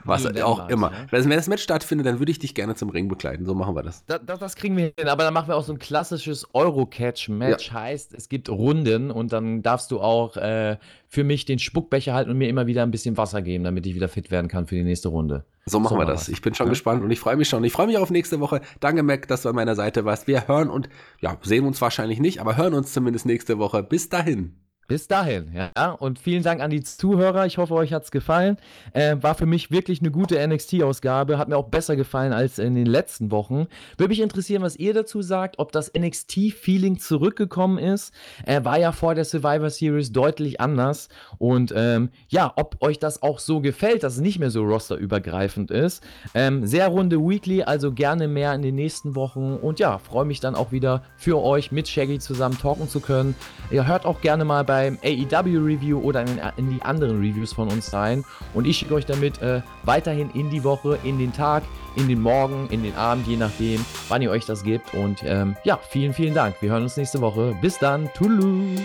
Was 0.04 0.26
auch 0.42 0.68
immer. 0.68 0.92
Ja? 0.92 1.06
Wenn 1.10 1.30
das 1.30 1.48
Match 1.48 1.62
stattfindet, 1.62 2.06
dann 2.06 2.18
würde 2.18 2.32
ich 2.32 2.38
dich 2.38 2.54
gerne 2.54 2.74
zum 2.74 2.90
Ring 2.90 3.08
begleiten. 3.08 3.44
So 3.44 3.54
machen 3.54 3.74
wir 3.74 3.82
das. 3.82 4.04
Da, 4.06 4.18
da, 4.18 4.36
das 4.36 4.56
kriegen 4.56 4.76
wir 4.76 4.92
hin. 4.96 5.08
Aber 5.08 5.24
dann 5.24 5.34
machen 5.34 5.48
wir 5.48 5.56
auch 5.56 5.64
so 5.64 5.72
ein 5.72 5.78
klassisches 5.78 6.46
Euro-Catch-Match. 6.54 7.68
Ja. 7.68 7.74
Heißt, 7.74 8.14
es 8.14 8.28
gibt 8.28 8.48
Runden 8.48 9.10
und 9.10 9.32
dann 9.32 9.62
darfst 9.62 9.90
du 9.90 10.00
auch 10.00 10.36
äh, 10.36 10.78
für 11.08 11.24
mich 11.24 11.44
den 11.44 11.58
Spuckbecher 11.58 12.14
halten 12.14 12.30
und 12.30 12.38
mir 12.38 12.48
immer 12.48 12.66
wieder 12.66 12.82
ein 12.82 12.90
bisschen 12.90 13.16
Wasser 13.16 13.42
geben, 13.42 13.64
damit 13.64 13.86
ich 13.86 13.94
wieder 13.94 14.08
fit 14.08 14.30
werden 14.30 14.48
kann 14.48 14.66
für 14.66 14.74
die 14.74 14.84
nächste 14.84 15.08
Runde. 15.08 15.44
So 15.66 15.80
machen 15.80 15.94
so 15.94 16.00
wir 16.00 16.06
das. 16.06 16.28
Ich 16.28 16.42
bin 16.42 16.54
schon 16.54 16.66
ja? 16.66 16.70
gespannt 16.70 17.02
und 17.02 17.10
ich 17.10 17.20
freue 17.20 17.36
mich 17.36 17.48
schon. 17.48 17.64
Ich 17.64 17.72
freue 17.72 17.86
mich 17.86 17.96
auf 17.96 18.10
nächste 18.10 18.40
Woche. 18.40 18.60
Danke, 18.80 19.02
Mac, 19.02 19.28
dass 19.28 19.42
du 19.42 19.48
an 19.48 19.54
meiner 19.54 19.74
Seite 19.74 20.04
warst. 20.04 20.26
Wir 20.26 20.46
hören 20.48 20.68
und, 20.68 20.88
ja, 21.20 21.38
sehen 21.42 21.66
uns 21.66 21.80
wahrscheinlich 21.80 22.20
nicht, 22.20 22.40
aber 22.40 22.56
hören 22.56 22.74
uns 22.74 22.92
zumindest 22.92 23.26
nächste 23.26 23.58
Woche. 23.58 23.82
Bis 23.82 24.08
dahin. 24.08 24.63
Bis 24.86 25.08
dahin, 25.08 25.50
ja. 25.54 25.92
Und 25.92 26.18
vielen 26.18 26.42
Dank 26.42 26.60
an 26.60 26.70
die 26.70 26.82
Zuhörer. 26.82 27.46
Ich 27.46 27.56
hoffe, 27.56 27.72
euch 27.72 27.94
hat 27.94 28.04
es 28.04 28.10
gefallen. 28.10 28.58
Äh, 28.92 29.16
war 29.20 29.34
für 29.34 29.46
mich 29.46 29.70
wirklich 29.70 30.00
eine 30.00 30.10
gute 30.10 30.46
NXT-Ausgabe. 30.46 31.38
Hat 31.38 31.48
mir 31.48 31.56
auch 31.56 31.68
besser 31.68 31.96
gefallen 31.96 32.34
als 32.34 32.58
in 32.58 32.74
den 32.74 32.84
letzten 32.84 33.30
Wochen. 33.30 33.66
Würde 33.96 34.10
mich 34.10 34.20
interessieren, 34.20 34.62
was 34.62 34.76
ihr 34.76 34.92
dazu 34.92 35.22
sagt, 35.22 35.58
ob 35.58 35.72
das 35.72 35.90
NXT-Feeling 35.96 36.98
zurückgekommen 36.98 37.78
ist. 37.78 38.12
Äh, 38.44 38.62
war 38.64 38.78
ja 38.78 38.92
vor 38.92 39.14
der 39.14 39.24
Survivor 39.24 39.70
Series 39.70 40.12
deutlich 40.12 40.60
anders. 40.60 41.08
Und 41.38 41.72
ähm, 41.74 42.10
ja, 42.28 42.52
ob 42.56 42.82
euch 42.82 42.98
das 42.98 43.22
auch 43.22 43.38
so 43.38 43.62
gefällt, 43.62 44.02
dass 44.02 44.16
es 44.16 44.20
nicht 44.20 44.38
mehr 44.38 44.50
so 44.50 44.64
rosterübergreifend 44.64 45.70
ist. 45.70 46.04
Ähm, 46.34 46.66
sehr 46.66 46.88
runde 46.88 47.18
Weekly, 47.18 47.62
also 47.62 47.90
gerne 47.90 48.28
mehr 48.28 48.52
in 48.54 48.60
den 48.60 48.74
nächsten 48.74 49.14
Wochen. 49.14 49.54
Und 49.54 49.80
ja, 49.80 49.96
freue 49.96 50.26
mich 50.26 50.40
dann 50.40 50.54
auch 50.54 50.72
wieder 50.72 51.02
für 51.16 51.42
euch 51.42 51.72
mit 51.72 51.88
Shaggy 51.88 52.18
zusammen 52.18 52.58
talken 52.58 52.86
zu 52.86 53.00
können. 53.00 53.34
Ihr 53.70 53.86
hört 53.86 54.04
auch 54.04 54.20
gerne 54.20 54.44
mal 54.44 54.62
bei 54.62 54.73
beim 54.74 54.98
AEW 55.04 55.64
Review 55.64 56.00
oder 56.00 56.22
in, 56.22 56.40
in, 56.56 56.70
die 56.70 56.82
anderen 56.82 57.20
Reviews 57.20 57.52
von 57.52 57.68
uns 57.68 57.92
rein. 57.92 58.24
Und 58.54 58.66
ich 58.66 58.78
schicke 58.78 58.94
euch 58.94 59.06
damit 59.06 59.40
äh, 59.40 59.60
weiterhin 59.84 60.30
in 60.30 60.50
die 60.50 60.64
Woche, 60.64 60.98
in 61.04 61.16
den 61.18 61.32
Tag, 61.32 61.62
in 61.94 62.08
den 62.08 62.20
Morgen, 62.20 62.68
in 62.70 62.82
den 62.82 62.96
Abend, 62.96 63.28
je 63.28 63.36
nachdem, 63.36 63.84
wann 64.08 64.20
ihr 64.20 64.32
euch 64.32 64.46
das 64.46 64.64
gibt. 64.64 64.92
Und 64.94 65.22
ähm, 65.24 65.56
ja, 65.62 65.78
vielen, 65.88 66.12
vielen 66.12 66.34
Dank. 66.34 66.56
Wir 66.60 66.70
hören 66.70 66.82
uns 66.82 66.96
nächste 66.96 67.20
Woche. 67.20 67.56
Bis 67.60 67.78
dann. 67.78 68.12
Tulu. 68.14 68.76